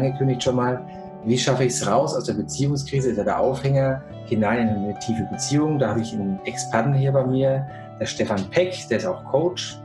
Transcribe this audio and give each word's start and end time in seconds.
angekündigt 0.00 0.42
schon 0.42 0.56
mal. 0.56 0.84
Wie 1.24 1.38
schaffe 1.38 1.64
ich 1.64 1.72
es 1.72 1.86
raus 1.86 2.14
aus 2.14 2.24
der 2.24 2.34
Beziehungskrise, 2.34 3.14
der 3.14 3.38
Aufhänger, 3.38 4.02
hinein 4.26 4.68
in 4.68 4.84
eine 4.84 4.98
tiefe 5.00 5.28
Beziehung? 5.30 5.78
Da 5.78 5.90
habe 5.90 6.00
ich 6.00 6.12
einen 6.14 6.40
Experten 6.44 6.94
hier 6.94 7.12
bei 7.12 7.24
mir, 7.26 7.66
der 8.00 8.06
Stefan 8.06 8.42
Peck, 8.50 8.74
der 8.88 8.98
ist 8.98 9.06
auch 9.06 9.22
Coach. 9.24 9.78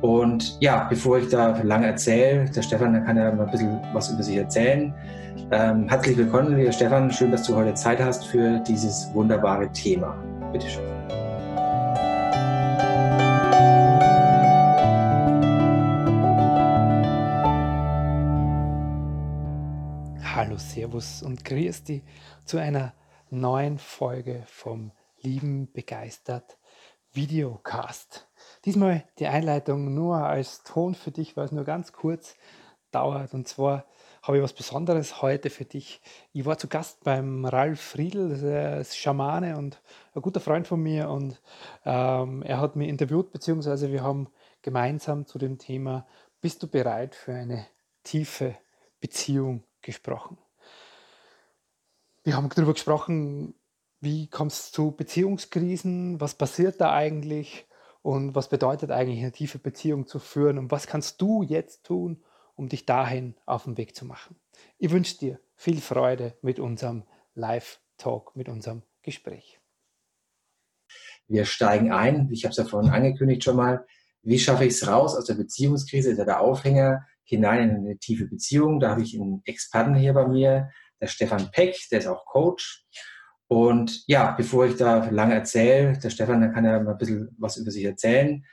Und 0.00 0.60
ja, 0.60 0.86
bevor 0.90 1.18
ich 1.18 1.28
da 1.28 1.56
lange 1.62 1.86
erzähle, 1.86 2.44
der 2.50 2.62
Stefan 2.62 2.92
der 2.92 3.02
kann 3.02 3.16
ja 3.16 3.32
mal 3.32 3.46
ein 3.46 3.50
bisschen 3.50 3.80
was 3.92 4.10
über 4.10 4.22
sich 4.22 4.36
erzählen. 4.36 4.92
Ähm, 5.50 5.88
herzlich 5.88 6.16
willkommen, 6.16 6.56
lieber 6.56 6.72
Stefan. 6.72 7.10
Schön, 7.10 7.30
dass 7.30 7.44
du 7.44 7.54
heute 7.54 7.74
Zeit 7.74 8.02
hast 8.02 8.26
für 8.26 8.58
dieses 8.66 9.10
wunderbare 9.14 9.70
Thema. 9.72 10.14
Bitte 10.52 10.68
Hallo, 20.54 20.62
Servus 20.62 21.22
und 21.24 21.44
grüß 21.44 21.82
dich 21.82 22.02
zu 22.44 22.58
einer 22.58 22.94
neuen 23.28 23.76
Folge 23.76 24.44
vom 24.46 24.92
Lieben 25.20 25.72
begeistert 25.72 26.58
Videocast. 27.12 28.28
Diesmal 28.64 29.02
die 29.18 29.26
Einleitung 29.26 29.94
nur 29.94 30.18
als 30.18 30.62
Ton 30.62 30.94
für 30.94 31.10
dich, 31.10 31.36
weil 31.36 31.46
es 31.46 31.50
nur 31.50 31.64
ganz 31.64 31.92
kurz 31.92 32.36
dauert. 32.92 33.34
Und 33.34 33.48
zwar 33.48 33.84
habe 34.22 34.36
ich 34.36 34.44
was 34.44 34.52
Besonderes 34.52 35.22
heute 35.22 35.50
für 35.50 35.64
dich. 35.64 36.00
Ich 36.32 36.44
war 36.44 36.56
zu 36.56 36.68
Gast 36.68 37.02
beim 37.02 37.44
Ralf 37.44 37.80
Friedl, 37.80 38.38
der 38.38 38.78
ist 38.78 38.96
Schamane 38.96 39.58
und 39.58 39.82
ein 40.14 40.22
guter 40.22 40.38
Freund 40.38 40.68
von 40.68 40.80
mir. 40.80 41.10
Und 41.10 41.42
ähm, 41.84 42.42
er 42.42 42.60
hat 42.60 42.76
mich 42.76 42.90
interviewt, 42.90 43.32
beziehungsweise 43.32 43.90
wir 43.90 44.04
haben 44.04 44.28
gemeinsam 44.62 45.26
zu 45.26 45.36
dem 45.36 45.58
Thema 45.58 46.06
Bist 46.40 46.62
du 46.62 46.68
bereit 46.68 47.16
für 47.16 47.34
eine 47.34 47.66
tiefe 48.04 48.54
Beziehung 49.00 49.64
gesprochen. 49.82 50.38
Wir 52.24 52.36
haben 52.36 52.48
darüber 52.48 52.72
gesprochen, 52.72 53.54
wie 54.00 54.28
kommt 54.28 54.52
es 54.52 54.72
zu 54.72 54.92
Beziehungskrisen, 54.92 56.22
was 56.22 56.34
passiert 56.34 56.80
da 56.80 56.90
eigentlich 56.90 57.66
und 58.00 58.34
was 58.34 58.48
bedeutet 58.48 58.90
eigentlich 58.90 59.20
eine 59.20 59.32
tiefe 59.32 59.58
Beziehung 59.58 60.06
zu 60.06 60.18
führen 60.18 60.56
und 60.56 60.70
was 60.70 60.86
kannst 60.86 61.20
du 61.20 61.42
jetzt 61.42 61.84
tun, 61.84 62.24
um 62.54 62.70
dich 62.70 62.86
dahin 62.86 63.34
auf 63.44 63.64
den 63.64 63.76
Weg 63.76 63.94
zu 63.94 64.06
machen. 64.06 64.36
Ich 64.78 64.90
wünsche 64.90 65.18
dir 65.18 65.38
viel 65.54 65.82
Freude 65.82 66.34
mit 66.40 66.58
unserem 66.58 67.04
Live-Talk, 67.34 68.34
mit 68.34 68.48
unserem 68.48 68.82
Gespräch. 69.02 69.60
Wir 71.28 71.44
steigen 71.44 71.92
ein, 71.92 72.30
ich 72.32 72.44
habe 72.44 72.52
es 72.52 72.56
ja 72.56 72.64
vorhin 72.64 72.90
angekündigt 72.90 73.44
schon 73.44 73.56
mal, 73.56 73.84
wie 74.22 74.38
schaffe 74.38 74.64
ich 74.64 74.72
es 74.72 74.86
raus 74.86 75.14
aus 75.14 75.26
der 75.26 75.34
Beziehungskrise, 75.34 76.14
der 76.14 76.40
Aufhänger, 76.40 77.06
hinein 77.24 77.70
in 77.70 77.76
eine 77.76 77.98
tiefe 77.98 78.26
Beziehung. 78.26 78.80
Da 78.80 78.90
habe 78.90 79.02
ich 79.02 79.14
einen 79.14 79.42
Experten 79.44 79.94
hier 79.94 80.14
bei 80.14 80.26
mir, 80.26 80.70
der 81.00 81.06
Stefan 81.06 81.50
Peck, 81.50 81.76
der 81.90 82.00
ist 82.00 82.06
auch 82.06 82.24
Coach. 82.26 82.84
Und 83.48 84.04
ja, 84.06 84.32
bevor 84.32 84.66
ich 84.66 84.76
da 84.76 85.08
lange 85.10 85.34
erzähle, 85.34 85.98
der 85.98 86.10
Stefan, 86.10 86.40
der 86.40 86.50
kann 86.50 86.64
ja 86.64 86.80
mal 86.80 86.92
ein 86.92 86.98
bisschen 86.98 87.34
was 87.38 87.56
über 87.56 87.70
sich 87.70 87.84
erzählen. 87.84 88.44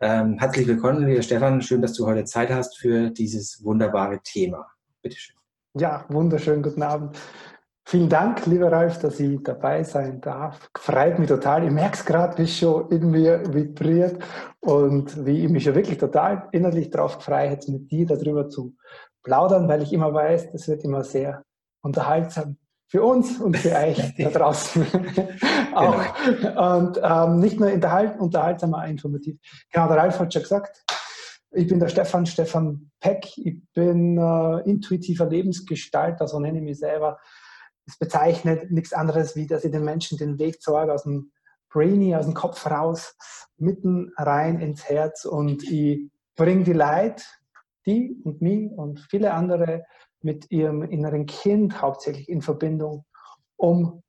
Ähm, 0.00 0.38
herzlich 0.38 0.66
willkommen, 0.66 1.06
lieber 1.06 1.22
Stefan. 1.22 1.62
Schön, 1.62 1.82
dass 1.82 1.94
du 1.94 2.06
heute 2.06 2.24
Zeit 2.24 2.50
hast 2.50 2.78
für 2.78 3.10
dieses 3.10 3.64
wunderbare 3.64 4.20
Thema. 4.22 4.66
Bitte 5.02 5.16
schön. 5.16 5.36
Ja, 5.74 6.04
wunderschönen 6.08 6.62
guten 6.62 6.82
Abend. 6.82 7.18
Vielen 7.88 8.08
Dank, 8.08 8.46
lieber 8.46 8.72
Ralf, 8.72 8.98
dass 8.98 9.20
ich 9.20 9.40
dabei 9.44 9.84
sein 9.84 10.20
darf. 10.20 10.68
Freut 10.76 11.20
mich 11.20 11.28
total. 11.28 11.64
Ich 11.64 11.70
merke 11.70 11.94
es 11.94 12.04
gerade, 12.04 12.36
wie 12.36 12.42
es 12.42 12.58
schon 12.58 12.90
in 12.90 13.10
mir 13.10 13.42
vibriert 13.54 14.20
und 14.60 15.24
wie 15.24 15.44
ich 15.44 15.50
mich 15.50 15.62
schon 15.62 15.76
wirklich 15.76 15.98
total 15.98 16.48
innerlich 16.50 16.90
darauf 16.90 17.22
freue, 17.22 17.50
jetzt 17.50 17.68
mit 17.68 17.90
dir 17.90 18.06
darüber 18.06 18.48
zu 18.48 18.74
plaudern, 19.22 19.68
weil 19.68 19.82
ich 19.82 19.92
immer 19.92 20.12
weiß, 20.12 20.50
das 20.50 20.66
wird 20.66 20.82
immer 20.82 21.04
sehr 21.04 21.44
unterhaltsam 21.86 22.58
für 22.88 23.02
uns 23.02 23.40
und 23.40 23.56
für 23.56 23.74
euch 23.74 24.14
da 24.18 24.30
draußen 24.30 24.86
auch. 25.74 26.04
Genau. 26.24 26.78
Und 26.78 27.00
ähm, 27.02 27.40
nicht 27.40 27.58
nur 27.58 27.72
unterhalt, 27.72 28.18
unterhaltsam, 28.18 28.74
aber 28.74 28.86
informativ. 28.86 29.38
Genau, 29.72 29.88
der 29.88 29.96
Ralf 29.96 30.18
hat 30.18 30.32
schon 30.32 30.42
gesagt, 30.42 30.84
ich 31.52 31.66
bin 31.66 31.80
der 31.80 31.88
Stefan, 31.88 32.26
Stefan 32.26 32.90
Peck. 33.00 33.26
Ich 33.38 33.62
bin 33.72 34.18
äh, 34.18 34.68
intuitiver 34.68 35.26
Lebensgestalter, 35.26 36.28
so 36.28 36.38
nenne 36.38 36.58
ich 36.58 36.64
mich 36.64 36.78
selber. 36.78 37.18
Es 37.86 37.96
bezeichnet 37.98 38.70
nichts 38.70 38.92
anderes, 38.92 39.36
wie 39.36 39.46
dass 39.46 39.64
ich 39.64 39.70
den 39.70 39.84
Menschen 39.84 40.18
den 40.18 40.38
Weg 40.38 40.60
zeige 40.60 40.92
aus 40.92 41.04
dem 41.04 41.30
Brainy, 41.70 42.14
aus 42.14 42.26
dem 42.26 42.34
Kopf 42.34 42.66
raus, 42.66 43.16
mitten 43.58 44.12
rein 44.16 44.60
ins 44.60 44.88
Herz 44.88 45.24
und 45.24 45.62
ich 45.64 46.10
bringe 46.34 46.64
die 46.64 46.72
Leid, 46.72 47.24
die 47.86 48.20
und 48.24 48.42
mich 48.42 48.70
und 48.72 49.00
viele 49.10 49.32
andere 49.32 49.84
mit 50.22 50.50
ihrem 50.50 50.82
inneren 50.82 51.26
Kind 51.26 51.80
hauptsächlich 51.80 52.28
in 52.28 52.42
Verbindung, 52.42 53.04
um 53.56 54.02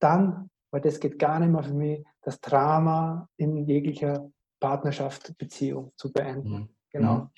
dann, 0.00 0.50
weil 0.70 0.80
das 0.80 1.00
geht 1.00 1.18
gar 1.18 1.38
nicht 1.40 1.50
mehr 1.50 1.62
für 1.62 1.74
mich, 1.74 2.04
das 2.22 2.40
Drama 2.40 3.28
in 3.36 3.66
jeglicher 3.66 4.30
Partnerschaft, 4.60 5.36
Beziehung 5.38 5.92
zu 5.96 6.12
beenden. 6.12 6.50
Mhm. 6.50 6.68
Genau. 6.90 7.14
Mhm. 7.14 7.30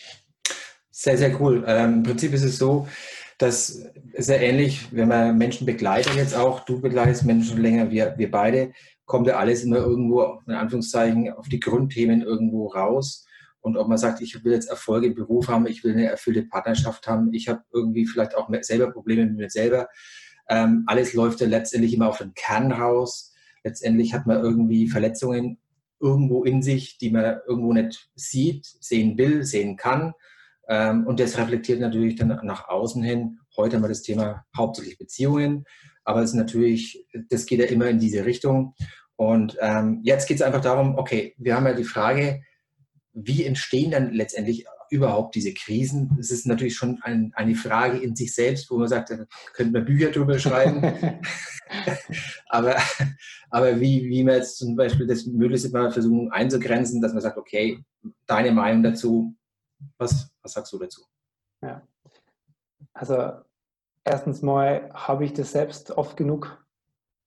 Sehr, 0.91 1.19
sehr 1.19 1.41
cool. 1.41 1.64
Ähm, 1.66 1.94
Im 1.94 2.03
Prinzip 2.03 2.32
ist 2.32 2.42
es 2.42 2.58
so, 2.58 2.88
das 3.38 3.70
ist 4.14 4.28
ja 4.28 4.34
ähnlich, 4.37 4.88
wenn 4.91 5.08
man 5.08 5.38
Menschen 5.38 5.64
begleitet 5.64 6.16
jetzt 6.16 6.34
auch, 6.34 6.64
du 6.64 6.81
begleitest 6.81 7.25
Menschen 7.25 7.50
schon 7.50 7.62
länger, 7.62 7.91
wir, 7.91 8.14
wir 8.16 8.31
beide, 8.31 8.72
kommt 9.04 9.28
ja 9.28 9.37
alles 9.37 9.62
immer 9.62 9.76
irgendwo, 9.76 10.41
in 10.47 10.54
Anführungszeichen, 10.54 11.32
auf 11.32 11.48
die 11.48 11.60
Grundthemen 11.60 12.22
irgendwo 12.22 12.66
raus. 12.66 13.26
Und 13.60 13.76
ob 13.76 13.88
man 13.88 13.98
sagt, 13.98 14.20
ich 14.20 14.44
will 14.44 14.52
jetzt 14.52 14.70
Erfolge 14.70 15.08
im 15.08 15.14
Beruf 15.14 15.48
haben, 15.48 15.66
ich 15.66 15.84
will 15.84 15.92
eine 15.92 16.10
erfüllte 16.10 16.42
Partnerschaft 16.42 17.06
haben, 17.06 17.32
ich 17.32 17.48
habe 17.48 17.62
irgendwie 17.72 18.06
vielleicht 18.06 18.36
auch 18.36 18.48
selber 18.62 18.91
Probleme 18.91 19.26
mit 19.26 19.36
mir 19.36 19.50
selber. 19.50 19.88
Ähm, 20.48 20.84
alles 20.86 21.12
läuft 21.12 21.41
ja 21.41 21.46
letztendlich 21.46 21.92
immer 21.92 22.08
auf 22.08 22.19
den 22.19 22.34
Kern 22.34 22.72
raus. 22.72 23.34
Letztendlich 23.64 24.14
hat 24.14 24.26
man 24.26 24.42
irgendwie 24.42 24.88
Verletzungen 24.88 25.58
irgendwo 26.00 26.44
in 26.44 26.62
sich, 26.62 26.98
die 26.98 27.10
man 27.10 27.41
irgendwo 27.46 27.72
nicht 27.72 28.08
sieht, 28.14 28.66
sehen 28.80 29.19
will, 29.19 29.44
sehen 29.44 29.76
kann. 29.76 30.14
Ähm, 30.69 31.06
und 31.06 31.20
das 31.20 31.38
reflektiert 31.38 31.80
natürlich 31.80 32.16
dann 32.16 32.40
nach 32.44 32.69
außen 32.69 33.02
hin. 33.02 33.38
Heute 33.56 33.76
haben 33.76 33.82
wir 33.82 33.88
das 33.88 34.02
Thema 34.02 34.44
hauptsächlich 34.56 34.98
Beziehungen, 34.98 35.64
aber 36.04 36.22
es 36.22 36.30
ist 36.30 36.36
natürlich, 36.36 37.06
das 37.28 37.46
geht 37.46 37.60
ja 37.60 37.66
immer 37.66 37.88
in 37.88 37.98
diese 37.98 38.25
Richtung. 38.25 38.75
Und 39.16 39.56
ähm, 39.60 40.00
jetzt 40.04 40.28
geht 40.28 40.36
es 40.36 40.42
einfach 40.42 40.60
darum, 40.60 40.96
okay, 40.96 41.34
wir 41.38 41.56
haben 41.56 41.66
ja 41.66 41.72
die 41.72 41.84
Frage, 41.84 42.42
wie 43.12 43.44
entstehen 43.44 43.91
dann 43.91 44.12
letztendlich 44.12 44.66
überhaupt 44.91 45.34
diese 45.34 45.52
Krisen? 45.54 46.14
Das 46.16 46.30
ist 46.30 46.46
natürlich 46.46 46.76
schon 46.76 47.00
ein, 47.02 47.32
eine 47.34 47.54
Frage 47.54 47.98
in 47.98 48.16
sich 48.16 48.34
selbst, 48.34 48.70
wo 48.70 48.78
man 48.78 48.88
sagt, 48.88 49.10
da 49.10 49.26
könnte 49.52 49.72
man 49.72 49.84
Bücher 49.84 50.10
drüber 50.10 50.38
schreiben. 50.38 50.82
aber 52.48 52.76
aber 53.50 53.80
wie, 53.80 54.08
wie 54.08 54.24
man 54.24 54.36
jetzt 54.36 54.58
zum 54.58 54.76
Beispiel 54.76 55.06
das 55.06 55.26
möglichst 55.26 55.72
mal 55.72 55.91
versuchen 55.91 56.30
einzugrenzen, 56.30 57.00
dass 57.00 57.12
man 57.12 57.22
sagt, 57.22 57.38
okay, 57.38 57.82
deine 58.26 58.52
Meinung 58.52 58.82
dazu, 58.82 59.34
was, 59.96 60.30
was 60.42 60.52
sagst 60.52 60.72
du 60.72 60.78
dazu? 60.78 61.02
Ja. 61.62 61.86
Also 62.92 63.32
erstens 64.04 64.42
mal 64.42 64.90
habe 64.92 65.25
ich 65.25 65.32
das 65.32 65.52
selbst 65.52 65.92
oft 65.92 66.16
genug 66.16 66.64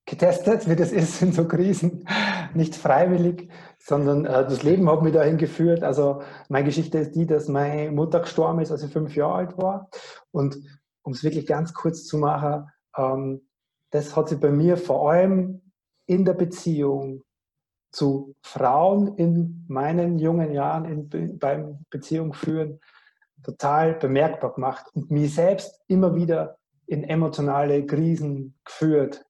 getestet, 0.04 0.68
wie 0.68 0.76
das 0.76 0.92
ist 0.92 1.22
in 1.22 1.32
so 1.32 1.46
Krisen. 1.46 2.06
Nicht 2.54 2.74
freiwillig, 2.74 3.50
sondern 3.78 4.24
äh, 4.24 4.44
das 4.44 4.62
Leben 4.62 4.90
hat 4.90 5.02
mich 5.02 5.12
dahin 5.12 5.38
geführt. 5.38 5.82
Also 5.82 6.22
meine 6.48 6.66
Geschichte 6.66 6.98
ist 6.98 7.14
die, 7.14 7.26
dass 7.26 7.48
meine 7.48 7.90
Mutter 7.90 8.20
gestorben 8.20 8.60
ist, 8.60 8.70
als 8.70 8.82
ich 8.82 8.92
fünf 8.92 9.14
Jahre 9.14 9.34
alt 9.34 9.58
war. 9.58 9.88
Und 10.30 10.58
um 11.02 11.12
es 11.12 11.24
wirklich 11.24 11.46
ganz 11.46 11.72
kurz 11.72 12.04
zu 12.04 12.18
machen, 12.18 12.68
ähm, 12.96 13.42
das 13.90 14.16
hat 14.16 14.28
sich 14.28 14.40
bei 14.40 14.50
mir 14.50 14.76
vor 14.76 15.10
allem 15.10 15.62
in 16.06 16.24
der 16.24 16.34
Beziehung 16.34 17.22
zu 17.92 18.34
Frauen 18.42 19.16
in 19.16 19.64
meinen 19.68 20.18
jungen 20.18 20.52
Jahren 20.52 20.84
in, 21.10 21.38
beim 21.38 21.84
Beziehung 21.90 22.32
führen 22.32 22.80
total 23.42 23.94
bemerkbar 23.94 24.54
gemacht 24.54 24.86
und 24.94 25.10
mich 25.10 25.34
selbst 25.34 25.80
immer 25.88 26.14
wieder 26.14 26.56
in 26.86 27.04
emotionale 27.04 27.84
Krisen 27.84 28.54
geführt. 28.64 29.24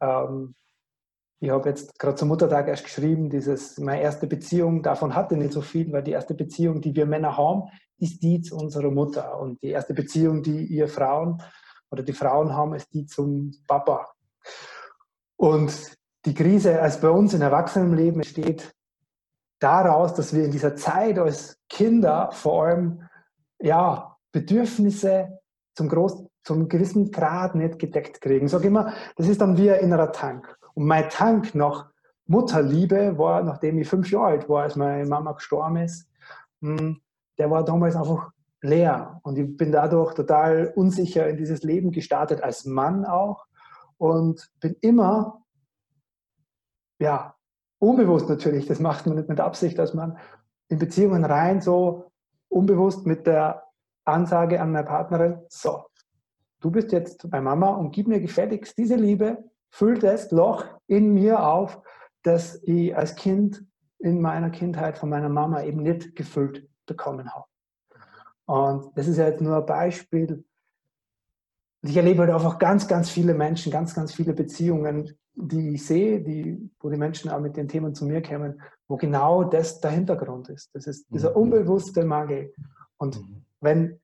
Ähm, 0.00 0.54
ich 1.42 1.50
habe 1.50 1.70
jetzt 1.70 1.98
gerade 1.98 2.16
zum 2.16 2.28
Muttertag 2.28 2.68
erst 2.68 2.84
geschrieben, 2.84 3.30
dieses 3.30 3.78
meine 3.78 4.02
erste 4.02 4.26
Beziehung, 4.26 4.82
davon 4.82 5.14
hatte 5.14 5.36
nicht 5.36 5.52
so 5.52 5.62
viel, 5.62 5.90
weil 5.90 6.02
die 6.02 6.10
erste 6.10 6.34
Beziehung, 6.34 6.82
die 6.82 6.94
wir 6.94 7.06
Männer 7.06 7.36
haben, 7.36 7.70
ist 7.98 8.22
die 8.22 8.42
zu 8.42 8.56
unserer 8.56 8.90
Mutter. 8.90 9.38
Und 9.40 9.62
die 9.62 9.68
erste 9.68 9.94
Beziehung, 9.94 10.42
die 10.42 10.66
ihr 10.66 10.88
Frauen 10.88 11.42
oder 11.90 12.02
die 12.02 12.12
Frauen 12.12 12.54
haben, 12.54 12.74
ist 12.74 12.92
die 12.92 13.06
zum 13.06 13.52
Papa. 13.66 14.06
Und 15.36 15.96
die 16.26 16.34
Krise 16.34 16.80
als 16.80 17.00
bei 17.00 17.08
uns 17.08 17.32
in 17.32 17.40
Erwachsenenleben 17.40 18.20
entsteht 18.20 18.74
daraus, 19.60 20.14
dass 20.14 20.34
wir 20.34 20.44
in 20.44 20.50
dieser 20.50 20.76
Zeit 20.76 21.18
als 21.18 21.58
Kinder 21.68 22.30
vor 22.32 22.64
allem 22.64 23.08
ja, 23.58 24.16
Bedürfnisse 24.32 25.38
zum, 25.74 25.88
groß, 25.88 26.26
zum 26.42 26.68
gewissen 26.68 27.10
Grad 27.10 27.54
nicht 27.54 27.78
gedeckt 27.78 28.20
kriegen. 28.20 28.48
Sage 28.48 28.68
immer, 28.68 28.92
das 29.16 29.28
ist 29.28 29.40
dann 29.40 29.56
wie 29.56 29.70
ein 29.70 29.80
innerer 29.80 30.12
Tank. 30.12 30.56
Und 30.74 30.86
mein 30.86 31.08
Tank 31.08 31.54
nach 31.54 31.90
Mutterliebe 32.26 33.18
war, 33.18 33.42
nachdem 33.42 33.78
ich 33.78 33.88
fünf 33.88 34.10
Jahre 34.10 34.26
alt 34.26 34.48
war, 34.48 34.62
als 34.62 34.76
meine 34.76 35.06
Mama 35.06 35.32
gestorben 35.32 35.76
ist, 35.78 36.08
hm, 36.62 37.00
der 37.38 37.50
war 37.50 37.64
damals 37.64 37.96
einfach 37.96 38.30
leer 38.62 39.20
und 39.22 39.38
ich 39.38 39.56
bin 39.56 39.72
dadurch 39.72 40.14
total 40.14 40.72
unsicher 40.76 41.28
in 41.28 41.36
dieses 41.36 41.62
Leben 41.62 41.90
gestartet, 41.90 42.42
als 42.42 42.66
Mann 42.66 43.04
auch 43.04 43.46
und 43.96 44.50
bin 44.60 44.76
immer, 44.80 45.42
ja, 47.00 47.34
unbewusst 47.78 48.28
natürlich, 48.28 48.66
das 48.66 48.78
macht 48.78 49.06
man 49.06 49.16
nicht 49.16 49.28
mit 49.28 49.40
Absicht 49.40 49.80
als 49.80 49.94
Mann, 49.94 50.18
in 50.68 50.78
Beziehungen 50.78 51.24
rein, 51.24 51.60
so 51.60 52.12
unbewusst 52.48 53.06
mit 53.06 53.26
der 53.26 53.64
Ansage 54.04 54.60
an 54.60 54.72
meine 54.72 54.86
Partnerin, 54.86 55.40
so, 55.48 55.86
du 56.60 56.70
bist 56.70 56.92
jetzt 56.92 57.28
bei 57.30 57.40
Mama 57.40 57.70
und 57.70 57.92
gib 57.92 58.06
mir 58.06 58.20
gefälligst 58.20 58.76
diese 58.78 58.96
Liebe, 58.96 59.44
füll 59.70 59.98
das 59.98 60.30
Loch 60.30 60.64
in 60.86 61.14
mir 61.14 61.44
auf, 61.46 61.80
das 62.22 62.60
ich 62.64 62.96
als 62.96 63.16
Kind 63.16 63.64
in 63.98 64.20
meiner 64.20 64.50
Kindheit 64.50 64.98
von 64.98 65.08
meiner 65.08 65.28
Mama 65.28 65.62
eben 65.62 65.82
nicht 65.82 66.16
gefüllt 66.16 66.68
bekommen 66.86 67.32
habe. 67.32 67.46
Und 68.46 68.96
das 68.96 69.06
ist 69.06 69.18
ja 69.18 69.28
jetzt 69.28 69.40
nur 69.40 69.56
ein 69.56 69.66
Beispiel. 69.66 70.44
Ich 71.82 71.96
erlebe 71.96 72.22
halt 72.22 72.30
einfach 72.30 72.58
ganz, 72.58 72.88
ganz 72.88 73.08
viele 73.08 73.34
Menschen, 73.34 73.70
ganz, 73.70 73.94
ganz 73.94 74.12
viele 74.12 74.32
Beziehungen, 74.32 75.16
die 75.34 75.74
ich 75.74 75.86
sehe, 75.86 76.20
die, 76.20 76.70
wo 76.80 76.90
die 76.90 76.98
Menschen 76.98 77.30
auch 77.30 77.40
mit 77.40 77.56
den 77.56 77.68
Themen 77.68 77.94
zu 77.94 78.04
mir 78.04 78.22
kommen, 78.22 78.60
wo 78.88 78.96
genau 78.96 79.44
das 79.44 79.80
der 79.80 79.92
Hintergrund 79.92 80.48
ist. 80.48 80.74
Das 80.74 80.86
ist 80.86 81.06
dieser 81.10 81.30
mhm. 81.30 81.36
unbewusste 81.36 82.04
Mangel. 82.04 82.52
Und 82.98 83.20
mhm. 83.20 83.44
wenn 83.60 84.00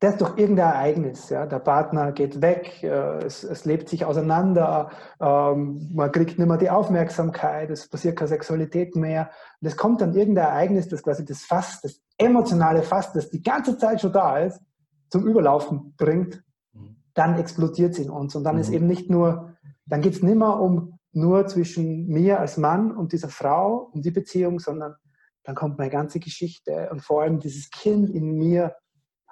das 0.00 0.18
durch 0.18 0.36
irgendein 0.36 0.72
Ereignis. 0.72 1.30
Ja? 1.30 1.46
Der 1.46 1.58
Partner 1.58 2.12
geht 2.12 2.42
weg, 2.42 2.82
äh, 2.82 3.24
es, 3.24 3.44
es, 3.44 3.64
lebt 3.64 3.88
sich 3.88 4.04
auseinander, 4.04 4.90
ähm, 5.20 5.90
man 5.94 6.12
kriegt 6.12 6.38
nicht 6.38 6.46
mehr 6.46 6.58
die 6.58 6.70
Aufmerksamkeit, 6.70 7.70
es 7.70 7.88
passiert 7.88 8.16
keine 8.16 8.28
Sexualität 8.28 8.94
mehr. 8.94 9.30
Und 9.60 9.68
es 9.68 9.76
kommt 9.76 10.02
dann 10.02 10.14
irgendein 10.14 10.48
Ereignis, 10.48 10.88
das 10.88 11.02
quasi 11.02 11.24
das 11.24 11.44
Fass, 11.44 11.80
das 11.80 12.00
emotionale 12.18 12.82
Fass, 12.82 13.12
das 13.12 13.30
die 13.30 13.42
ganze 13.42 13.78
Zeit 13.78 14.00
schon 14.00 14.12
da 14.12 14.38
ist, 14.38 14.60
zum 15.08 15.26
Überlaufen 15.26 15.94
bringt, 15.96 16.42
mhm. 16.72 16.96
dann 17.14 17.38
explodiert 17.38 17.92
es 17.92 17.98
in 17.98 18.10
uns. 18.10 18.34
Und 18.34 18.44
dann 18.44 18.56
mhm. 18.56 18.60
ist 18.60 18.70
eben 18.70 18.86
nicht 18.86 19.08
nur, 19.08 19.56
dann 19.86 20.02
geht 20.02 20.14
es 20.14 20.22
nicht 20.22 20.36
mehr 20.36 20.60
um 20.60 20.98
nur 21.12 21.46
zwischen 21.46 22.06
mir 22.08 22.40
als 22.40 22.58
Mann 22.58 22.94
und 22.94 23.12
dieser 23.12 23.30
Frau, 23.30 23.88
um 23.92 24.02
die 24.02 24.10
Beziehung, 24.10 24.58
sondern 24.58 24.96
dann 25.44 25.54
kommt 25.54 25.78
meine 25.78 25.90
ganze 25.90 26.20
Geschichte 26.20 26.90
und 26.90 27.00
vor 27.00 27.22
allem 27.22 27.38
dieses 27.38 27.70
Kind 27.70 28.10
in 28.10 28.36
mir 28.36 28.74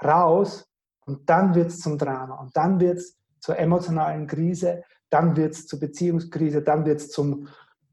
raus 0.03 0.67
und 1.07 1.29
dann 1.29 1.55
wird 1.55 1.69
es 1.69 1.81
zum 1.81 1.99
Drama 1.99 2.37
und 2.37 2.57
dann 2.57 2.81
wird 2.81 2.99
es 2.99 3.19
zur 3.41 3.59
emotionalen 3.59 4.27
Krise, 4.27 4.83
dann 5.11 5.37
wird 5.37 5.53
es 5.53 5.67
zur 5.67 5.79
Beziehungskrise, 5.79 6.63
dann 6.63 6.87
wird 6.87 7.01
es 7.01 7.11
zum 7.11 7.49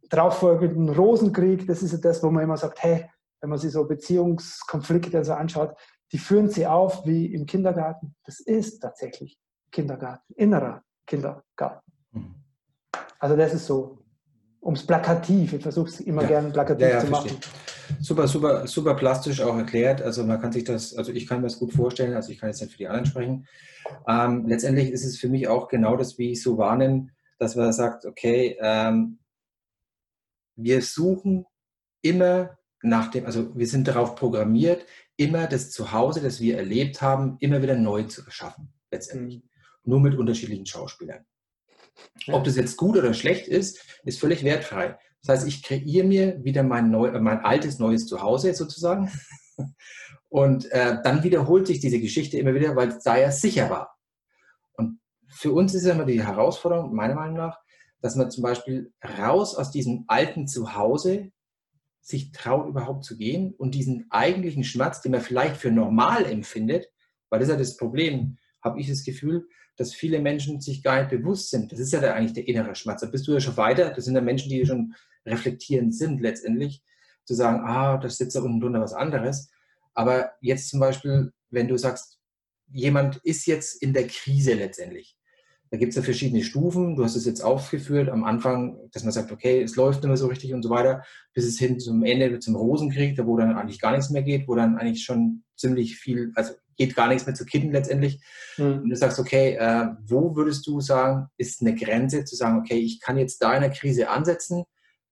darauffolgenden 0.10 0.90
Rosenkrieg. 0.90 1.68
Das 1.68 1.84
ist 1.84 1.92
ja 1.92 1.98
das, 1.98 2.24
wo 2.24 2.32
man 2.32 2.44
immer 2.44 2.58
sagt, 2.58 2.82
hey, 2.84 3.10
wenn 3.42 3.50
man 3.50 3.60
sich 3.60 3.72
so 3.72 3.86
Beziehungskonflikte 3.86 5.24
so 5.26 5.34
anschaut, 5.34 5.76
die 6.12 6.18
führen 6.18 6.50
sie 6.50 6.68
auf 6.68 7.06
wie 7.06 7.34
im 7.34 7.46
Kindergarten. 7.46 8.16
Das 8.26 8.40
ist 8.40 8.80
tatsächlich 8.80 9.40
Kindergarten, 9.72 10.34
innerer 10.36 10.84
Kindergarten. 11.06 11.92
Mhm. 12.12 12.36
Also 13.20 13.36
das 13.36 13.54
ist 13.54 13.66
so 13.66 14.00
ums 14.62 14.86
Plakativ. 14.86 15.54
Ich 15.54 15.64
versuche 15.64 15.90
es 15.90 16.00
immer 16.02 16.24
ja. 16.24 16.28
gerne 16.28 16.50
plakativ 16.50 16.88
ja, 16.88 16.94
ja, 16.94 17.00
zu 17.00 17.08
machen. 17.08 17.38
Super, 18.00 18.28
super, 18.28 18.68
super 18.68 18.96
plastisch 18.96 19.42
auch 19.42 19.58
erklärt. 19.58 20.02
Also 20.02 20.24
man 20.24 20.40
kann 20.40 20.52
sich 20.52 20.64
das, 20.64 20.96
also 20.96 21.12
ich 21.12 21.28
kann 21.28 21.42
mir 21.42 21.48
das 21.48 21.60
gut 21.60 21.74
vorstellen, 21.74 22.14
also 22.14 22.32
ich 22.32 22.40
kann 22.40 22.50
jetzt 22.50 22.62
nicht 22.62 22.72
für 22.72 22.78
die 22.78 22.88
anderen 22.88 23.06
sprechen. 23.06 23.48
Ähm, 24.08 24.48
letztendlich 24.48 24.92
ist 24.92 25.06
es 25.06 25.18
für 25.18 25.30
mich 25.30 25.48
auch 25.48 25.68
genau 25.68 25.98
das, 25.98 26.18
wie 26.18 26.32
ich 26.32 26.42
so 26.42 26.58
wahrnehme, 26.58 27.08
dass 27.40 27.56
man 27.56 27.74
sagt, 27.74 28.06
okay, 28.06 28.58
ähm, 28.62 29.20
wir 30.56 30.82
suchen 30.82 31.46
immer 32.02 32.58
nach 32.82 33.12
dem, 33.12 33.26
also 33.26 33.56
wir 33.56 33.68
sind 33.68 33.88
darauf 33.88 34.16
programmiert, 34.16 34.86
immer 35.18 35.48
das 35.48 35.72
Zuhause, 35.72 36.22
das 36.22 36.40
wir 36.40 36.58
erlebt 36.58 37.02
haben, 37.02 37.38
immer 37.40 37.62
wieder 37.62 37.76
neu 37.76 38.04
zu 38.04 38.24
erschaffen, 38.24 38.74
letztendlich. 38.92 39.38
Mhm. 39.38 39.50
Nur 39.84 40.00
mit 40.00 40.16
unterschiedlichen 40.16 40.66
Schauspielern. 40.66 41.26
Ob 42.28 42.44
das 42.44 42.56
jetzt 42.56 42.78
gut 42.78 42.98
oder 42.98 43.14
schlecht 43.14 43.48
ist, 43.48 44.00
ist 44.04 44.20
völlig 44.20 44.44
wertfrei. 44.44 44.98
Das 45.24 45.38
heißt, 45.38 45.48
ich 45.48 45.64
kreiere 45.64 46.06
mir 46.06 46.44
wieder 46.44 46.64
mein, 46.64 46.90
neu, 46.90 47.08
äh, 47.08 47.20
mein 47.20 47.40
altes, 47.40 47.80
neues 47.80 48.08
Zuhause 48.08 48.54
sozusagen. 48.54 49.12
Und 50.30 50.72
äh, 50.72 50.98
dann 51.04 51.24
wiederholt 51.24 51.68
sich 51.68 51.80
diese 51.80 52.00
Geschichte 52.00 52.38
immer 52.38 52.54
wieder, 52.54 52.76
weil 52.76 52.90
es 52.90 53.04
da 53.04 53.18
ja 53.18 53.32
sicher 53.32 53.70
war. 53.70 53.96
Und 54.74 55.00
für 55.28 55.52
uns 55.52 55.74
ist 55.74 55.86
ja 55.86 55.94
immer 55.94 56.06
die 56.06 56.24
Herausforderung, 56.24 56.96
meiner 56.96 57.16
Meinung 57.16 57.36
nach, 57.36 57.60
dass 58.02 58.16
man 58.16 58.32
zum 58.32 58.42
Beispiel 58.42 58.94
raus 59.20 59.56
aus 59.56 59.72
diesem 59.72 60.06
alten 60.08 60.48
Zuhause 60.48 61.32
sich 62.02 62.32
traut, 62.32 62.68
überhaupt 62.68 63.04
zu 63.04 63.18
gehen 63.18 63.54
und 63.58 63.76
diesen 63.76 64.08
eigentlichen 64.10 64.64
Schmerz, 64.64 65.02
den 65.02 65.12
man 65.12 65.22
vielleicht 65.22 65.58
für 65.58 65.70
normal 65.70 66.26
empfindet, 66.26 66.88
weil 67.30 67.40
das 67.40 67.50
ist 67.50 67.54
ja 67.54 67.60
das 67.60 67.78
Problem, 67.78 68.38
habe 68.64 68.80
ich 68.80 68.88
das 68.88 69.04
Gefühl, 69.04 69.48
dass 69.78 69.94
viele 69.94 70.20
Menschen 70.20 70.62
sich 70.62 70.84
gar 70.84 71.00
nicht 71.00 71.10
bewusst 71.10 71.50
sind. 71.50 71.72
Das 71.72 71.80
ist 71.80 71.92
ja 71.92 72.00
der, 72.00 72.16
eigentlich 72.16 72.34
der 72.34 72.48
innere 72.48 72.76
Schmerz. 72.76 73.02
Da 73.02 73.08
bist 73.08 73.28
du 73.28 73.34
ja 73.34 73.40
schon 73.40 73.58
weiter. 73.58 73.92
Das 73.92 74.06
sind 74.06 74.16
ja 74.16 74.22
Menschen, 74.22 74.50
die 74.50 74.66
schon 74.66 74.94
reflektierend 75.26 75.96
sind 75.96 76.22
letztendlich. 76.22 76.84
Zu 77.26 77.36
sagen, 77.36 77.62
ah, 77.66 77.98
da 77.98 78.10
sitzt 78.10 78.36
da 78.36 78.42
unten 78.42 78.60
drunter 78.60 78.82
was 78.82 78.94
anderes. 78.94 79.50
Aber 79.94 80.32
jetzt 80.42 80.70
zum 80.70 80.80
Beispiel, 80.80 81.32
wenn 81.50 81.68
du 81.68 81.78
sagst, 81.78 82.20
jemand 82.74 83.18
ist 83.18 83.46
jetzt 83.46 83.82
in 83.82 83.94
der 83.94 84.08
Krise 84.08 84.54
letztendlich. 84.54 85.18
Da 85.70 85.78
gibt 85.78 85.92
es 85.92 85.96
ja 85.96 86.02
verschiedene 86.02 86.44
Stufen. 86.44 86.98
Du 86.98 87.04
hast 87.04 87.16
es 87.16 87.26
jetzt 87.26 87.42
aufgeführt 87.42 88.10
am 88.10 88.26
Anfang, 88.26 88.78
dass 88.92 89.04
man 89.04 89.14
sagt, 89.14 89.32
okay, 89.32 89.62
es 89.62 89.78
läuft 89.78 90.02
nicht 90.02 90.10
mehr 90.10 90.18
so 90.18 90.28
richtig 90.28 90.54
und 90.54 90.64
so 90.64 90.70
weiter, 90.70 91.04
bis 91.34 91.46
es 91.46 91.60
hin 91.60 91.80
zum 91.80 92.04
Ende, 92.04 92.40
zum 92.40 92.58
Rosenkrieg, 92.58 93.18
wo 93.26 93.38
dann 93.38 93.56
eigentlich 93.56 93.80
gar 93.80 93.92
nichts 93.92 94.10
mehr 94.10 94.22
geht, 94.22 94.50
wo 94.50 94.56
dann 94.56 94.78
eigentlich 94.78 95.04
schon 95.04 95.44
ziemlich 95.56 95.98
viel, 95.98 96.34
also 96.36 96.54
geht 96.76 96.94
gar 96.94 97.08
nichts 97.08 97.26
mehr 97.26 97.36
zu 97.36 97.46
kitten 97.46 97.72
letztendlich. 97.72 98.22
Mhm. 98.58 98.82
Und 98.84 98.90
du 98.90 98.96
sagst, 98.98 99.18
okay, 99.18 99.56
äh, 99.56 99.88
wo 100.06 100.36
würdest 100.36 100.68
du 100.68 100.82
sagen, 100.82 101.28
ist 101.38 101.62
eine 101.62 101.74
Grenze 101.74 102.26
zu 102.26 102.36
sagen, 102.36 102.60
okay, 102.60 102.78
ich 102.78 103.00
kann 103.00 103.18
jetzt 103.18 103.42
da 103.42 103.54
in 103.54 103.62
der 103.62 103.72
Krise 103.72 104.10
ansetzen, 104.10 104.66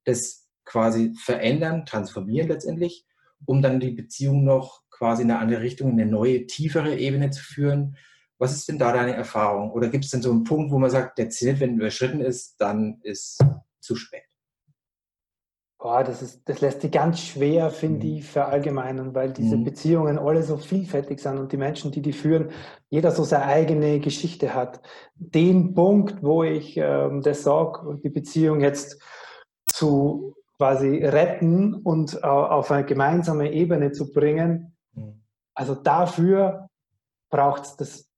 das 0.06 0.48
quasi 0.66 1.14
verändern, 1.16 1.86
transformieren 1.86 2.48
letztendlich, 2.48 3.06
um 3.46 3.62
dann 3.62 3.80
die 3.80 3.92
Beziehung 3.92 4.44
noch 4.44 4.84
quasi 4.90 5.24
in 5.24 5.32
eine 5.32 5.40
andere 5.40 5.62
Richtung, 5.62 5.92
in 5.92 6.00
eine 6.00 6.12
neue, 6.12 6.46
tiefere 6.46 6.98
Ebene 6.98 7.32
zu 7.32 7.44
führen. 7.44 7.98
Was 8.38 8.54
ist 8.54 8.70
denn 8.70 8.80
da 8.80 8.94
deine 8.94 9.14
Erfahrung? 9.14 9.72
Oder 9.72 9.90
gibt 9.90 10.06
es 10.06 10.12
denn 10.12 10.22
so 10.22 10.32
einen 10.32 10.44
Punkt, 10.44 10.72
wo 10.72 10.80
man 10.80 10.90
sagt, 10.90 11.18
der 11.18 11.30
Zenit, 11.30 11.60
wenn 11.60 11.76
überschritten 11.76 12.22
ist, 12.22 12.56
dann 12.60 13.00
ist 13.04 13.44
zu 13.80 13.96
spät? 13.96 14.24
Boah, 15.82 16.04
das, 16.04 16.22
ist, 16.22 16.42
das 16.50 16.60
lässt 16.60 16.82
sich 16.82 16.92
ganz 16.92 17.22
schwer, 17.22 17.70
finde 17.70 18.06
mhm. 18.06 18.18
ich, 18.18 18.26
verallgemeinern, 18.26 19.16
weil 19.16 19.32
diese 19.32 19.56
mhm. 19.56 19.64
Beziehungen 19.64 20.20
alle 20.20 20.44
so 20.44 20.58
vielfältig 20.58 21.22
sind 21.22 21.38
und 21.38 21.54
die 21.54 21.58
Menschen, 21.58 21.92
die 21.94 22.02
die 22.02 22.12
führen, 22.12 22.52
jeder 22.90 23.12
so 23.12 23.24
seine 23.24 23.46
eigene 23.46 24.02
Geschichte 24.02 24.54
hat. 24.54 24.82
Den 25.16 25.74
Punkt, 25.74 26.22
wo 26.22 26.44
ich 26.44 26.76
ähm, 26.76 27.22
das 27.22 27.44
sage, 27.44 27.98
die 28.04 28.10
Beziehung 28.10 28.60
jetzt 28.60 29.02
zu 29.80 30.36
quasi 30.58 31.06
retten 31.06 31.74
und 31.74 32.16
äh, 32.16 32.26
auf 32.26 32.70
eine 32.70 32.86
gemeinsame 32.86 33.52
Ebene 33.54 33.94
zu 33.94 34.12
bringen, 34.12 34.76
mhm. 34.94 35.22
also 35.54 35.74
dafür 35.74 36.68
braucht 37.30 37.64
es 37.64 37.76
das 37.78 38.10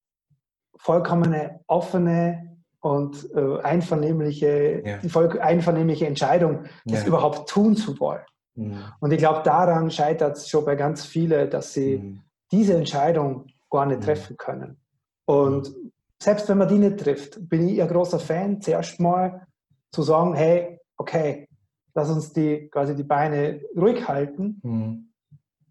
vollkommene 0.76 1.60
offene 1.68 2.58
und 2.80 3.30
äh, 3.36 3.62
einvernehmliche, 3.62 4.82
ja. 4.84 4.98
die 4.98 5.40
einvernehmliche 5.40 6.08
Entscheidung, 6.08 6.64
das 6.86 7.02
ja. 7.02 7.08
überhaupt 7.08 7.48
tun 7.48 7.76
zu 7.76 8.00
wollen. 8.00 8.26
Mhm. 8.56 8.80
Und 9.00 9.12
ich 9.12 9.20
glaube, 9.20 9.44
daran 9.44 9.92
scheitert 9.92 10.38
es 10.38 10.50
schon 10.50 10.66
bei 10.66 10.76
ganz 10.76 11.06
vielen, 11.06 11.52
dass 11.52 11.74
sie 11.74 11.98
mhm. 11.98 12.22
diese 12.52 12.76
Entscheidung 12.76 13.46
gar 13.70 13.86
nicht 13.86 14.02
treffen 14.02 14.36
können. 14.36 14.78
Und 15.26 15.72
selbst 16.20 16.50
wenn 16.50 16.58
man 16.58 16.68
die 16.68 16.80
nicht 16.80 17.00
trifft, 17.00 17.38
bin 17.48 17.70
ich 17.70 17.80
ein 17.80 17.88
großer 17.88 18.20
Fan, 18.20 18.62
zuerst 18.62 19.00
mal 19.00 19.46
zu 19.92 20.02
sagen, 20.02 20.34
hey, 20.34 20.80
okay, 20.98 21.48
lass 21.94 22.10
uns 22.10 22.34
die 22.34 22.70
quasi 22.70 22.96
die 22.96 23.04
Beine 23.04 23.62
ruhig 23.76 24.08
halten 24.08 24.60
mhm. 24.64 25.10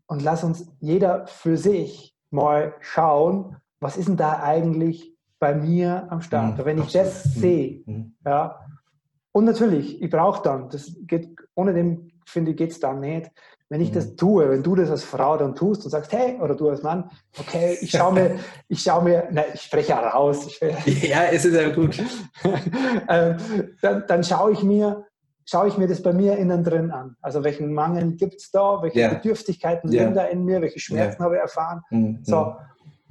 und 0.07 0.23
lass 0.23 0.45
uns 0.45 0.71
jeder 0.81 1.27
für 1.27 1.57
sich 1.57 2.15
mal 2.31 2.75
schauen, 2.81 3.57
was 3.81 3.97
ist 3.97 4.09
denn 4.09 4.17
da 4.17 4.43
eigentlich 4.43 5.17
bei 5.39 5.55
mir 5.55 6.07
am 6.11 6.21
Start. 6.21 6.59
Mhm, 6.59 6.65
Wenn 6.65 6.79
ich 6.79 6.99
absolut. 6.99 7.07
das 7.07 7.25
sehe, 7.35 7.83
mhm, 7.87 8.15
ja, 8.25 8.61
und 9.33 9.45
natürlich, 9.45 10.03
ich 10.03 10.11
brauche 10.11 10.43
dann, 10.43 10.69
das 10.71 10.93
geht, 11.03 11.37
ohne 11.55 11.73
dem, 11.73 12.11
finde 12.27 12.50
ich, 12.50 12.57
geht 12.57 12.73
es 12.73 12.81
dann 12.81 13.00
nicht. 13.00 13.31
Wenn 13.69 13.81
ich 13.81 13.91
mhm. 13.91 13.95
das 13.95 14.17
tue, 14.17 14.50
wenn 14.50 14.65
du 14.65 14.75
das 14.75 14.91
als 14.91 15.05
Frau 15.05 15.37
dann 15.37 15.55
tust 15.55 15.85
und 15.85 15.91
sagst, 15.91 16.12
hey, 16.12 16.41
oder 16.41 16.57
du 16.57 16.69
als 16.69 16.83
Mann, 16.83 17.09
okay, 17.39 17.79
ich 17.81 17.91
schaue 17.91 18.12
mir, 18.12 18.39
ich 18.69 18.83
schaue 18.83 19.05
mir, 19.05 19.29
nein, 19.31 19.45
ich 19.55 19.62
spreche 19.62 19.91
ja 19.91 20.00
raus. 20.00 20.47
Ich, 20.47 21.03
ja, 21.09 21.25
es 21.27 21.45
ist 21.45 21.55
ja 21.55 21.69
gut. 21.71 22.03
ähm, 23.09 23.37
dann, 23.81 24.05
dann 24.09 24.25
schaue 24.25 24.53
ich 24.53 24.65
mir, 24.65 25.07
schaue 25.50 25.69
ich 25.69 25.76
mir 25.76 25.88
das 25.88 26.00
bei 26.02 26.12
mir 26.12 26.37
innen 26.37 26.62
drin 26.62 26.90
an. 26.92 27.16
Also 27.21 27.42
welchen 27.42 27.73
Mangel 27.75 28.12
gibt 28.12 28.37
es 28.37 28.50
da, 28.50 28.83
welche 28.83 29.00
ja. 29.00 29.09
Bedürftigkeiten 29.09 29.90
ja. 29.90 30.04
sind 30.04 30.14
da 30.14 30.25
in 30.25 30.45
mir, 30.45 30.61
welche 30.61 30.78
Schmerzen 30.78 31.21
ja. 31.21 31.25
habe 31.25 31.37
ich 31.37 31.42
erfahren. 31.42 31.83
Mhm. 31.90 32.21
So, 32.23 32.54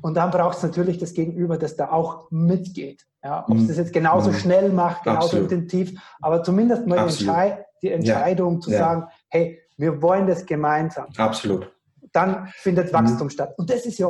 und 0.01 0.15
dann 0.15 0.31
braucht 0.31 0.58
es 0.58 0.63
natürlich 0.63 0.98
das 0.98 1.13
Gegenüber, 1.13 1.58
das 1.58 1.75
da 1.75 1.91
auch 1.91 2.31
mitgeht. 2.31 3.05
Ja, 3.22 3.43
ob 3.46 3.58
es 3.58 3.63
mhm. 3.63 3.67
das 3.67 3.77
jetzt 3.77 3.91
genauso 3.91 4.31
mhm. 4.31 4.36
schnell 4.36 4.69
macht, 4.69 5.03
genauso 5.03 5.25
Absolut. 5.25 5.51
intensiv, 5.51 6.01
aber 6.22 6.41
zumindest 6.41 6.88
mal 6.88 7.00
Entschei 7.00 7.65
die 7.81 7.91
Entscheidung 7.91 8.62
zu 8.62 8.72
sagen, 8.72 9.08
hey, 9.27 9.60
wir 9.77 10.01
wollen 10.01 10.27
das 10.27 10.46
gemeinsam. 10.46 11.08
Absolut. 11.17 11.69
dann 12.13 12.48
findet 12.55 12.93
Wachstum 12.93 13.27
mhm. 13.27 13.31
statt. 13.31 13.53
Und 13.58 13.69
das 13.69 13.86
ist 13.86 14.00
ja, 14.00 14.10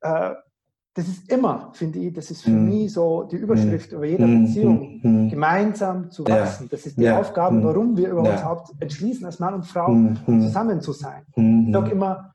äh, 0.00 0.34
das 0.94 1.08
ist 1.08 1.32
immer, 1.32 1.70
finde 1.72 2.00
ich, 2.00 2.12
das 2.12 2.30
ist 2.30 2.42
für 2.42 2.50
mhm. 2.50 2.68
mich 2.68 2.92
so 2.92 3.22
die 3.22 3.36
Überschrift 3.36 3.90
mhm. 3.92 3.96
über 3.96 4.06
jeder 4.06 4.26
Beziehung, 4.26 5.00
mhm. 5.02 5.30
gemeinsam 5.30 6.10
zu 6.10 6.26
wachsen. 6.26 6.64
Ja. 6.64 6.68
Das 6.70 6.86
ist 6.86 6.98
die 6.98 7.04
ja. 7.04 7.18
Aufgabe, 7.18 7.62
warum 7.64 7.96
wir 7.96 8.10
überhaupt 8.10 8.68
ja. 8.68 8.74
entschließen, 8.80 9.24
als 9.24 9.38
Mann 9.38 9.54
und 9.54 9.66
Frau 9.66 9.94
zusammen 10.26 10.80
zu 10.82 10.92
sein. 10.92 11.22
Ich 11.34 11.72
sage 11.72 11.92
immer, 11.92 12.34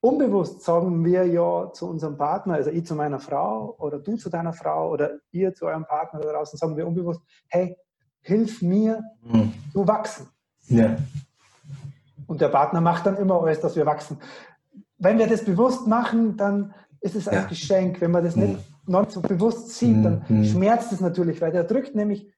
unbewusst 0.00 0.62
sagen 0.62 1.04
wir 1.04 1.26
ja 1.26 1.70
zu 1.72 1.90
unserem 1.90 2.16
Partner, 2.16 2.54
also 2.54 2.70
ich 2.70 2.86
zu 2.86 2.94
meiner 2.94 3.18
Frau 3.18 3.76
oder 3.78 3.98
du 3.98 4.16
zu 4.16 4.30
deiner 4.30 4.54
Frau 4.54 4.90
oder 4.90 5.10
ihr 5.32 5.52
zu 5.54 5.66
eurem 5.66 5.84
Partner 5.84 6.20
da 6.20 6.32
draußen, 6.32 6.58
sagen 6.58 6.76
wir 6.76 6.86
unbewusst, 6.86 7.20
hey, 7.48 7.76
hilf 8.22 8.62
mir 8.62 9.02
zu 9.72 9.86
wachsen. 9.86 10.28
Und 12.26 12.40
der 12.40 12.48
Partner 12.48 12.80
macht 12.80 13.04
dann 13.04 13.16
immer 13.16 13.42
alles, 13.42 13.60
dass 13.60 13.76
wir 13.76 13.84
wachsen. 13.84 14.18
Wenn 14.98 15.18
wir 15.18 15.26
das 15.26 15.44
bewusst 15.44 15.86
machen, 15.86 16.36
dann 16.36 16.74
ist 17.00 17.14
es 17.14 17.28
ein 17.28 17.42
ja. 17.42 17.44
Geschenk. 17.44 18.00
Wenn 18.00 18.10
man 18.10 18.24
das 18.24 18.36
nicht, 18.36 18.58
mhm. 18.86 19.06
so 19.08 19.20
bewusst 19.20 19.70
sieht, 19.70 20.04
dann 20.04 20.24
mhm. 20.28 20.44
schmerzt 20.44 20.92
es 20.92 21.00
natürlich, 21.00 21.40
weil 21.40 21.52
der 21.52 21.64
drückt 21.64 21.94
nämlich, 21.94 22.30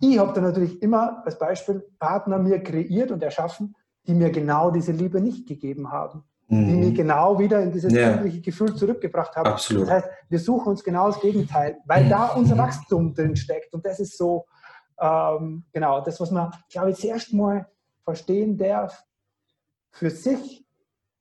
ich 0.00 0.18
habe 0.18 0.32
da 0.32 0.40
natürlich 0.40 0.82
immer 0.82 1.24
als 1.24 1.38
Beispiel 1.38 1.84
Partner 1.98 2.38
mir 2.38 2.62
kreiert 2.62 3.10
und 3.10 3.22
erschaffen, 3.22 3.74
die 4.06 4.14
mir 4.14 4.30
genau 4.30 4.70
diese 4.70 4.92
Liebe 4.92 5.20
nicht 5.20 5.46
gegeben 5.46 5.90
haben 5.90 6.24
mhm. 6.48 6.66
die 6.66 6.74
mich 6.74 6.94
genau 6.94 7.38
wieder 7.38 7.62
in 7.62 7.70
dieses 7.70 7.92
ja. 7.92 8.16
Gefühl 8.16 8.74
zurückgebracht 8.74 9.36
haben. 9.36 9.46
Absolut. 9.46 9.84
Das 9.84 9.90
heißt, 9.90 10.08
wir 10.28 10.38
suchen 10.38 10.68
uns 10.68 10.82
genau 10.82 11.08
das 11.08 11.20
Gegenteil, 11.20 11.78
weil 11.84 12.04
mhm. 12.04 12.10
da 12.10 12.26
unser 12.28 12.58
Wachstum 12.58 13.14
drin 13.14 13.36
steckt. 13.36 13.72
Und 13.74 13.84
das 13.84 14.00
ist 14.00 14.16
so, 14.16 14.46
ähm, 15.00 15.64
genau, 15.72 16.00
das, 16.00 16.20
was 16.20 16.30
man, 16.30 16.50
glaube 16.70 16.90
ich, 16.90 16.96
zuerst 16.96 17.32
mal 17.32 17.66
verstehen 18.02 18.56
darf, 18.56 19.04
für 19.90 20.10
sich, 20.10 20.66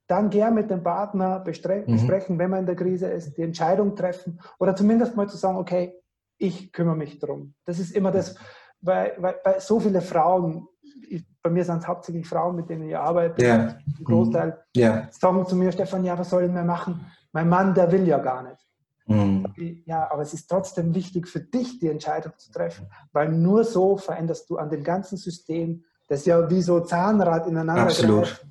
dann 0.07 0.29
gern 0.29 0.55
mit 0.55 0.69
dem 0.69 0.83
Partner 0.83 1.39
mhm. 1.39 1.43
besprechen, 1.43 2.35
mhm. 2.35 2.39
wenn 2.39 2.49
man 2.49 2.59
in 2.61 2.65
der 2.65 2.75
Krise 2.75 3.07
ist, 3.07 3.37
die 3.37 3.43
Entscheidung 3.43 3.95
treffen 3.95 4.39
oder 4.59 4.75
zumindest 4.75 5.15
mal 5.15 5.27
zu 5.27 5.37
sagen, 5.37 5.57
okay, 5.57 5.93
ich 6.37 6.71
kümmere 6.71 6.95
mich 6.95 7.19
darum. 7.19 7.53
Das 7.65 7.79
ist 7.79 7.91
immer 7.91 8.11
das, 8.11 8.35
weil, 8.79 9.13
weil, 9.17 9.35
weil 9.43 9.59
so 9.59 9.79
viele 9.79 10.01
Frauen 10.01 10.67
ich, 11.09 11.25
bei 11.41 11.49
mir 11.49 11.63
sind 11.63 11.79
es 11.79 11.87
hauptsächlich 11.87 12.27
Frauen, 12.27 12.55
mit 12.55 12.69
denen 12.69 12.89
ich 12.89 12.97
arbeite, 12.97 13.43
ja. 13.45 13.55
ein 13.55 14.03
Großteil, 14.03 14.57
ja. 14.75 15.07
sagen 15.11 15.45
zu 15.45 15.55
mir, 15.55 15.71
Stefan, 15.71 16.03
ja, 16.03 16.17
was 16.17 16.29
soll 16.29 16.43
ich 16.43 16.51
mehr 16.51 16.63
machen? 16.63 17.05
Mein 17.31 17.49
Mann, 17.49 17.73
der 17.73 17.91
will 17.91 18.07
ja 18.07 18.17
gar 18.17 18.43
nicht. 18.43 18.65
Mhm. 19.05 19.83
Ja, 19.85 20.11
aber 20.11 20.21
es 20.21 20.33
ist 20.33 20.47
trotzdem 20.47 20.93
wichtig 20.93 21.27
für 21.27 21.39
dich, 21.39 21.79
die 21.79 21.87
Entscheidung 21.87 22.33
zu 22.37 22.51
treffen, 22.51 22.87
weil 23.13 23.29
nur 23.29 23.63
so 23.63 23.97
veränderst 23.97 24.49
du 24.49 24.57
an 24.57 24.69
dem 24.69 24.83
ganzen 24.83 25.17
System, 25.17 25.83
das 26.07 26.25
ja 26.25 26.49
wie 26.49 26.61
so 26.61 26.81
Zahnrad 26.81 27.47
ineinander 27.47 27.83
Absolut. 27.83 28.23
greift, 28.23 28.45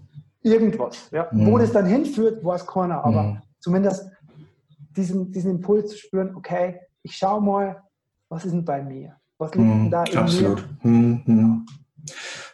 irgendwas. 0.46 1.08
Ja? 1.12 1.28
Mhm. 1.32 1.46
Wo 1.46 1.58
das 1.58 1.72
dann 1.72 1.86
hinführt, 1.86 2.44
weiß 2.44 2.66
keiner, 2.66 3.04
aber 3.04 3.22
mhm. 3.22 3.42
zumindest 3.60 4.06
diesen, 4.96 5.32
diesen 5.32 5.50
Impuls 5.50 5.90
zu 5.90 5.98
spüren, 5.98 6.34
okay, 6.36 6.80
ich 7.02 7.16
schaue 7.16 7.42
mal, 7.42 7.82
was 8.28 8.44
ist 8.44 8.52
denn 8.52 8.64
bei 8.64 8.82
mir? 8.82 9.16
Was 9.38 9.54
liegt 9.54 9.68
denn 9.68 9.84
mhm. 9.84 9.90
da 9.90 10.04
in 10.04 10.16
Absolut. 10.16 10.64
mir? 10.82 10.90
Mhm. 10.90 11.66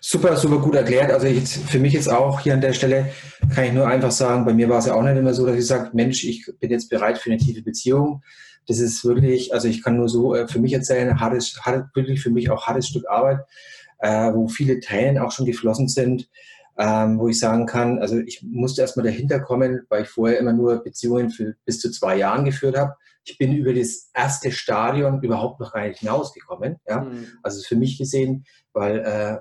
Super, 0.00 0.37
super 0.37 0.58
gut 0.58 0.75
erklärt. 0.75 1.12
Also 1.12 1.26
jetzt, 1.26 1.56
für 1.56 1.78
mich 1.78 1.92
jetzt 1.92 2.11
auch 2.11 2.40
hier 2.40 2.54
an 2.54 2.61
der 2.61 2.72
Stelle 2.72 3.11
kann 3.54 3.64
ich 3.64 3.72
nur 3.72 3.87
einfach 3.87 4.11
sagen, 4.11 4.44
bei 4.44 4.54
mir 4.54 4.68
war 4.68 4.78
es 4.78 4.87
ja 4.87 4.94
auch 4.94 5.02
nicht 5.02 5.16
immer 5.16 5.34
so, 5.34 5.46
dass 5.46 5.56
ich 5.56 5.66
sage, 5.66 5.90
Mensch, 5.92 6.25
ich 6.25 6.50
bin 6.58 6.70
jetzt 6.70 6.88
bereit 6.88 7.18
für 7.18 7.30
eine 7.30 7.38
tiefe 7.38 7.62
Beziehung. 7.62 8.22
Das 8.66 8.78
ist 8.78 9.04
wirklich, 9.04 9.52
also 9.52 9.68
ich 9.68 9.82
kann 9.82 9.96
nur 9.96 10.08
so 10.08 10.34
äh, 10.34 10.49
für 10.49 10.58
mich 10.58 10.72
erzählen, 10.72 11.20
hartes, 11.20 11.61
hart, 11.62 11.94
wirklich 11.94 12.22
für 12.22 12.30
mich 12.30 12.50
auch 12.50 12.66
hartes 12.66 12.88
Stück 12.88 13.08
Arbeit, 13.08 13.40
äh, 13.99 14.32
wo 14.32 14.49
viele 14.49 14.80
Tränen 14.80 15.18
auch 15.18 15.32
schon 15.32 15.46
geflossen 15.46 15.88
sind, 15.88 16.28
ähm, 16.78 17.18
wo 17.18 17.28
ich 17.28 17.38
sagen 17.38 17.66
kann, 17.66 17.98
also 17.98 18.18
ich 18.18 18.42
musste 18.42 18.80
erstmal 18.80 19.04
dahinter 19.04 19.40
kommen, 19.40 19.82
weil 19.88 20.02
ich 20.02 20.08
vorher 20.08 20.38
immer 20.38 20.52
nur 20.52 20.82
Beziehungen 20.82 21.30
für 21.30 21.54
bis 21.64 21.80
zu 21.80 21.90
zwei 21.90 22.16
Jahren 22.16 22.44
geführt 22.44 22.76
habe. 22.76 22.94
Ich 23.24 23.38
bin 23.38 23.52
über 23.52 23.74
das 23.74 24.10
erste 24.14 24.50
Stadion 24.50 25.22
überhaupt 25.22 25.60
noch 25.60 25.72
gar 25.72 25.86
nicht 25.86 26.00
hinausgekommen. 26.00 26.76
Ja? 26.88 27.02
Mhm. 27.02 27.26
Also 27.42 27.62
für 27.62 27.76
mich 27.76 27.98
gesehen, 27.98 28.44
weil 28.72 28.98
äh, 28.98 29.38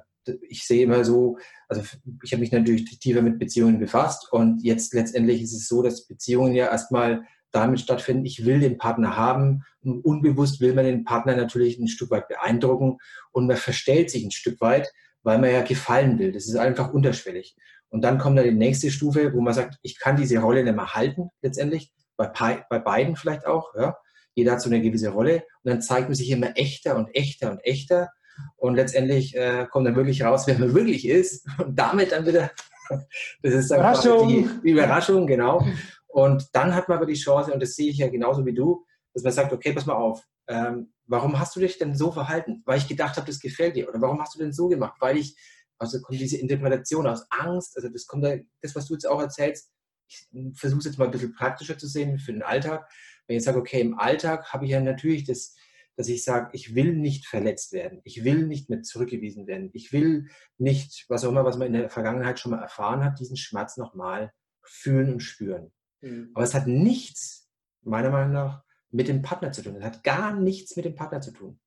ich 0.49 0.65
sehe 0.65 0.83
immer 0.83 1.03
so, 1.03 1.37
also 1.67 1.81
ich 2.23 2.31
habe 2.31 2.41
mich 2.41 2.51
natürlich 2.51 2.99
tiefer 2.99 3.21
mit 3.21 3.39
Beziehungen 3.39 3.79
befasst 3.79 4.31
und 4.31 4.63
jetzt 4.63 4.93
letztendlich 4.93 5.41
ist 5.41 5.53
es 5.53 5.67
so, 5.67 5.81
dass 5.81 6.05
Beziehungen 6.05 6.53
ja 6.53 6.67
erstmal 6.67 7.23
damit 7.51 7.79
stattfinden, 7.79 8.25
ich 8.25 8.45
will 8.45 8.59
den 8.59 8.77
Partner 8.77 9.17
haben 9.17 9.63
und 9.81 10.05
unbewusst 10.05 10.61
will 10.61 10.73
man 10.73 10.85
den 10.85 11.03
Partner 11.03 11.35
natürlich 11.35 11.77
ein 11.79 11.87
Stück 11.87 12.11
weit 12.11 12.27
beeindrucken 12.27 12.97
und 13.31 13.47
man 13.47 13.57
verstellt 13.57 14.09
sich 14.09 14.23
ein 14.23 14.31
Stück 14.31 14.61
weit, 14.61 14.91
weil 15.23 15.39
man 15.39 15.51
ja 15.51 15.61
gefallen 15.61 16.19
will. 16.19 16.31
Das 16.31 16.47
ist 16.47 16.55
einfach 16.55 16.93
unterschwellig. 16.93 17.55
Und 17.89 18.01
dann 18.03 18.17
kommt 18.17 18.37
dann 18.37 18.45
die 18.45 18.51
nächste 18.51 18.89
Stufe, 18.89 19.33
wo 19.33 19.41
man 19.41 19.53
sagt, 19.53 19.77
ich 19.81 19.99
kann 19.99 20.15
diese 20.15 20.39
Rolle 20.39 20.63
nicht 20.63 20.75
mehr 20.75 20.93
halten, 20.93 21.29
letztendlich, 21.41 21.91
bei, 22.17 22.65
bei 22.69 22.79
beiden 22.79 23.15
vielleicht 23.15 23.45
auch. 23.45 23.73
Ja. 23.75 23.97
Jeder 24.33 24.53
hat 24.53 24.61
so 24.61 24.69
eine 24.69 24.81
gewisse 24.81 25.09
Rolle 25.09 25.43
und 25.63 25.71
dann 25.71 25.81
zeigt 25.81 26.07
man 26.07 26.15
sich 26.15 26.29
immer 26.29 26.55
echter 26.55 26.95
und 26.95 27.13
echter 27.13 27.51
und 27.51 27.59
echter 27.65 28.09
und 28.57 28.75
letztendlich 28.75 29.35
äh, 29.35 29.67
kommt 29.69 29.87
dann 29.87 29.95
wirklich 29.95 30.23
raus, 30.23 30.47
wer 30.47 30.57
man 30.57 30.73
wirklich 30.73 31.07
ist. 31.07 31.45
Und 31.57 31.77
damit 31.77 32.11
dann 32.11 32.25
wieder, 32.25 32.51
das 33.41 33.53
ist 33.53 33.71
dann 33.71 33.79
Überraschung. 33.79 34.27
Die, 34.27 34.49
die 34.63 34.71
Überraschung, 34.71 35.27
genau. 35.27 35.65
Und 36.07 36.47
dann 36.53 36.75
hat 36.75 36.89
man 36.89 36.97
aber 36.97 37.05
die 37.05 37.13
Chance, 37.13 37.53
und 37.53 37.61
das 37.61 37.75
sehe 37.75 37.89
ich 37.89 37.97
ja 37.97 38.07
genauso 38.07 38.45
wie 38.45 38.53
du, 38.53 38.85
dass 39.13 39.23
man 39.23 39.33
sagt, 39.33 39.53
okay, 39.53 39.73
pass 39.73 39.85
mal 39.85 39.95
auf, 39.95 40.23
ähm, 40.47 40.91
warum 41.11 41.37
hast 41.37 41.55
du 41.55 41.59
dich 41.59 41.77
denn 41.77 41.93
so 41.93 42.11
verhalten? 42.11 42.63
Weil 42.65 42.77
ich 42.77 42.87
gedacht 42.87 43.17
habe, 43.17 43.27
das 43.27 43.39
gefällt 43.39 43.75
dir. 43.75 43.89
Oder 43.89 43.99
warum 44.01 44.21
hast 44.21 44.33
du 44.33 44.39
denn 44.39 44.53
so 44.53 44.69
gemacht? 44.69 44.95
Weil 45.01 45.17
ich, 45.17 45.35
also 45.77 45.99
kommt 45.99 46.19
diese 46.19 46.37
Interpretation 46.37 47.05
aus 47.05 47.25
Angst, 47.29 47.75
also 47.75 47.89
das 47.89 48.07
kommt 48.07 48.23
da, 48.23 48.37
das, 48.61 48.75
was 48.75 48.87
du 48.87 48.93
jetzt 48.93 49.07
auch 49.07 49.19
erzählst, 49.19 49.71
ich 50.07 50.29
versuche 50.55 50.79
es 50.79 50.85
jetzt 50.85 50.97
mal 50.97 51.05
ein 51.05 51.11
bisschen 51.11 51.33
praktischer 51.33 51.77
zu 51.77 51.87
sehen 51.87 52.17
für 52.17 52.31
den 52.31 52.43
Alltag. 52.43 52.89
Wenn 53.27 53.37
ich 53.37 53.43
sage, 53.43 53.59
okay, 53.59 53.81
im 53.81 53.99
Alltag 53.99 54.53
habe 54.53 54.65
ich 54.65 54.71
ja 54.71 54.79
natürlich 54.79 55.25
das, 55.25 55.55
dass 55.97 56.07
ich 56.07 56.23
sage, 56.23 56.49
ich 56.53 56.75
will 56.75 56.95
nicht 56.95 57.27
verletzt 57.27 57.73
werden, 57.73 58.01
ich 58.05 58.23
will 58.23 58.47
nicht 58.47 58.69
mehr 58.69 58.81
zurückgewiesen 58.81 59.47
werden, 59.47 59.69
ich 59.73 59.91
will 59.91 60.27
nicht, 60.57 61.05
was 61.09 61.25
auch 61.25 61.29
immer, 61.29 61.45
was 61.45 61.57
man 61.57 61.67
in 61.67 61.73
der 61.73 61.89
Vergangenheit 61.89 62.39
schon 62.39 62.51
mal 62.51 62.61
erfahren 62.61 63.03
hat, 63.03 63.19
diesen 63.19 63.37
Schmerz 63.37 63.75
nochmal 63.77 64.31
fühlen 64.63 65.11
und 65.11 65.19
spüren. 65.19 65.71
Mhm. 66.01 66.31
Aber 66.33 66.43
es 66.43 66.53
hat 66.53 66.67
nichts, 66.67 67.49
meiner 67.81 68.11
Meinung 68.11 68.31
nach, 68.33 68.63
mit 68.91 69.07
dem 69.07 69.21
Partner 69.21 69.51
zu 69.51 69.61
tun. 69.61 69.75
Es 69.75 69.83
hat 69.83 70.03
gar 70.03 70.33
nichts 70.33 70.75
mit 70.75 70.85
dem 70.85 70.95
Partner 70.95 71.21
zu 71.21 71.31
tun. 71.31 71.59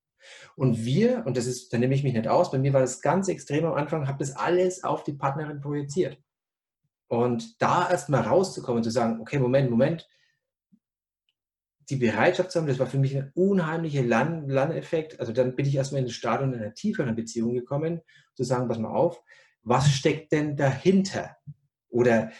Und 0.55 0.85
wir, 0.85 1.25
und 1.25 1.37
das 1.37 1.45
ist, 1.45 1.71
da 1.71 1.77
nehme 1.77 1.93
ich 1.93 2.03
mich 2.03 2.13
nicht 2.13 2.27
aus, 2.27 2.51
bei 2.51 2.57
mir 2.57 2.73
war 2.73 2.81
das 2.81 3.01
ganz 3.01 3.27
extrem 3.27 3.65
am 3.65 3.73
Anfang, 3.73 4.07
habe 4.07 4.19
das 4.19 4.35
alles 4.35 4.83
auf 4.83 5.03
die 5.03 5.13
Partnerin 5.13 5.61
projiziert. 5.61 6.17
Und 7.07 7.61
da 7.61 7.89
erstmal 7.89 8.21
rauszukommen 8.21 8.77
und 8.77 8.83
zu 8.83 8.89
sagen, 8.89 9.19
okay, 9.21 9.39
Moment, 9.39 9.69
Moment, 9.69 10.09
die 11.89 11.97
Bereitschaft 11.97 12.51
zu 12.51 12.59
haben, 12.59 12.67
das 12.67 12.79
war 12.79 12.87
für 12.87 12.97
mich 12.97 13.15
ein 13.15 13.31
unheimlicher 13.35 14.01
Lerneffekt. 14.01 15.19
Also 15.19 15.33
dann 15.33 15.55
bin 15.55 15.67
ich 15.67 15.75
erstmal 15.75 15.99
in 15.99 16.07
das 16.07 16.15
Stadion 16.15 16.53
einer 16.53 16.73
tieferen 16.73 17.15
Beziehung 17.15 17.53
gekommen, 17.53 18.01
zu 18.33 18.43
sagen, 18.43 18.67
pass 18.67 18.79
mal 18.79 18.89
auf, 18.89 19.21
was 19.61 19.89
steckt 19.89 20.31
denn 20.31 20.57
dahinter? 20.57 21.37
Oder 21.89 22.31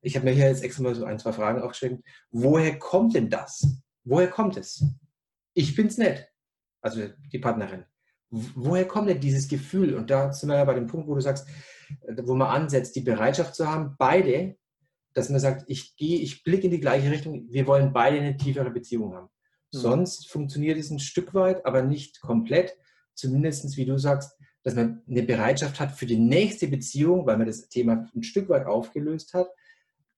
ich 0.00 0.16
habe 0.16 0.24
mir 0.24 0.32
hier 0.32 0.48
jetzt 0.48 0.64
extra 0.64 0.82
mal 0.82 0.94
so 0.94 1.04
ein, 1.04 1.18
zwei 1.18 1.32
Fragen 1.32 1.60
aufgeschrieben. 1.60 2.02
Woher 2.30 2.78
kommt 2.78 3.14
denn 3.14 3.30
das? 3.30 3.83
Woher 4.04 4.28
kommt 4.28 4.56
es? 4.56 4.84
Ich 5.54 5.74
bin's 5.74 5.98
nicht. 5.98 6.28
Also 6.80 7.08
die 7.32 7.38
Partnerin. 7.38 7.84
Woher 8.30 8.86
kommt 8.86 9.08
denn 9.08 9.20
dieses 9.20 9.48
Gefühl? 9.48 9.94
Und 9.94 10.10
da 10.10 10.32
sind 10.32 10.48
wir 10.48 10.56
ja 10.56 10.64
bei 10.64 10.74
dem 10.74 10.86
Punkt, 10.86 11.08
wo 11.08 11.14
du 11.14 11.20
sagst, 11.20 11.48
wo 12.22 12.34
man 12.34 12.48
ansetzt, 12.48 12.96
die 12.96 13.00
Bereitschaft 13.00 13.54
zu 13.54 13.68
haben, 13.68 13.94
beide 13.98 14.56
dass 15.14 15.30
man 15.30 15.40
sagt, 15.40 15.64
ich 15.68 15.96
gehe, 15.96 16.18
ich 16.18 16.42
blicke 16.42 16.64
in 16.64 16.72
die 16.72 16.80
gleiche 16.80 17.10
Richtung, 17.10 17.46
wir 17.50 17.66
wollen 17.66 17.92
beide 17.92 18.18
eine 18.18 18.36
tiefere 18.36 18.70
Beziehung 18.70 19.14
haben. 19.14 19.28
Mhm. 19.72 19.78
Sonst 19.78 20.28
funktioniert 20.28 20.76
es 20.76 20.90
ein 20.90 20.98
Stück 20.98 21.32
weit, 21.34 21.64
aber 21.64 21.82
nicht 21.82 22.20
komplett. 22.20 22.76
Zumindest, 23.14 23.76
wie 23.76 23.86
du 23.86 23.96
sagst, 23.96 24.36
dass 24.64 24.74
man 24.74 25.02
eine 25.08 25.22
Bereitschaft 25.22 25.78
hat 25.78 25.92
für 25.92 26.06
die 26.06 26.18
nächste 26.18 26.66
Beziehung, 26.66 27.26
weil 27.26 27.36
man 27.36 27.46
das 27.46 27.68
Thema 27.68 28.10
ein 28.14 28.24
Stück 28.24 28.48
weit 28.48 28.66
aufgelöst 28.66 29.34
hat, 29.34 29.48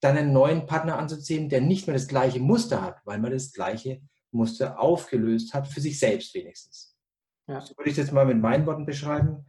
dann 0.00 0.17
einen 0.17 0.33
neuen 0.33 0.67
Partner 0.67 0.99
anzuziehen, 0.99 1.49
der 1.49 1.61
nicht 1.61 1.87
mehr 1.87 1.95
das 1.95 2.09
gleiche 2.09 2.41
Muster 2.41 2.83
hat, 2.83 3.00
weil 3.05 3.19
man 3.19 3.33
das 3.33 3.53
gleiche 3.53 4.00
Muster 4.31 4.79
aufgelöst 4.81 5.55
hat, 5.55 5.67
für 5.69 5.81
sich 5.81 5.99
selbst 5.99 6.35
wenigstens. 6.35 6.97
Ja. 7.49 7.61
So 7.61 7.76
würde 7.76 7.91
ich 7.91 7.97
das 7.97 8.12
mal 8.12 8.26
mit 8.26 8.38
meinen 8.38 8.67
Worten 8.67 8.87
beschreiben. 8.87 9.47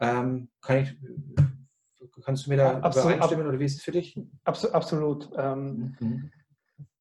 Ähm, 0.00 0.50
kann 0.60 0.78
ich 0.78 0.96
Kannst 2.22 2.46
du 2.46 2.50
mir 2.50 2.56
da 2.56 2.80
absolut, 2.80 3.14
übereinstimmen 3.14 3.46
oder 3.46 3.58
wie 3.58 3.64
ist 3.64 3.78
es 3.78 3.82
für 3.82 3.92
dich? 3.92 4.18
Absolut. 4.44 4.74
absolut. 4.74 5.30
Ähm, 5.36 5.96
mhm. 6.00 6.30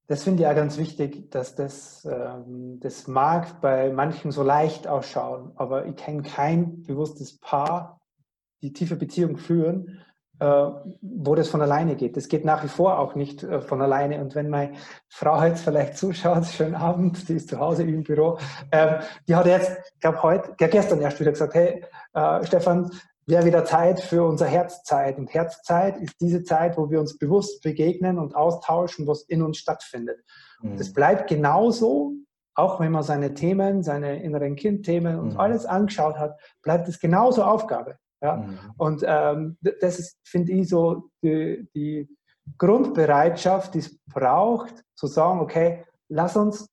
Das 0.07 0.23
finde 0.23 0.41
ich 0.41 0.43
ja 0.43 0.53
ganz 0.53 0.77
wichtig, 0.77 1.29
dass 1.29 1.55
das, 1.55 2.05
ähm, 2.05 2.79
das 2.79 3.07
mag 3.07 3.61
bei 3.61 3.91
manchen 3.91 4.31
so 4.31 4.43
leicht 4.43 4.87
ausschauen, 4.87 5.51
aber 5.55 5.85
ich 5.85 5.95
kenne 5.95 6.23
kein 6.23 6.83
bewusstes 6.83 7.37
Paar, 7.37 8.01
die 8.61 8.73
tiefe 8.73 8.95
Beziehung 8.95 9.37
führen, 9.37 10.01
wo 10.39 11.35
das 11.35 11.49
von 11.49 11.61
alleine 11.61 11.95
geht. 11.95 12.15
Das 12.15 12.27
geht 12.27 12.45
nach 12.45 12.63
wie 12.63 12.69
vor 12.69 12.97
auch 12.97 13.15
nicht 13.15 13.43
äh, 13.43 13.61
von 13.61 13.81
alleine. 13.81 14.21
Und 14.21 14.35
wenn 14.35 14.49
meine 14.49 14.73
Frau 15.07 15.43
jetzt 15.43 15.63
vielleicht 15.63 15.97
zuschaut, 15.97 16.45
schönen 16.45 16.75
Abend, 16.75 17.27
die 17.27 17.33
ist 17.33 17.49
zu 17.49 17.59
Hause 17.59 17.83
im 17.83 18.03
Büro, 18.03 18.37
ähm, 18.71 18.95
die 19.27 19.35
hat 19.35 19.45
jetzt, 19.45 19.71
ich 19.95 19.99
glaube 19.99 20.23
heute, 20.23 20.53
gestern 20.57 21.01
erst 21.01 21.19
wieder 21.19 21.31
gesagt, 21.31 21.53
hey, 21.53 21.83
äh, 22.13 22.45
Stefan, 22.45 22.89
wäre 23.29 23.45
wieder 23.45 23.63
Zeit 23.63 23.99
für 23.99 24.23
unser 24.23 24.47
Herzzeit. 24.47 25.17
Und 25.17 25.33
Herzzeit 25.33 25.97
ist 25.97 26.19
diese 26.19 26.43
Zeit, 26.43 26.77
wo 26.77 26.89
wir 26.89 26.99
uns 26.99 27.17
bewusst 27.17 27.61
begegnen 27.61 28.17
und 28.17 28.35
austauschen, 28.35 29.07
was 29.07 29.21
in 29.23 29.41
uns 29.41 29.57
stattfindet. 29.57 30.23
Mhm. 30.61 30.77
Das 30.77 30.91
bleibt 30.93 31.29
genauso, 31.29 32.13
auch 32.55 32.79
wenn 32.79 32.91
man 32.91 33.03
seine 33.03 33.33
Themen, 33.33 33.83
seine 33.83 34.21
inneren 34.23 34.55
Kindthemen 34.55 35.19
und 35.19 35.33
mhm. 35.33 35.39
alles 35.39 35.65
angeschaut 35.65 36.17
hat, 36.17 36.39
bleibt 36.61 36.87
es 36.87 36.99
genauso 36.99 37.43
Aufgabe. 37.43 37.97
Ja? 38.21 38.37
Mhm. 38.37 38.59
Und 38.77 39.03
ähm, 39.05 39.57
das 39.81 39.99
ist, 39.99 40.17
finde 40.23 40.53
ich, 40.53 40.69
so 40.69 41.09
die, 41.23 41.67
die 41.73 42.09
Grundbereitschaft, 42.57 43.73
die 43.75 43.79
es 43.79 43.99
braucht, 44.07 44.83
zu 44.95 45.07
sagen, 45.07 45.39
okay, 45.39 45.85
lass 46.07 46.35
uns 46.35 46.67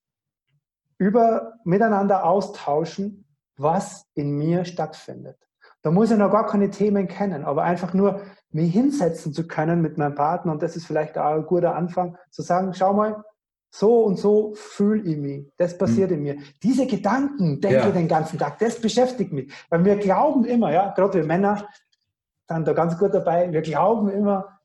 über 0.97 1.53
miteinander 1.63 2.25
austauschen, 2.25 3.25
was 3.57 4.05
in 4.15 4.31
mir 4.31 4.65
stattfindet. 4.65 5.37
Da 5.83 5.91
muss 5.91 6.11
ich 6.11 6.17
noch 6.17 6.31
gar 6.31 6.47
keine 6.47 6.69
Themen 6.69 7.07
kennen, 7.07 7.45
aber 7.45 7.63
einfach 7.63 7.93
nur 7.93 8.21
mich 8.51 8.73
hinsetzen 8.73 9.33
zu 9.33 9.47
können 9.47 9.81
mit 9.81 9.97
meinem 9.97 10.15
Partner 10.15 10.51
und 10.51 10.63
das 10.63 10.75
ist 10.75 10.85
vielleicht 10.85 11.17
auch 11.17 11.35
ein 11.35 11.45
guter 11.45 11.75
Anfang, 11.75 12.17
zu 12.31 12.41
sagen, 12.41 12.73
schau 12.73 12.93
mal, 12.93 13.23
so 13.69 14.03
und 14.03 14.17
so 14.17 14.53
fühle 14.55 15.03
ich 15.03 15.17
mich, 15.17 15.51
das 15.57 15.77
passiert 15.77 16.11
mhm. 16.11 16.17
in 16.17 16.23
mir. 16.23 16.37
Diese 16.63 16.87
Gedanken 16.87 17.59
denke 17.61 17.77
ja. 17.77 17.87
ich 17.87 17.93
den 17.93 18.07
ganzen 18.07 18.39
Tag, 18.39 18.59
das 18.59 18.79
beschäftigt 18.79 19.33
mich. 19.33 19.51
Weil 19.69 19.83
wir 19.83 19.97
glauben 19.97 20.45
immer, 20.45 20.71
ja, 20.71 20.93
gerade 20.93 21.19
wir 21.19 21.25
Männer 21.25 21.67
sind 22.47 22.67
da 22.67 22.73
ganz 22.73 22.97
gut 22.97 23.13
dabei, 23.13 23.51
wir 23.51 23.61
glauben 23.61 24.09
immer, 24.09 24.59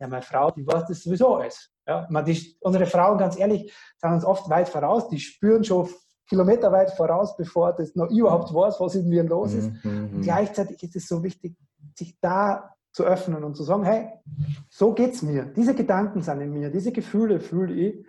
ja, 0.00 0.06
meine 0.06 0.22
Frau, 0.22 0.50
die 0.50 0.66
weiß 0.66 0.86
das 0.86 1.02
sowieso 1.02 1.36
alles. 1.36 1.70
Ja, 1.86 2.06
man, 2.10 2.24
die, 2.24 2.56
unsere 2.60 2.86
Frauen, 2.86 3.18
ganz 3.18 3.38
ehrlich, 3.38 3.72
sind 3.96 4.12
uns 4.12 4.24
oft 4.24 4.48
weit 4.50 4.68
voraus, 4.68 5.08
die 5.08 5.18
spüren 5.18 5.64
schon 5.64 5.88
kilometerweit 6.28 6.90
voraus, 6.92 7.36
bevor 7.36 7.72
das 7.72 7.94
noch 7.94 8.10
überhaupt 8.10 8.52
weiß, 8.52 8.78
was 8.80 8.94
in 8.94 9.08
mir 9.08 9.24
los 9.24 9.54
ist. 9.54 9.72
Mhm. 9.82 10.10
Und 10.14 10.20
gleichzeitig 10.20 10.82
ist 10.82 10.96
es 10.96 11.08
so 11.08 11.22
wichtig, 11.22 11.56
sich 11.96 12.18
da 12.20 12.74
zu 12.92 13.04
öffnen 13.04 13.44
und 13.44 13.56
zu 13.56 13.62
sagen, 13.62 13.84
hey, 13.84 14.08
so 14.68 14.92
geht 14.92 15.14
es 15.14 15.22
mir. 15.22 15.44
Diese 15.44 15.74
Gedanken 15.74 16.20
sind 16.22 16.40
in 16.40 16.52
mir, 16.52 16.70
diese 16.70 16.92
Gefühle 16.92 17.40
fühle 17.40 17.72
ich. 17.72 18.06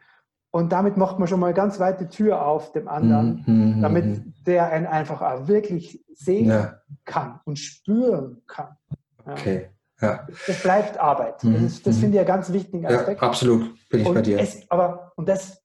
Und 0.51 0.71
damit 0.71 0.97
macht 0.97 1.19
man 1.19 1.27
schon 1.27 1.39
mal 1.39 1.53
ganz 1.53 1.79
weit 1.79 2.01
die 2.01 2.07
Tür 2.07 2.45
auf 2.45 2.71
dem 2.71 2.87
anderen, 2.87 3.43
mhm. 3.45 3.81
damit 3.81 4.23
der 4.47 4.71
einen 4.71 4.87
einfach 4.87 5.21
auch 5.21 5.47
wirklich 5.47 6.03
sehen 6.11 6.49
ja. 6.49 6.79
kann 7.05 7.39
und 7.45 7.59
spüren 7.59 8.41
kann. 8.47 8.75
Ja. 9.25 9.33
Okay. 9.33 9.69
Ja. 10.01 10.27
Das 10.47 10.63
bleibt 10.63 10.97
Arbeit. 10.97 11.43
Mhm. 11.43 11.63
Das, 11.63 11.81
das 11.83 11.97
finde 11.97 12.15
ich 12.15 12.19
einen 12.19 12.27
ganz 12.27 12.51
wichtigen 12.51 12.85
Aspekt. 12.85 13.21
Ja, 13.21 13.27
absolut, 13.27 13.75
bin 13.89 14.01
ich 14.01 14.07
und 14.07 14.13
bei 14.13 14.21
dir. 14.21 14.39
Es, 14.39 14.69
aber, 14.71 15.11
und 15.17 15.27
das 15.27 15.61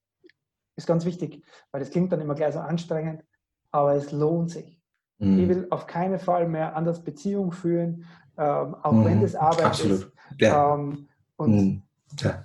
ist 0.76 0.86
ganz 0.86 1.04
wichtig, 1.04 1.44
weil 1.70 1.80
das 1.80 1.90
klingt 1.90 2.12
dann 2.12 2.20
immer 2.20 2.34
gleich 2.34 2.52
so 2.54 2.60
anstrengend, 2.60 3.22
aber 3.70 3.94
es 3.94 4.12
lohnt 4.12 4.50
sich. 4.50 4.80
Mhm. 5.18 5.38
Ich 5.38 5.48
will 5.48 5.66
auf 5.70 5.86
keinen 5.86 6.18
Fall 6.18 6.48
mehr 6.48 6.76
anders 6.76 7.02
Beziehung 7.02 7.52
führen, 7.52 8.04
ähm, 8.36 8.74
auch 8.82 8.92
mhm. 8.92 9.04
wenn 9.04 9.20
das 9.22 9.34
Arbeit 9.34 9.66
Absolut. 9.66 10.00
ist. 10.00 10.12
Ähm, 10.40 11.08
und 11.36 11.50
mhm. 11.50 11.82
ja. 12.18 12.44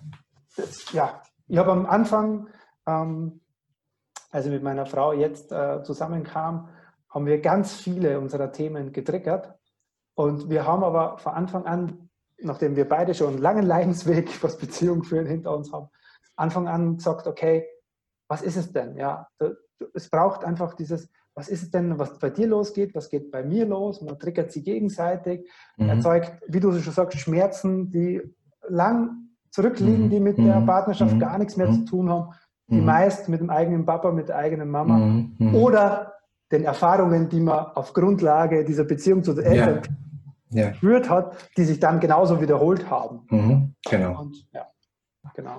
Das, 0.55 0.91
ja. 0.93 1.21
Ich 1.49 1.57
habe 1.57 1.71
am 1.71 1.87
Anfang, 1.87 2.47
ähm, 2.85 3.41
als 4.31 4.45
ich 4.45 4.51
mit 4.51 4.63
meiner 4.63 4.85
Frau 4.85 5.13
jetzt 5.13 5.51
äh, 5.51 5.81
zusammenkam, 5.83 6.69
haben 7.09 7.25
wir 7.25 7.41
ganz 7.41 7.73
viele 7.73 8.19
unserer 8.19 8.51
Themen 8.51 8.93
getriggert. 8.93 9.55
Und 10.13 10.49
wir 10.49 10.65
haben 10.67 10.83
aber 10.83 11.17
von 11.17 11.33
Anfang 11.33 11.65
an, 11.65 12.09
nachdem 12.37 12.75
wir 12.75 12.87
beide 12.87 13.15
schon 13.15 13.29
einen 13.29 13.37
langen 13.39 13.65
Leidensweg, 13.67 14.43
was 14.43 14.57
Beziehung 14.57 15.03
führen, 15.03 15.25
hinter 15.25 15.55
uns 15.55 15.73
haben, 15.73 15.89
Anfang 16.35 16.67
an 16.67 16.97
gesagt, 16.97 17.27
okay, 17.27 17.67
was 18.27 18.43
ist 18.43 18.55
es 18.55 18.71
denn? 18.71 18.95
Ja, 18.95 19.27
es 19.95 20.09
braucht 20.09 20.43
einfach 20.43 20.75
dieses, 20.75 21.09
was 21.33 21.49
ist 21.49 21.63
es 21.63 21.71
denn, 21.71 21.97
was 21.97 22.19
bei 22.19 22.29
dir 22.29 22.47
losgeht, 22.47 22.93
was 22.93 23.09
geht 23.09 23.31
bei 23.31 23.43
mir 23.43 23.65
los? 23.65 24.01
Man 24.01 24.19
triggert 24.19 24.51
sie 24.51 24.61
gegenseitig, 24.61 25.49
mhm. 25.77 25.89
erzeugt, 25.89 26.31
wie 26.47 26.59
du 26.59 26.71
schon 26.79 26.93
sagst, 26.93 27.17
Schmerzen, 27.17 27.89
die 27.89 28.21
lang 28.67 29.28
zurückliegen, 29.51 30.05
mhm. 30.05 30.09
die 30.09 30.19
mit 30.19 30.37
der 30.37 30.59
mhm. 30.59 30.65
Partnerschaft 30.65 31.15
mhm. 31.15 31.19
gar 31.19 31.37
nichts 31.37 31.57
mehr 31.57 31.71
zu 31.71 31.85
tun 31.85 32.09
haben, 32.09 32.29
die 32.69 32.75
mhm. 32.75 32.85
meist 32.85 33.29
mit 33.29 33.41
dem 33.41 33.49
eigenen 33.49 33.85
Papa, 33.85 34.11
mit 34.11 34.29
der 34.29 34.37
eigenen 34.37 34.69
Mama 34.69 34.97
mhm. 34.97 35.55
oder 35.55 36.13
den 36.51 36.63
Erfahrungen, 36.63 37.29
die 37.29 37.39
man 37.39 37.65
auf 37.75 37.93
Grundlage 37.93 38.65
dieser 38.65 38.83
Beziehung 38.83 39.23
zu 39.23 39.33
den 39.33 39.45
Eltern 39.45 39.81
ja. 40.51 40.71
Ja. 40.81 41.09
hat, 41.09 41.37
die 41.57 41.63
sich 41.63 41.79
dann 41.79 41.99
genauso 41.99 42.41
wiederholt 42.41 42.89
haben. 42.89 43.73
Genau. 43.85 44.21
Und, 44.21 44.35
ja. 44.51 44.65
Genau. 45.35 45.57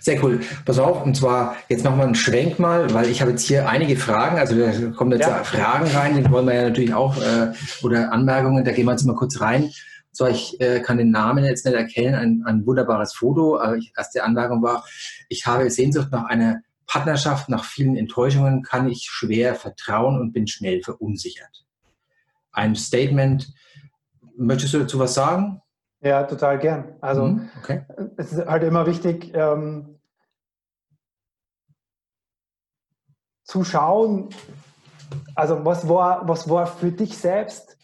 Sehr 0.00 0.22
cool. 0.24 0.40
Pass 0.64 0.78
auf, 0.78 1.04
und 1.04 1.16
zwar 1.16 1.56
jetzt 1.68 1.84
wir 1.84 1.90
einen 1.90 2.14
Schwenk 2.14 2.58
mal, 2.58 2.92
weil 2.92 3.08
ich 3.08 3.20
habe 3.20 3.32
jetzt 3.32 3.46
hier 3.46 3.68
einige 3.68 3.96
Fragen, 3.96 4.38
also 4.38 4.56
da 4.56 4.90
kommen 4.96 5.12
jetzt 5.12 5.28
ja. 5.28 5.44
Fragen 5.44 5.86
rein, 5.86 6.16
die 6.16 6.30
wollen 6.30 6.46
wir 6.46 6.54
ja 6.54 6.62
natürlich 6.64 6.94
auch, 6.94 7.16
äh, 7.16 7.52
oder 7.82 8.12
Anmerkungen, 8.12 8.64
da 8.64 8.72
gehen 8.72 8.86
wir 8.86 8.92
jetzt 8.92 9.04
mal 9.04 9.14
kurz 9.14 9.40
rein. 9.40 9.70
So, 10.12 10.26
ich 10.26 10.60
äh, 10.60 10.80
kann 10.80 10.98
den 10.98 11.10
Namen 11.10 11.44
jetzt 11.44 11.64
nicht 11.64 11.74
erkennen, 11.74 12.14
ein, 12.14 12.42
ein 12.44 12.66
wunderbares 12.66 13.14
Foto, 13.14 13.58
aber 13.58 13.76
ich, 13.76 13.94
erste 13.96 14.22
Anmerkung 14.22 14.62
war, 14.62 14.84
ich 15.30 15.46
habe 15.46 15.70
Sehnsucht 15.70 16.12
nach 16.12 16.26
einer 16.26 16.60
Partnerschaft, 16.86 17.48
nach 17.48 17.64
vielen 17.64 17.96
Enttäuschungen 17.96 18.62
kann 18.62 18.88
ich 18.88 19.08
schwer 19.10 19.54
vertrauen 19.54 20.20
und 20.20 20.32
bin 20.32 20.46
schnell 20.46 20.82
verunsichert. 20.82 21.64
Ein 22.52 22.76
Statement, 22.76 23.54
möchtest 24.36 24.74
du 24.74 24.80
dazu 24.80 24.98
was 24.98 25.14
sagen? 25.14 25.62
Ja, 26.02 26.24
total 26.24 26.58
gern. 26.58 26.96
Also 27.00 27.24
mhm, 27.24 27.48
okay. 27.58 27.86
es 28.18 28.32
ist 28.32 28.46
halt 28.46 28.64
immer 28.64 28.86
wichtig 28.86 29.32
ähm, 29.34 29.98
zu 33.44 33.64
schauen, 33.64 34.28
also 35.34 35.64
was 35.64 35.88
war, 35.88 36.28
was 36.28 36.48
war 36.48 36.66
für 36.66 36.90
dich 36.92 37.16
selbst 37.16 37.78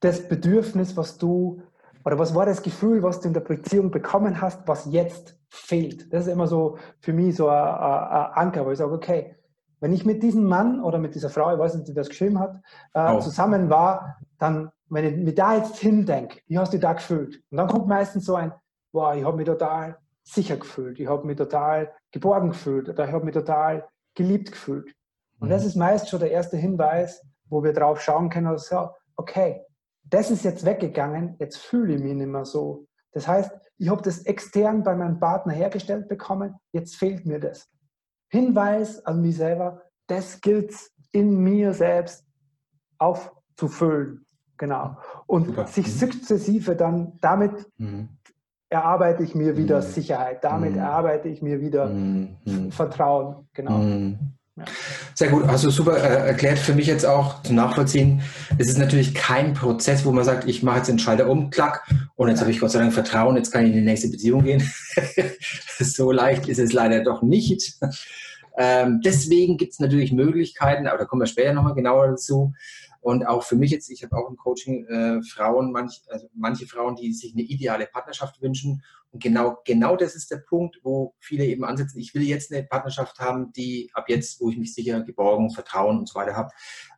das 0.00 0.28
Bedürfnis, 0.28 0.96
was 0.96 1.18
du, 1.18 1.62
oder 2.04 2.18
was 2.18 2.34
war 2.34 2.46
das 2.46 2.62
Gefühl, 2.62 3.02
was 3.02 3.20
du 3.20 3.28
in 3.28 3.34
der 3.34 3.40
Beziehung 3.40 3.90
bekommen 3.90 4.40
hast, 4.40 4.66
was 4.66 4.86
jetzt 4.86 5.36
fehlt. 5.48 6.12
Das 6.12 6.26
ist 6.26 6.32
immer 6.32 6.46
so 6.46 6.78
für 7.00 7.12
mich 7.12 7.36
so 7.36 7.48
ein, 7.48 7.56
ein 7.56 8.32
Anker, 8.34 8.64
wo 8.64 8.70
ich 8.70 8.78
sage, 8.78 8.92
okay, 8.92 9.36
wenn 9.80 9.92
ich 9.92 10.04
mit 10.04 10.22
diesem 10.22 10.44
Mann 10.44 10.82
oder 10.82 10.98
mit 10.98 11.14
dieser 11.14 11.30
Frau, 11.30 11.52
ich 11.52 11.58
weiß 11.58 11.74
nicht, 11.74 11.88
die 11.88 11.94
das 11.94 12.08
geschrieben 12.08 12.38
hat, 12.38 12.60
äh, 12.94 13.14
oh. 13.14 13.20
zusammen 13.20 13.70
war, 13.70 14.18
dann 14.38 14.70
wenn 14.90 15.04
ich 15.04 15.16
mir 15.16 15.34
da 15.34 15.56
jetzt 15.56 15.78
hindenke, 15.78 16.40
wie 16.48 16.58
hast 16.58 16.72
du 16.72 16.76
dich 16.76 16.82
da 16.82 16.92
gefühlt? 16.92 17.42
Und 17.50 17.56
dann 17.56 17.68
kommt 17.68 17.86
meistens 17.86 18.26
so 18.26 18.34
ein, 18.34 18.52
wow, 18.92 19.14
ich 19.14 19.24
habe 19.24 19.36
mich 19.36 19.46
total 19.46 19.96
sicher 20.24 20.56
gefühlt, 20.56 20.98
ich 20.98 21.06
habe 21.06 21.26
mich 21.26 21.36
total 21.36 21.92
geborgen 22.10 22.50
gefühlt 22.50 22.88
oder 22.88 23.06
ich 23.06 23.12
habe 23.12 23.24
mich 23.24 23.34
total 23.34 23.88
geliebt 24.14 24.52
gefühlt. 24.52 24.92
Und 25.38 25.48
das 25.48 25.62
mhm. 25.62 25.68
ist 25.68 25.76
meist 25.76 26.08
schon 26.08 26.20
der 26.20 26.32
erste 26.32 26.56
Hinweis, 26.56 27.24
wo 27.48 27.62
wir 27.62 27.72
drauf 27.72 28.00
schauen 28.00 28.28
können, 28.28 28.48
also, 28.48 28.90
okay, 29.16 29.64
das 30.10 30.30
ist 30.30 30.44
jetzt 30.44 30.64
weggegangen, 30.64 31.36
jetzt 31.38 31.58
fühle 31.58 31.94
ich 31.94 32.02
mich 32.02 32.14
nicht 32.14 32.26
mehr 32.26 32.44
so. 32.44 32.86
Das 33.12 33.26
heißt, 33.26 33.50
ich 33.78 33.88
habe 33.88 34.02
das 34.02 34.24
extern 34.26 34.82
bei 34.82 34.94
meinem 34.94 35.18
Partner 35.18 35.52
hergestellt 35.52 36.08
bekommen, 36.08 36.54
jetzt 36.72 36.96
fehlt 36.96 37.26
mir 37.26 37.40
das. 37.40 37.68
Hinweis 38.28 39.04
an 39.06 39.22
mich 39.22 39.36
selber, 39.36 39.82
das 40.06 40.40
gilt 40.40 40.74
in 41.12 41.38
mir 41.42 41.72
selbst 41.72 42.24
aufzufüllen. 42.98 44.26
Genau. 44.58 44.98
Und 45.26 45.46
Super. 45.46 45.66
sich 45.66 45.86
mhm. 45.86 45.90
sukzessive 45.90 46.76
dann 46.76 47.18
damit 47.20 47.66
mhm. 47.78 48.10
erarbeite 48.68 49.22
ich 49.22 49.34
mir 49.34 49.56
wieder 49.56 49.78
mhm. 49.78 49.82
Sicherheit, 49.82 50.44
damit 50.44 50.72
mhm. 50.72 50.78
erarbeite 50.78 51.28
ich 51.28 51.40
mir 51.40 51.60
wieder 51.60 51.88
mhm. 51.88 52.36
Mhm. 52.44 52.70
Vertrauen. 52.70 53.48
Genau. 53.54 54.16
Ja. 54.60 54.66
Sehr 55.14 55.28
gut, 55.28 55.46
hast 55.46 55.64
du 55.64 55.70
super 55.70 55.96
äh, 55.96 56.28
erklärt 56.28 56.58
für 56.58 56.74
mich 56.74 56.86
jetzt 56.86 57.06
auch 57.06 57.42
zu 57.42 57.54
nachvollziehen. 57.54 58.20
Es 58.58 58.68
ist 58.68 58.78
natürlich 58.78 59.14
kein 59.14 59.54
Prozess, 59.54 60.04
wo 60.04 60.12
man 60.12 60.24
sagt, 60.24 60.46
ich 60.46 60.62
mache 60.62 60.78
jetzt 60.78 60.88
den 60.88 60.98
Schalter 60.98 61.28
um, 61.28 61.50
klack, 61.50 61.86
und 62.16 62.28
jetzt 62.28 62.40
habe 62.40 62.50
ich 62.50 62.60
Gott 62.60 62.70
sei 62.70 62.80
Dank 62.80 62.92
Vertrauen, 62.92 63.36
jetzt 63.36 63.50
kann 63.50 63.64
ich 63.64 63.70
in 63.70 63.78
die 63.78 63.84
nächste 63.84 64.08
Beziehung 64.08 64.44
gehen. 64.44 64.70
so 65.78 66.12
leicht 66.12 66.46
ist 66.48 66.58
es 66.58 66.74
leider 66.74 67.02
doch 67.02 67.22
nicht. 67.22 67.78
Ähm, 68.58 69.00
deswegen 69.02 69.56
gibt 69.56 69.72
es 69.72 69.78
natürlich 69.78 70.12
Möglichkeiten, 70.12 70.86
aber 70.86 70.98
da 70.98 71.04
kommen 71.06 71.22
wir 71.22 71.26
später 71.26 71.54
nochmal 71.54 71.74
genauer 71.74 72.08
dazu, 72.08 72.52
und 73.00 73.26
auch 73.26 73.42
für 73.42 73.56
mich 73.56 73.70
jetzt, 73.70 73.90
ich 73.90 74.02
habe 74.02 74.14
auch 74.16 74.28
im 74.28 74.36
Coaching 74.36 74.84
äh, 74.86 75.22
Frauen, 75.22 75.72
manch, 75.72 76.02
also 76.08 76.28
manche 76.34 76.66
Frauen, 76.66 76.96
die 76.96 77.12
sich 77.14 77.32
eine 77.32 77.42
ideale 77.42 77.86
Partnerschaft 77.86 78.42
wünschen. 78.42 78.82
Und 79.10 79.22
genau, 79.22 79.58
genau 79.64 79.96
das 79.96 80.14
ist 80.14 80.30
der 80.30 80.36
Punkt, 80.36 80.80
wo 80.82 81.14
viele 81.18 81.46
eben 81.46 81.64
ansetzen. 81.64 81.98
Ich 81.98 82.14
will 82.14 82.22
jetzt 82.22 82.52
eine 82.52 82.62
Partnerschaft 82.62 83.18
haben, 83.18 83.52
die 83.52 83.90
ab 83.94 84.04
jetzt, 84.08 84.40
wo 84.40 84.50
ich 84.50 84.58
mich 84.58 84.74
sicher 84.74 85.00
geborgen, 85.00 85.50
Vertrauen 85.50 85.98
und 85.98 86.08
so 86.08 86.14
weiter 86.14 86.36
habe. 86.36 86.50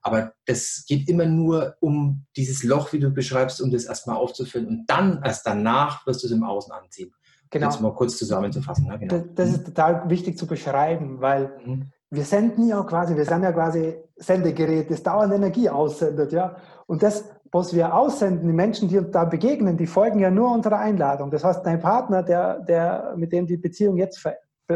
Aber 0.03 0.35
das 0.45 0.85
geht 0.89 1.09
immer 1.09 1.27
nur 1.27 1.77
um 1.81 2.27
dieses 2.37 2.65
Loch, 2.65 2.93
wie 2.93 2.99
du 2.99 3.11
beschreibst, 3.11 3.63
um 3.63 3.71
das 3.71 3.85
erstmal 3.85 4.17
aufzufüllen. 4.17 4.67
Und 4.67 4.87
dann, 4.91 5.23
erst 5.23 5.47
danach, 5.47 6.05
wirst 6.07 6.25
du 6.25 6.27
es 6.27 6.33
im 6.33 6.43
Außen 6.43 6.73
anziehen. 6.73 7.15
Genau. 7.51 7.69
Jetzt 7.69 7.81
mal 7.81 7.95
kurz 7.95 8.17
zusammenzufassen. 8.17 8.89
Ne? 8.89 8.99
Genau. 8.99 9.19
Das, 9.19 9.25
das, 9.35 9.51
ist 9.51 9.67
total 9.67 10.11
wichtig 10.11 10.37
zu 10.37 10.47
beschreiben, 10.47 11.21
weil 11.21 11.53
mhm 11.65 11.93
wir 12.13 12.25
senden 12.25 12.69
ja 12.69 12.83
quasi, 12.83 13.17
wir 13.17 13.25
sind 13.25 13.43
ja 13.43 13.53
quasi 13.53 13.97
Sendegerät, 14.17 14.91
das 14.91 15.03
dauernd 15.03 15.33
Energie 15.33 15.71
aussendet, 15.71 16.31
ja. 16.31 16.57
Und 16.87 17.03
das, 17.03 17.25
was 17.51 17.73
wir 17.73 17.95
aussenden, 17.95 18.49
die 18.49 18.53
Menschen, 18.53 18.89
die 18.89 18.99
uns 18.99 19.11
da 19.13 19.25
begegnen, 19.25 19.79
die 19.79 19.87
folgen 19.87 20.19
ja 20.19 20.31
nur 20.31 20.53
unserer 20.53 20.79
Einladung. 20.79 21.31
Das 21.31 21.43
heißt, 21.43 21.65
dein 21.65 21.81
Partner, 21.81 22.23
der, 22.23 22.61
der, 22.61 23.15
mit 23.17 23.33
dem 23.33 23.47
die 23.47 23.57
Beziehung 23.57 23.97
jetzt 23.97 24.19
vor, 24.19 24.35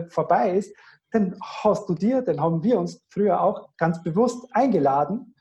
vorbei 0.08 0.52
ist, 0.52 0.74
den 1.12 1.36
hast 1.42 1.86
du 1.90 1.94
dir, 1.94 2.22
den 2.22 2.40
haben 2.40 2.62
wir 2.62 2.78
uns 2.78 3.04
früher 3.10 3.42
auch 3.42 3.68
ganz 3.76 4.02
bewusst 4.02 4.48
eingeladen. 4.52 5.34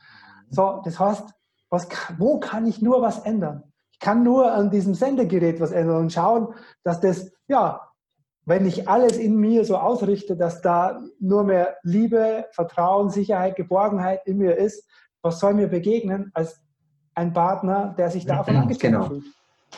So, 0.50 0.82
das 0.84 1.00
heißt, 1.00 1.24
was, 1.70 1.88
wo 2.18 2.38
kann 2.38 2.66
ich 2.66 2.82
nur 2.82 3.00
was 3.00 3.20
ändern? 3.20 3.72
Ich 3.90 4.00
kann 4.00 4.22
nur 4.22 4.52
an 4.52 4.70
diesem 4.70 4.92
Sendegerät 4.92 5.62
was 5.62 5.72
ändern 5.72 6.02
und 6.02 6.12
schauen, 6.12 6.48
dass 6.84 7.00
das, 7.00 7.32
ja, 7.48 7.85
wenn 8.46 8.64
ich 8.64 8.88
alles 8.88 9.18
in 9.18 9.36
mir 9.36 9.64
so 9.64 9.76
ausrichte, 9.76 10.36
dass 10.36 10.62
da 10.62 11.02
nur 11.18 11.44
mehr 11.44 11.76
Liebe, 11.82 12.46
Vertrauen, 12.52 13.10
Sicherheit, 13.10 13.56
Geborgenheit 13.56 14.20
in 14.24 14.38
mir 14.38 14.56
ist, 14.56 14.84
was 15.20 15.40
soll 15.40 15.54
mir 15.54 15.66
begegnen 15.66 16.30
als 16.32 16.60
ein 17.16 17.32
Partner, 17.32 17.94
der 17.98 18.08
sich 18.10 18.24
davon 18.24 18.54
mhm, 18.54 18.60
angezogen 18.62 18.92
genau. 18.92 19.08
fühlt? 19.08 19.24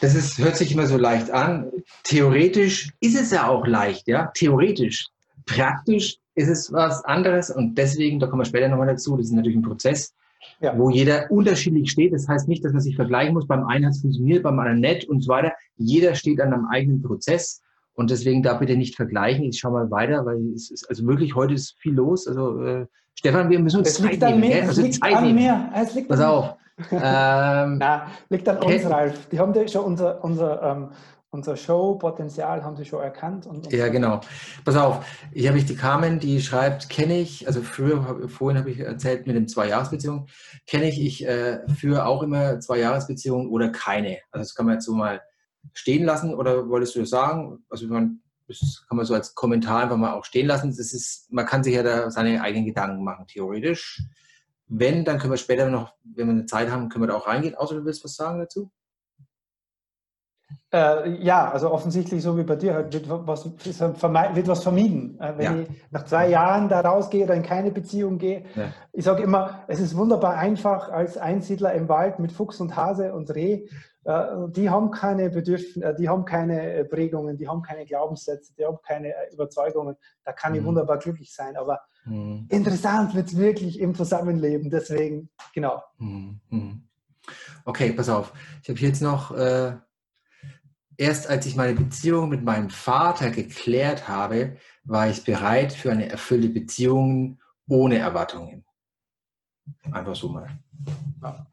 Das 0.02 0.14
ist, 0.14 0.38
hört 0.38 0.56
sich 0.56 0.72
immer 0.72 0.86
so 0.86 0.98
leicht 0.98 1.30
an. 1.30 1.72
Theoretisch 2.04 2.92
ist 3.00 3.18
es 3.18 3.30
ja 3.30 3.48
auch 3.48 3.66
leicht, 3.66 4.06
ja, 4.06 4.30
theoretisch. 4.34 5.08
Praktisch 5.46 6.18
ist 6.34 6.48
es 6.48 6.70
was 6.70 7.02
anderes 7.06 7.50
und 7.50 7.76
deswegen, 7.76 8.20
da 8.20 8.26
kommen 8.26 8.42
wir 8.42 8.46
später 8.46 8.68
nochmal 8.68 8.88
dazu, 8.88 9.16
das 9.16 9.26
ist 9.26 9.32
natürlich 9.32 9.56
ein 9.56 9.62
Prozess, 9.62 10.14
ja. 10.60 10.78
wo 10.78 10.90
jeder 10.90 11.30
unterschiedlich 11.30 11.90
steht. 11.90 12.12
Das 12.12 12.28
heißt 12.28 12.48
nicht, 12.48 12.62
dass 12.64 12.72
man 12.72 12.82
sich 12.82 12.96
vergleichen 12.96 13.32
muss. 13.32 13.46
Beim 13.46 13.66
einen 13.66 13.86
hat 13.86 13.92
es 13.92 14.02
funktioniert, 14.02 14.42
beim 14.42 14.58
anderen 14.58 14.80
nicht 14.80 15.08
und 15.08 15.22
so 15.22 15.30
weiter. 15.30 15.52
Jeder 15.78 16.14
steht 16.14 16.40
an 16.42 16.52
einem 16.52 16.66
eigenen 16.66 17.02
Prozess 17.02 17.62
und 17.98 18.10
deswegen 18.10 18.44
da 18.44 18.54
bitte 18.54 18.76
nicht 18.76 18.94
vergleichen. 18.94 19.46
Ich 19.46 19.58
schaue 19.58 19.72
mal 19.72 19.90
weiter, 19.90 20.24
weil 20.24 20.38
es 20.54 20.70
ist, 20.70 20.88
also 20.88 21.04
wirklich 21.04 21.34
heute 21.34 21.54
ist 21.54 21.76
viel 21.80 21.94
los. 21.94 22.28
Also 22.28 22.62
äh, 22.62 22.86
Stefan, 23.16 23.50
wir 23.50 23.58
müssen 23.58 23.80
uns 23.80 23.88
es 23.88 23.94
Zeit 23.96 24.20
nehmen. 24.20 24.38
Mir, 24.38 24.62
also 24.62 24.82
liegt 24.82 24.94
Zeit 24.94 25.14
an 25.16 25.24
nehmen. 25.24 25.34
Mir. 25.34 25.72
Es 25.74 25.94
liegt 25.94 26.08
Pass 26.08 26.20
auf. 26.20 26.54
ähm, 26.92 26.98
Na, 27.78 28.06
liegt 28.28 28.48
an 28.48 28.58
uns, 28.58 28.88
Ralf. 28.88 29.28
Die 29.30 29.40
haben 29.40 29.52
schon 29.68 29.84
unser, 29.84 30.22
unser 30.22 30.62
ähm, 30.62 30.88
unser 31.30 31.56
Showpotenzial 31.56 32.64
haben 32.64 32.76
Sie 32.76 32.84
schon 32.84 33.02
erkannt. 33.02 33.46
Und, 33.46 33.70
ja, 33.72 33.88
genau. 33.88 34.20
Pass 34.64 34.76
auf, 34.76 35.04
hier 35.34 35.48
habe 35.48 35.58
ich 35.58 35.66
die 35.66 35.76
Carmen, 35.76 36.20
die 36.20 36.40
schreibt, 36.40 36.88
kenne 36.88 37.18
ich, 37.18 37.46
also 37.48 37.60
früher, 37.62 38.28
vorhin 38.28 38.58
habe 38.58 38.70
ich 38.70 38.78
erzählt 38.78 39.26
mit 39.26 39.36
den 39.36 39.46
Zwei-Jahres-Beziehungen, 39.48 40.26
kenne 40.66 40.88
ich, 40.88 41.04
ich 41.04 41.26
äh, 41.26 41.68
führe 41.68 42.06
auch 42.06 42.22
immer 42.22 42.60
Zwei-Jahres-Beziehungen 42.60 43.50
oder 43.50 43.70
keine. 43.70 44.18
Also 44.30 44.44
das 44.44 44.54
kann 44.54 44.66
man 44.66 44.76
jetzt 44.76 44.86
so 44.86 44.94
mal 44.94 45.20
stehen 45.74 46.04
lassen 46.04 46.34
oder 46.34 46.68
wolltest 46.68 46.94
du 46.94 47.00
das 47.00 47.10
sagen? 47.10 47.64
Also 47.68 47.86
man, 47.86 48.20
das 48.46 48.84
kann 48.88 48.96
man 48.96 49.06
so 49.06 49.14
als 49.14 49.34
Kommentar 49.34 49.82
einfach 49.82 49.96
mal 49.96 50.14
auch 50.14 50.24
stehen 50.24 50.46
lassen. 50.46 50.74
Das 50.76 50.92
ist, 50.92 51.30
man 51.32 51.46
kann 51.46 51.64
sich 51.64 51.74
ja 51.74 51.82
da 51.82 52.10
seine 52.10 52.42
eigenen 52.42 52.66
Gedanken 52.66 53.04
machen, 53.04 53.26
theoretisch. 53.26 54.02
Wenn, 54.66 55.04
dann 55.04 55.18
können 55.18 55.32
wir 55.32 55.38
später 55.38 55.68
noch, 55.70 55.94
wenn 56.04 56.26
wir 56.26 56.34
eine 56.34 56.46
Zeit 56.46 56.70
haben, 56.70 56.88
können 56.88 57.04
wir 57.04 57.08
da 57.08 57.14
auch 57.14 57.26
reingehen. 57.26 57.54
Außer 57.54 57.74
du 57.76 57.84
willst 57.84 58.04
was 58.04 58.16
sagen 58.16 58.38
dazu? 58.38 58.70
Äh, 60.70 61.22
ja, 61.22 61.50
also 61.50 61.70
offensichtlich, 61.70 62.22
so 62.22 62.36
wie 62.36 62.42
bei 62.42 62.56
dir, 62.56 62.74
halt, 62.74 62.92
wird 62.92 63.08
was, 63.08 63.46
wird 63.46 64.48
was 64.48 64.62
vermieden. 64.62 65.18
Äh, 65.18 65.38
wenn 65.38 65.44
ja. 65.44 65.56
ich 65.62 65.68
nach 65.90 66.04
zwei 66.04 66.28
Jahren 66.28 66.68
da 66.68 66.80
rausgehe 66.80 67.24
oder 67.24 67.34
in 67.34 67.42
keine 67.42 67.70
Beziehung 67.70 68.18
gehe. 68.18 68.44
Ja. 68.54 68.72
Ich 68.92 69.04
sage 69.04 69.22
immer, 69.22 69.64
es 69.68 69.80
ist 69.80 69.96
wunderbar 69.96 70.36
einfach 70.36 70.90
als 70.90 71.16
Einsiedler 71.16 71.72
im 71.72 71.88
Wald 71.88 72.18
mit 72.18 72.32
Fuchs 72.32 72.60
und 72.60 72.76
Hase 72.76 73.14
und 73.14 73.34
Reh. 73.34 73.66
Äh, 74.04 74.26
die 74.48 74.68
haben 74.68 74.90
keine 74.90 75.30
Bedürfnisse, 75.30 75.82
äh, 75.82 75.96
die 75.96 76.08
haben 76.08 76.26
keine 76.26 76.72
äh, 76.72 76.84
Prägungen, 76.84 77.38
die 77.38 77.48
haben 77.48 77.62
keine 77.62 77.86
Glaubenssätze, 77.86 78.54
die 78.58 78.66
haben 78.66 78.78
keine 78.86 79.14
Überzeugungen. 79.32 79.96
Da 80.24 80.32
kann 80.32 80.52
mhm. 80.52 80.58
ich 80.58 80.64
wunderbar 80.64 80.98
glücklich 80.98 81.34
sein. 81.34 81.56
Aber 81.56 81.80
mhm. 82.04 82.46
interessant 82.50 83.14
wird 83.14 83.28
es 83.28 83.38
wirklich 83.38 83.80
im 83.80 83.94
Zusammenleben. 83.94 84.68
Deswegen, 84.68 85.30
genau. 85.54 85.82
Mhm. 85.96 86.40
mhm. 86.50 86.82
Okay, 87.64 87.92
pass 87.92 88.08
auf. 88.08 88.32
Ich 88.62 88.70
habe 88.70 88.78
jetzt 88.80 89.02
noch 89.02 89.36
Erst 91.00 91.30
als 91.30 91.46
ich 91.46 91.54
meine 91.54 91.74
Beziehung 91.74 92.28
mit 92.28 92.42
meinem 92.42 92.70
Vater 92.70 93.30
geklärt 93.30 94.08
habe, 94.08 94.56
war 94.82 95.08
ich 95.08 95.24
bereit 95.24 95.72
für 95.72 95.92
eine 95.92 96.10
erfüllte 96.10 96.48
Beziehung 96.48 97.38
ohne 97.68 97.98
Erwartungen. 97.98 98.64
Einfach 99.92 100.16
so 100.16 100.28
mal. 100.28 100.48
Ja. 101.22 101.46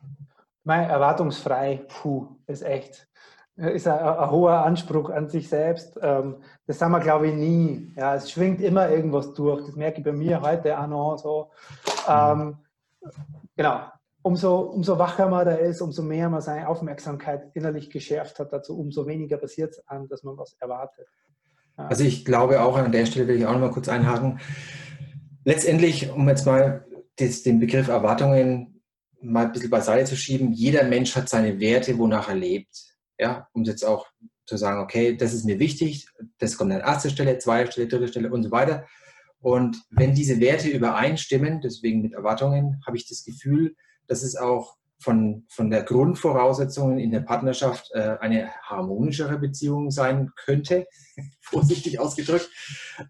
Mein 0.64 0.90
erwartungsfrei, 0.90 1.86
puh, 1.88 2.28
ist 2.48 2.64
echt. 2.64 3.08
Ist 3.56 3.88
ein, 3.88 4.00
ein, 4.00 4.32
hoher 4.32 4.66
Anspruch 4.66 5.12
an 5.12 5.30
sich 5.30 5.48
selbst. 5.48 6.00
Ähm, 6.02 6.38
das 6.66 6.80
sagen 6.80 6.94
wir, 6.94 7.00
glaube 7.00 7.28
ich, 7.28 7.36
nie. 7.36 7.94
Ja, 7.96 8.16
es 8.16 8.32
schwingt 8.32 8.62
immer 8.62 8.90
irgendwas 8.90 9.32
durch. 9.36 9.64
Das 9.68 9.76
merke 9.76 10.00
ich 10.00 10.04
bei 10.04 10.12
mir 10.12 10.42
heute 10.42 10.78
auch 10.78 10.88
noch 10.88 11.18
so. 11.18 11.52
Ähm, 12.10 12.58
genau 13.56 13.92
umso, 14.26 14.62
umso 14.62 14.98
wacher 14.98 15.30
man 15.30 15.46
da 15.46 15.54
ist, 15.54 15.82
umso 15.82 16.02
mehr 16.02 16.30
man 16.30 16.42
seine 16.42 16.68
Aufmerksamkeit 16.68 17.52
innerlich 17.54 17.92
geschärft 17.92 18.40
hat, 18.40 18.52
dazu 18.52 18.76
umso 18.76 19.06
weniger 19.06 19.38
passiert 19.38 19.74
es 19.74 19.88
an, 19.88 20.08
dass 20.08 20.24
man 20.24 20.36
was 20.36 20.54
erwartet. 20.60 21.06
Also 21.78 22.04
ich 22.04 22.26
glaube 22.26 22.60
auch, 22.62 22.76
an 22.76 22.92
der 22.92 23.06
Stelle 23.06 23.28
will 23.28 23.38
ich 23.38 23.46
auch 23.46 23.54
noch 23.54 23.60
mal 23.60 23.72
kurz 23.72 23.88
einhaken. 23.88 24.40
Letztendlich, 25.44 26.10
um 26.10 26.28
jetzt 26.28 26.48
mal 26.48 26.88
das, 27.18 27.44
den 27.44 27.60
Begriff 27.60 27.88
Erwartungen 27.88 28.82
mal 29.22 29.46
ein 29.46 29.52
bisschen 29.52 29.70
beiseite 29.70 30.06
zu 30.06 30.16
schieben, 30.16 30.54
jeder 30.54 30.86
Mensch 30.86 31.16
hat 31.16 31.30
seine 31.30 31.60
Werte, 31.60 31.96
wonach 32.00 32.28
er 32.28 32.36
lebt. 32.36 32.98
Ja, 33.20 33.48
um 33.54 33.64
jetzt 33.64 33.86
auch 33.86 34.08
zu 34.48 34.58
sagen, 34.58 34.82
okay, 34.82 35.16
das 35.16 35.36
ist 35.36 35.46
mir 35.46 35.60
wichtig, 35.60 36.08
das 36.40 36.58
kommt 36.58 36.72
an 36.72 36.80
erster 36.80 37.12
Stelle, 37.12 37.38
zweite 37.38 37.72
Stelle, 37.72 37.88
dritte 37.88 38.08
Stelle 38.08 38.32
und 38.32 38.42
so 38.42 38.50
weiter. 38.50 38.88
Und 39.40 39.78
wenn 39.92 40.16
diese 40.16 40.40
Werte 40.40 40.70
übereinstimmen, 40.70 41.62
deswegen 41.62 42.02
mit 42.02 42.14
Erwartungen, 42.14 42.82
habe 42.88 42.98
ich 42.98 43.08
das 43.08 43.24
Gefühl, 43.24 43.76
dass 44.08 44.24
es 44.24 44.36
auch 44.36 44.78
von, 45.00 45.46
von 45.50 45.70
der 45.70 45.84
Grundvoraussetzungen 45.84 47.00
in 47.00 47.12
der 47.12 47.20
Partnerschaft 47.20 47.92
äh, 47.94 48.18
eine 48.20 48.50
harmonischere 48.64 49.38
Beziehung 49.38 49.92
sein 49.92 50.32
könnte, 50.36 50.88
vorsichtig 51.42 52.00
ausgedrückt, 52.00 52.50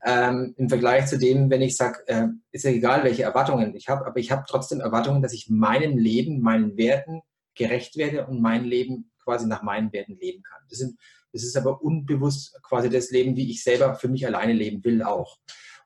ähm, 0.05 0.53
im 0.57 0.67
Vergleich 0.67 1.05
zu 1.07 1.17
dem, 1.17 1.49
wenn 1.49 1.61
ich 1.61 1.77
sage, 1.77 1.99
äh, 2.07 2.27
ist 2.51 2.65
ja 2.65 2.71
egal, 2.71 3.03
welche 3.03 3.23
Erwartungen 3.23 3.75
ich 3.75 3.87
habe, 3.87 4.05
aber 4.05 4.19
ich 4.19 4.31
habe 4.31 4.43
trotzdem 4.47 4.81
Erwartungen, 4.81 5.21
dass 5.21 5.33
ich 5.33 5.49
meinem 5.49 5.97
Leben, 5.97 6.41
meinen 6.41 6.75
Werten 6.77 7.21
gerecht 7.55 7.95
werde 7.95 8.27
und 8.27 8.41
mein 8.41 8.65
Leben 8.65 9.11
quasi 9.23 9.47
nach 9.47 9.63
meinen 9.63 9.93
Werten 9.93 10.17
leben 10.19 10.43
kann. 10.43 10.61
Das, 10.69 10.79
sind, 10.79 10.99
das 11.31 11.43
ist 11.43 11.55
aber 11.55 11.81
unbewusst 11.81 12.59
quasi 12.63 12.89
das 12.89 13.11
Leben, 13.11 13.35
wie 13.35 13.49
ich 13.49 13.63
selber 13.63 13.95
für 13.95 14.09
mich 14.09 14.25
alleine 14.25 14.53
leben 14.53 14.83
will 14.83 15.03
auch. 15.03 15.37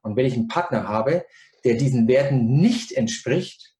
Und 0.02 0.16
wenn 0.16 0.26
ich 0.26 0.34
einen 0.34 0.48
Partner 0.48 0.88
habe, 0.88 1.26
der 1.64 1.76
diesen 1.76 2.08
Werten 2.08 2.60
nicht 2.60 2.94
entspricht, 2.94 3.76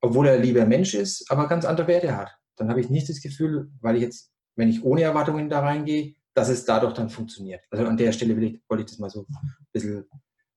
obwohl 0.00 0.28
er 0.28 0.38
lieber 0.38 0.66
Mensch 0.66 0.94
ist, 0.94 1.30
aber 1.30 1.48
ganz 1.48 1.64
andere 1.64 1.86
Werte 1.86 2.16
hat. 2.16 2.36
Dann 2.56 2.70
habe 2.70 2.80
ich 2.80 2.90
nicht 2.90 3.08
das 3.08 3.20
Gefühl, 3.20 3.70
weil 3.80 3.96
ich 3.96 4.02
jetzt, 4.02 4.32
wenn 4.56 4.68
ich 4.68 4.84
ohne 4.84 5.02
Erwartungen 5.02 5.48
da 5.48 5.60
reingehe, 5.60 6.14
dass 6.34 6.48
es 6.48 6.64
dadurch 6.64 6.94
dann 6.94 7.10
funktioniert. 7.10 7.62
Also 7.70 7.86
an 7.86 7.96
der 7.96 8.12
Stelle 8.12 8.36
will 8.36 8.44
ich, 8.44 8.62
wollte 8.68 8.84
ich 8.84 8.90
das 8.90 8.98
mal 8.98 9.10
so 9.10 9.26
ein 9.28 9.66
bisschen 9.72 10.04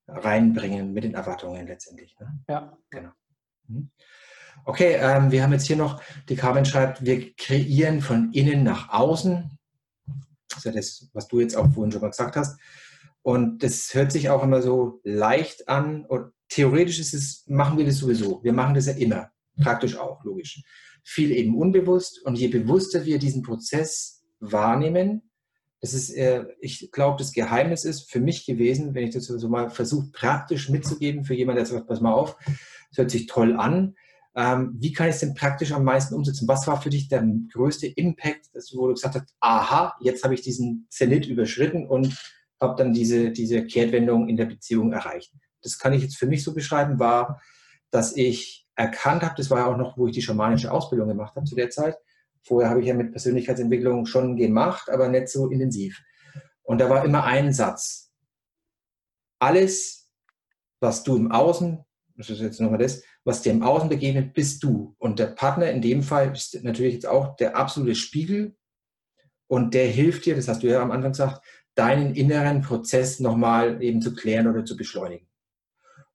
reinbringen 0.08 0.94
mit 0.94 1.04
den 1.04 1.14
Erwartungen 1.14 1.68
letztendlich. 1.68 2.18
Ne? 2.20 2.40
Ja. 2.48 2.78
Genau. 2.90 3.12
Mhm. 3.68 3.92
Okay, 4.66 4.98
ähm, 5.00 5.32
wir 5.32 5.44
haben 5.44 5.54
jetzt 5.54 5.68
hier 5.68 5.78
noch, 5.78 6.02
die 6.28 6.36
Carmen 6.36 6.66
schreibt, 6.66 7.06
wir 7.06 7.34
kreieren 7.36 8.02
von 8.02 8.34
innen 8.34 8.64
nach 8.64 8.90
außen. 8.90 9.58
Das 10.50 10.60
ist 10.60 10.66
ja 10.66 10.72
das, 10.72 11.10
was 11.14 11.28
du 11.28 11.40
jetzt 11.40 11.56
auch 11.56 11.72
vorhin 11.72 11.92
schon 11.92 12.02
mal 12.02 12.10
gesagt 12.10 12.36
hast. 12.36 12.60
Und 13.22 13.64
das 13.64 13.94
hört 13.94 14.12
sich 14.12 14.30
auch 14.30 14.44
immer 14.44 14.62
so 14.62 15.00
leicht 15.04 15.70
an. 15.70 16.06
Und 16.06 16.34
theoretisch 16.50 17.00
ist 17.00 17.14
es, 17.14 17.46
machen 17.48 17.78
wir 17.78 17.86
das 17.86 17.98
sowieso. 17.98 18.44
Wir 18.44 18.54
machen 18.54 18.76
das 18.76 18.88
ja 18.88 18.94
immer. 18.94 19.32
Praktisch 19.62 19.98
auch, 19.98 20.24
logisch. 20.24 20.62
Viel 21.04 21.32
eben 21.32 21.56
unbewusst. 21.56 22.22
Und 22.26 22.38
je 22.38 22.48
bewusster 22.48 23.06
wir 23.06 23.20
diesen 23.20 23.44
Prozess 23.44 24.24
wahrnehmen, 24.40 25.30
das 25.82 25.94
ist, 25.94 26.10
äh, 26.10 26.46
ich 26.60 26.92
glaube, 26.92 27.18
das 27.18 27.32
Geheimnis 27.32 27.86
ist 27.86 28.12
für 28.12 28.20
mich 28.20 28.46
gewesen, 28.46 28.94
wenn 28.94 29.08
ich 29.08 29.14
das 29.14 29.26
so 29.26 29.48
mal 29.48 29.70
versuche, 29.70 30.10
praktisch 30.12 30.70
mitzugeben 30.70 31.24
für 31.24 31.36
jemanden, 31.36 31.64
der 31.64 31.66
sagt, 31.66 31.88
pass 31.88 32.02
mal 32.02 32.12
auf, 32.12 32.36
das 32.90 32.98
hört 32.98 33.12
sich 33.12 33.28
toll 33.28 33.56
an. 33.56 33.96
Ähm, 34.36 34.76
wie 34.78 34.92
kann 34.92 35.08
ich 35.08 35.16
es 35.16 35.22
denn 35.22 35.36
praktisch 35.36 35.72
am 35.72 35.84
meisten 35.84 36.16
umsetzen? 36.16 36.48
Was 36.48 36.68
war 36.68 36.82
für 36.82 36.90
dich 36.90 37.08
der 37.08 37.26
größte 37.52 37.88
Impact, 37.88 38.50
dass 38.54 38.68
du, 38.68 38.78
wo 38.78 38.88
du 38.88 38.94
gesagt 38.94 39.16
hast, 39.16 39.34
aha, 39.40 39.96
jetzt 40.02 40.24
habe 40.24 40.34
ich 40.34 40.42
diesen 40.42 40.86
Zenit 40.90 41.28
überschritten 41.28 41.88
und 41.88 42.16
habe 42.60 42.76
dann 42.78 42.94
diese, 42.94 43.32
diese 43.32 43.66
Kehrtwendung 43.66 44.28
in 44.28 44.36
der 44.36 44.46
Beziehung 44.46 44.92
erreicht? 44.92 45.32
Das 45.62 45.80
kann 45.80 45.94
ich 45.94 46.02
jetzt 46.02 46.18
für 46.18 46.28
mich 46.28 46.44
so 46.44 46.54
beschreiben, 46.54 47.00
war, 47.00 47.42
dass 47.92 48.16
ich 48.16 48.68
erkannt 48.76 49.24
habe, 49.24 49.36
das 49.36 49.50
war 49.50 49.60
ja 49.60 49.66
auch 49.66 49.78
noch, 49.78 49.98
wo 49.98 50.08
ich 50.08 50.14
die 50.14 50.22
schamanische 50.22 50.72
Ausbildung 50.72 51.08
gemacht 51.08 51.36
habe 51.36 51.46
zu 51.46 51.56
der 51.56 51.70
Zeit. 51.70 51.98
Vorher 52.44 52.70
habe 52.70 52.82
ich 52.82 52.88
ja 52.88 52.94
mit 52.94 53.12
Persönlichkeitsentwicklung 53.12 54.06
schon 54.06 54.38
gemacht, 54.38 54.90
aber 54.90 55.10
nicht 55.10 55.28
so 55.28 55.50
intensiv. 55.50 56.02
Und 56.64 56.80
da 56.80 56.90
war 56.90 57.04
immer 57.04 57.24
ein 57.24 57.54
Satz. 57.54 58.14
Alles, 59.40 60.10
was 60.80 61.04
du 61.04 61.16
im 61.16 61.32
Außen, 61.32 61.84
das 62.16 62.30
ist 62.30 62.42
jetzt 62.42 62.60
nochmal 62.60 62.80
das, 62.80 63.02
was 63.24 63.42
dir 63.42 63.52
im 63.52 63.64
Außen 63.64 63.90
begegnet, 63.90 64.34
bist 64.34 64.64
du. 64.64 64.96
Und 64.98 65.20
der 65.20 65.28
Partner 65.28 65.72
in 65.72 65.82
dem 65.82 66.04
Fall 66.04 66.32
ist 66.34 66.62
natürlich 66.64 66.96
jetzt 66.96 67.08
auch 67.08 67.36
der 67.38 67.56
absolute 67.56 67.96
Spiegel 67.96 68.58
und 69.48 69.74
der 69.74 69.88
hilft 69.88 70.26
dir, 70.26 70.36
das 70.36 70.48
hast 70.48 70.64
du 70.64 70.68
ja 70.68 70.82
am 70.82 70.92
Anfang 70.92 71.12
gesagt, 71.12 71.46
deinen 71.76 72.14
inneren 72.14 72.62
Prozess 72.62 73.20
nochmal 73.20 73.82
eben 73.82 74.02
zu 74.02 74.14
klären 74.14 74.48
oder 74.48 74.66
zu 74.66 74.76
beschleunigen. 74.76 75.29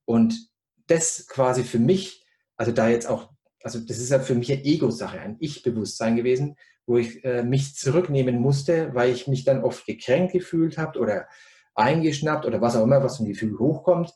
Und 0.05 0.49
das 0.87 1.27
quasi 1.27 1.65
für 1.65 1.79
mich 1.79 2.25
also 2.57 2.73
da 2.73 2.89
jetzt 2.89 3.07
auch, 3.07 3.31
also 3.63 3.79
das 3.81 3.99
ist 3.99 4.11
ja 4.11 4.21
für 4.21 4.35
mich 4.35 4.53
eine 4.53 4.65
Ego-Sache, 4.65 5.21
ein 5.21 5.37
Ich-Bewusstsein 5.41 6.17
gewesen, 6.17 6.57
wo 6.87 6.99
ich 6.99 7.25
äh, 7.25 7.43
mich 7.43 7.75
zurücknehmen 7.75 8.39
musste, 8.39 8.95
weil 8.95 9.13
ich 9.13 9.27
mich 9.27 9.45
dann 9.45 9.63
oft 9.63 9.87
gekränkt 9.87 10.33
gefühlt 10.33 10.79
habe 10.79 10.99
oder 10.99 11.29
eingeschnappt 11.75 12.45
oder 12.47 12.61
was 12.61 12.77
auch 12.77 12.85
immer, 12.85 13.03
was 13.03 13.17
vom 13.17 13.27
Gefühl 13.27 13.59
hochkommt. 13.59 14.13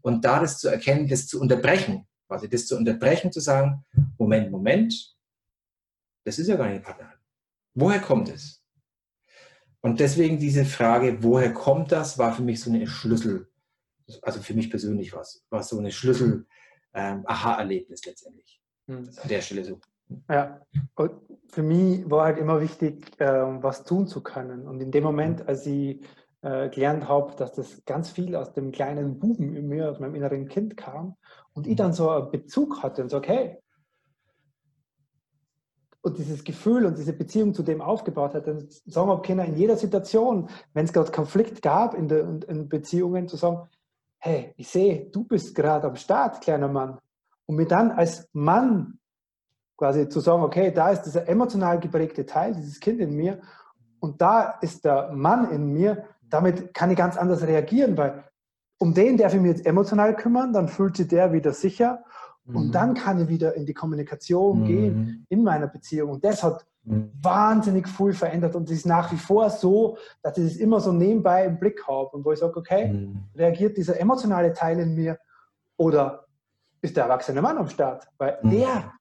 Und 0.00 0.24
da 0.24 0.40
das 0.40 0.58
zu 0.58 0.68
erkennen, 0.68 1.08
das 1.08 1.26
zu 1.26 1.40
unterbrechen, 1.40 2.06
quasi 2.28 2.48
das 2.48 2.66
zu 2.66 2.76
unterbrechen, 2.76 3.32
zu 3.32 3.40
sagen, 3.40 3.84
Moment, 4.18 4.50
Moment, 4.50 5.16
Das 6.24 6.38
ist 6.38 6.48
ja 6.48 6.56
gar 6.56 6.68
nicht 6.68 6.84
Partnerhaltung. 6.84 7.24
Woher 7.74 8.00
kommt 8.00 8.28
es? 8.28 8.62
Und 9.80 9.98
deswegen 9.98 10.38
diese 10.38 10.64
Frage, 10.64 11.22
woher 11.24 11.52
kommt 11.52 11.90
das, 11.90 12.16
war 12.16 12.34
für 12.34 12.42
mich 12.42 12.60
so 12.60 12.70
eine 12.70 12.86
Schlüssel, 12.86 13.51
also 14.22 14.40
für 14.40 14.54
mich 14.54 14.70
persönlich 14.70 15.12
war 15.12 15.22
es, 15.22 15.44
war 15.50 15.62
so 15.62 15.78
eine 15.78 15.90
Schlüssel-Aha-Erlebnis 15.90 18.02
ähm, 18.04 18.10
letztendlich. 18.10 18.60
Mhm. 18.86 19.10
An 19.22 19.28
der 19.28 19.40
Stelle 19.40 19.64
so. 19.64 19.80
Ja, 20.28 20.60
und 20.96 21.12
für 21.48 21.62
mich 21.62 22.08
war 22.10 22.26
halt 22.26 22.38
immer 22.38 22.60
wichtig, 22.60 23.18
äh, 23.18 23.26
was 23.26 23.84
tun 23.84 24.06
zu 24.06 24.22
können. 24.22 24.66
Und 24.66 24.80
in 24.80 24.90
dem 24.90 25.04
Moment, 25.04 25.48
als 25.48 25.66
ich 25.66 26.02
äh, 26.42 26.68
gelernt 26.68 27.08
habe, 27.08 27.34
dass 27.36 27.52
das 27.52 27.84
ganz 27.84 28.10
viel 28.10 28.36
aus 28.36 28.52
dem 28.52 28.72
kleinen 28.72 29.18
Buben 29.18 29.56
in 29.56 29.68
mir, 29.68 29.90
aus 29.90 30.00
meinem 30.00 30.14
inneren 30.14 30.48
Kind 30.48 30.76
kam 30.76 31.16
und 31.54 31.66
ich 31.66 31.76
dann 31.76 31.92
so 31.92 32.10
einen 32.10 32.30
Bezug 32.30 32.82
hatte 32.82 33.02
und 33.02 33.10
so, 33.10 33.18
okay, 33.18 33.58
und 36.02 36.18
dieses 36.18 36.42
Gefühl 36.42 36.84
und 36.84 36.98
diese 36.98 37.12
Beziehung 37.12 37.54
zu 37.54 37.62
dem 37.62 37.80
aufgebaut 37.80 38.34
hat, 38.34 38.48
dann 38.48 38.68
sagen 38.86 39.08
wir 39.08 39.22
Kinder 39.22 39.44
in 39.44 39.56
jeder 39.56 39.76
Situation, 39.76 40.48
wenn 40.74 40.84
es 40.84 40.92
gerade 40.92 41.12
Konflikt 41.12 41.62
gab 41.62 41.94
in, 41.94 42.08
der, 42.08 42.40
in 42.48 42.68
Beziehungen, 42.68 43.28
zu 43.28 43.36
sagen, 43.36 43.68
hey, 44.22 44.54
ich 44.56 44.68
sehe, 44.68 45.10
du 45.10 45.24
bist 45.24 45.54
gerade 45.54 45.88
am 45.88 45.96
Start, 45.96 46.40
kleiner 46.40 46.68
Mann. 46.68 46.98
Und 47.46 47.56
mir 47.56 47.66
dann 47.66 47.90
als 47.90 48.28
Mann 48.32 48.98
quasi 49.76 50.08
zu 50.08 50.20
sagen, 50.20 50.44
okay, 50.44 50.70
da 50.72 50.90
ist 50.90 51.02
dieser 51.02 51.28
emotional 51.28 51.80
geprägte 51.80 52.24
Teil, 52.24 52.54
dieses 52.54 52.78
Kind 52.78 53.00
in 53.00 53.16
mir 53.16 53.40
und 53.98 54.20
da 54.22 54.58
ist 54.60 54.84
der 54.84 55.10
Mann 55.12 55.50
in 55.50 55.72
mir, 55.72 56.04
damit 56.22 56.72
kann 56.72 56.90
ich 56.92 56.96
ganz 56.96 57.16
anders 57.16 57.42
reagieren, 57.42 57.96
weil 57.96 58.24
um 58.78 58.94
den 58.94 59.16
darf 59.16 59.34
ich 59.34 59.40
mich 59.40 59.56
jetzt 59.56 59.66
emotional 59.66 60.14
kümmern, 60.14 60.52
dann 60.52 60.68
fühlt 60.68 60.96
sich 60.96 61.08
der 61.08 61.32
wieder 61.32 61.52
sicher 61.52 62.04
und 62.46 62.68
mhm. 62.68 62.72
dann 62.72 62.94
kann 62.94 63.20
ich 63.20 63.28
wieder 63.28 63.54
in 63.54 63.66
die 63.66 63.74
Kommunikation 63.74 64.60
mhm. 64.60 64.64
gehen 64.64 65.26
in 65.28 65.42
meiner 65.42 65.66
Beziehung. 65.66 66.10
Und 66.10 66.24
das 66.24 66.42
hat. 66.42 66.64
Wahnsinnig 66.84 67.88
viel 67.88 68.12
verändert 68.12 68.56
und 68.56 68.68
es 68.68 68.78
ist 68.78 68.86
nach 68.86 69.12
wie 69.12 69.16
vor 69.16 69.50
so, 69.50 69.98
dass 70.22 70.36
ich 70.36 70.44
es 70.44 70.56
immer 70.56 70.80
so 70.80 70.92
nebenbei 70.92 71.44
im 71.44 71.58
Blick 71.58 71.86
habe 71.86 72.08
und 72.08 72.24
wo 72.24 72.32
ich 72.32 72.40
sage, 72.40 72.56
okay, 72.56 72.88
mhm. 72.88 73.24
reagiert 73.36 73.76
dieser 73.76 73.98
emotionale 74.00 74.52
Teil 74.52 74.80
in 74.80 74.94
mir 74.94 75.18
oder 75.76 76.26
ist 76.80 76.96
der 76.96 77.04
erwachsene 77.04 77.40
Mann 77.40 77.58
am 77.58 77.68
Start? 77.68 78.08
Weil 78.18 78.38
mhm. 78.42 78.50
der 78.50 78.92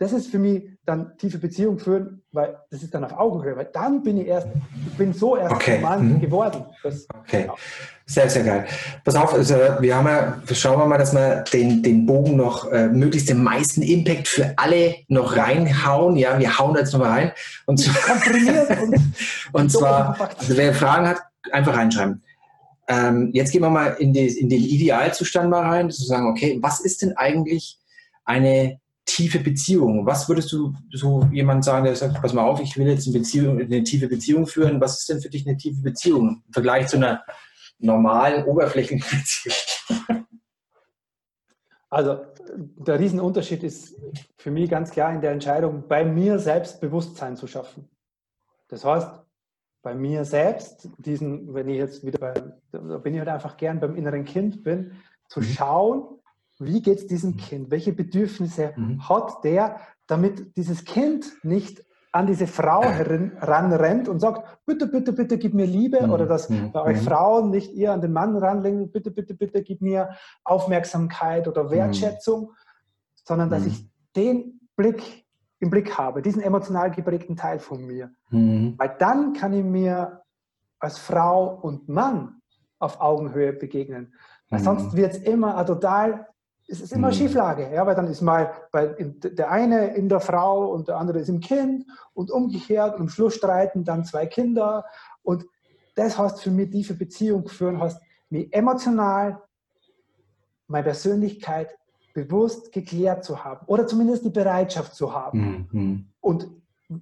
das 0.00 0.14
ist 0.14 0.30
für 0.30 0.38
mich 0.38 0.62
dann 0.86 1.18
tiefe 1.18 1.36
Beziehung 1.36 1.78
führen, 1.78 2.22
weil 2.32 2.56
das 2.70 2.82
ist 2.82 2.94
dann 2.94 3.04
auf 3.04 3.12
Augenhöhe, 3.12 3.54
weil 3.54 3.68
dann 3.70 4.02
bin 4.02 4.18
ich 4.18 4.28
erst, 4.28 4.48
ich 4.86 4.96
bin 4.96 5.12
so 5.12 5.36
erst 5.36 5.54
okay. 5.54 5.78
Mann 5.78 6.14
mhm. 6.14 6.20
geworden. 6.22 6.64
Das, 6.82 7.06
okay, 7.18 7.42
genau. 7.42 7.56
sehr, 8.06 8.30
sehr 8.30 8.42
geil. 8.42 8.66
Pass 9.04 9.14
auf, 9.14 9.34
also 9.34 9.56
wir 9.78 9.94
haben 9.94 10.06
ja, 10.06 10.38
schauen 10.54 10.78
wir 10.78 10.86
mal, 10.86 10.96
dass 10.96 11.12
wir 11.12 11.44
den, 11.52 11.82
den 11.82 12.06
Bogen 12.06 12.36
noch 12.36 12.72
äh, 12.72 12.88
möglichst 12.88 13.28
den 13.28 13.44
meisten 13.44 13.82
Impact 13.82 14.26
für 14.26 14.54
alle 14.56 14.96
noch 15.08 15.36
reinhauen. 15.36 16.16
Ja, 16.16 16.38
wir 16.38 16.58
hauen 16.58 16.74
jetzt 16.76 16.94
noch 16.94 17.00
mal 17.00 17.10
rein. 17.10 17.32
Und, 17.66 17.86
und, 18.82 19.00
und 19.52 19.70
zwar, 19.70 20.18
also 20.38 20.56
wer 20.56 20.72
Fragen 20.72 21.08
hat, 21.08 21.18
einfach 21.52 21.76
reinschreiben. 21.76 22.22
Ähm, 22.88 23.28
jetzt 23.34 23.52
gehen 23.52 23.60
wir 23.60 23.68
mal 23.68 23.96
in, 23.98 24.14
die, 24.14 24.28
in 24.28 24.48
den 24.48 24.62
Idealzustand 24.62 25.50
mal 25.50 25.60
rein, 25.62 25.90
zu 25.90 26.04
sagen, 26.04 26.26
okay, 26.26 26.58
was 26.62 26.80
ist 26.80 27.02
denn 27.02 27.18
eigentlich 27.18 27.78
eine 28.24 28.80
tiefe 29.14 29.40
Beziehung. 29.40 30.06
Was 30.06 30.28
würdest 30.28 30.52
du 30.52 30.74
so 30.92 31.28
jemand 31.32 31.64
sagen, 31.64 31.84
der 31.84 31.96
sagt, 31.96 32.20
pass 32.20 32.32
mal 32.32 32.44
auf, 32.44 32.60
ich 32.60 32.76
will 32.76 32.86
jetzt 32.86 33.06
eine, 33.06 33.18
Beziehung, 33.18 33.60
eine 33.60 33.82
tiefe 33.84 34.08
Beziehung 34.08 34.46
führen. 34.46 34.80
Was 34.80 35.00
ist 35.00 35.08
denn 35.08 35.20
für 35.20 35.30
dich 35.30 35.46
eine 35.46 35.56
tiefe 35.56 35.82
Beziehung 35.82 36.42
im 36.46 36.52
Vergleich 36.52 36.88
zu 36.88 36.96
einer 36.96 37.22
normalen, 37.78 38.44
oberflächlichen 38.44 39.18
Beziehung? 39.18 40.26
Also 41.92 42.20
der 42.54 43.00
Riesenunterschied 43.00 43.64
ist 43.64 43.96
für 44.38 44.52
mich 44.52 44.70
ganz 44.70 44.92
klar 44.92 45.12
in 45.12 45.20
der 45.20 45.32
Entscheidung, 45.32 45.88
bei 45.88 46.04
mir 46.04 46.38
selbst 46.38 46.80
Bewusstsein 46.80 47.36
zu 47.36 47.48
schaffen. 47.48 47.90
Das 48.68 48.84
heißt, 48.84 49.08
bei 49.82 49.96
mir 49.96 50.24
selbst, 50.24 50.88
diesen, 50.98 51.52
wenn 51.52 51.68
ich 51.68 51.78
jetzt 51.78 52.06
wieder 52.06 52.18
bei, 52.18 52.34
da 52.70 52.98
bin 52.98 53.14
ich 53.14 53.18
halt 53.18 53.28
einfach 53.28 53.56
gern 53.56 53.80
beim 53.80 53.96
inneren 53.96 54.24
Kind 54.24 54.62
bin, 54.62 54.92
zu 55.26 55.40
mhm. 55.40 55.44
schauen, 55.44 56.19
wie 56.60 56.82
geht 56.82 56.98
es 56.98 57.06
diesem 57.06 57.36
Kind? 57.36 57.70
Welche 57.70 57.92
Bedürfnisse 57.92 58.74
mhm. 58.76 59.08
hat 59.08 59.42
der, 59.44 59.80
damit 60.06 60.56
dieses 60.56 60.84
Kind 60.84 61.32
nicht 61.42 61.84
an 62.12 62.26
diese 62.26 62.46
Frau 62.46 62.82
heranrennt 62.82 64.08
und 64.08 64.18
sagt, 64.18 64.58
bitte, 64.66 64.88
bitte, 64.88 65.12
bitte 65.12 65.38
gib 65.38 65.54
mir 65.54 65.66
Liebe 65.66 66.06
mhm. 66.06 66.10
oder 66.10 66.26
dass 66.26 66.50
mhm. 66.50 66.72
bei 66.72 66.82
euch 66.82 67.00
mhm. 67.00 67.04
Frauen 67.04 67.50
nicht 67.50 67.72
ihr 67.72 67.92
an 67.92 68.00
den 68.00 68.12
Mann 68.12 68.36
ranlegen, 68.36 68.90
bitte, 68.90 69.10
bitte, 69.10 69.34
bitte 69.34 69.62
gib 69.62 69.80
mir 69.80 70.10
Aufmerksamkeit 70.44 71.46
oder 71.46 71.64
mhm. 71.64 71.70
Wertschätzung, 71.70 72.52
sondern 73.24 73.48
dass 73.48 73.62
mhm. 73.62 73.68
ich 73.68 73.90
den 74.16 74.60
Blick 74.76 75.24
im 75.60 75.70
Blick 75.70 75.96
habe, 75.98 76.22
diesen 76.22 76.42
emotional 76.42 76.90
geprägten 76.90 77.36
Teil 77.36 77.58
von 77.58 77.84
mir. 77.84 78.10
Weil 78.30 78.96
dann 78.98 79.34
kann 79.34 79.52
ich 79.52 79.62
mir 79.62 80.22
als 80.78 80.98
Frau 80.98 81.54
und 81.54 81.86
Mann 81.86 82.40
auf 82.78 82.98
Augenhöhe 82.98 83.52
begegnen. 83.52 84.14
Weil 84.48 84.60
sonst 84.60 84.96
wird 84.96 85.12
es 85.12 85.22
immer 85.22 85.64
total 85.66 86.26
es 86.70 86.80
ist 86.80 86.92
immer 86.92 87.08
mhm. 87.08 87.14
Schieflage, 87.14 87.70
ja, 87.74 87.84
weil 87.84 87.96
dann 87.96 88.06
ist 88.06 88.20
mal 88.20 88.52
bei, 88.70 88.86
der 88.86 89.50
eine 89.50 89.88
in 89.94 90.08
der 90.08 90.20
Frau 90.20 90.70
und 90.72 90.88
der 90.88 90.98
andere 90.98 91.18
ist 91.18 91.28
im 91.28 91.40
Kind 91.40 91.84
und 92.14 92.30
umgekehrt 92.30 92.94
und 92.94 93.00
am 93.02 93.08
Schluss 93.08 93.34
streiten 93.34 93.84
dann 93.84 94.04
zwei 94.04 94.26
Kinder 94.26 94.84
und 95.22 95.44
das 95.96 96.16
heißt 96.16 96.40
für 96.40 96.50
mich 96.50 96.70
tiefe 96.70 96.94
Beziehung 96.94 97.48
führen, 97.48 97.80
heißt 97.80 98.00
mir 98.30 98.46
emotional 98.52 99.42
meine 100.68 100.84
Persönlichkeit 100.84 101.76
bewusst 102.14 102.72
geklärt 102.72 103.24
zu 103.24 103.44
haben 103.44 103.66
oder 103.66 103.86
zumindest 103.86 104.24
die 104.24 104.30
Bereitschaft 104.30 104.94
zu 104.94 105.12
haben. 105.12 105.68
Mhm. 105.72 106.06
Und 106.20 106.48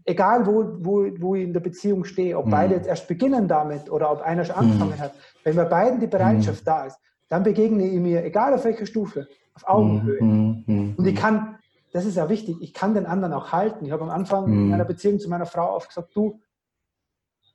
egal 0.04 0.46
wo, 0.46 0.64
wo, 0.78 1.06
wo 1.18 1.34
ich 1.34 1.44
in 1.44 1.52
der 1.52 1.60
Beziehung 1.60 2.04
stehe, 2.04 2.38
ob 2.38 2.46
mhm. 2.46 2.50
beide 2.50 2.74
jetzt 2.74 2.88
erst 2.88 3.06
beginnen 3.06 3.46
damit 3.48 3.90
oder 3.90 4.10
ob 4.10 4.22
einer 4.22 4.44
schon 4.44 4.56
angefangen 4.56 4.92
mhm. 4.92 5.00
hat, 5.00 5.12
wenn 5.44 5.56
bei 5.56 5.64
beiden 5.64 6.00
die 6.00 6.06
Bereitschaft 6.06 6.62
mhm. 6.62 6.66
da 6.66 6.86
ist, 6.86 6.98
dann 7.28 7.42
begegne 7.42 7.86
ich 7.86 8.00
mir, 8.00 8.24
egal 8.24 8.54
auf 8.54 8.64
welcher 8.64 8.86
Stufe, 8.86 9.28
auf 9.64 9.68
Augenhöhe. 9.68 10.22
Mhm, 10.22 10.64
mhm, 10.66 10.94
und 10.96 11.06
ich 11.06 11.16
kann, 11.16 11.58
das 11.92 12.04
ist 12.04 12.16
ja 12.16 12.28
wichtig, 12.28 12.56
ich 12.60 12.74
kann 12.74 12.94
den 12.94 13.06
anderen 13.06 13.32
auch 13.34 13.52
halten. 13.52 13.84
Ich 13.84 13.92
habe 13.92 14.04
am 14.04 14.10
Anfang 14.10 14.48
mhm. 14.48 14.70
meiner 14.70 14.84
Beziehung 14.84 15.18
zu 15.18 15.28
meiner 15.28 15.46
Frau 15.46 15.74
oft 15.74 15.88
gesagt, 15.88 16.14
du, 16.14 16.40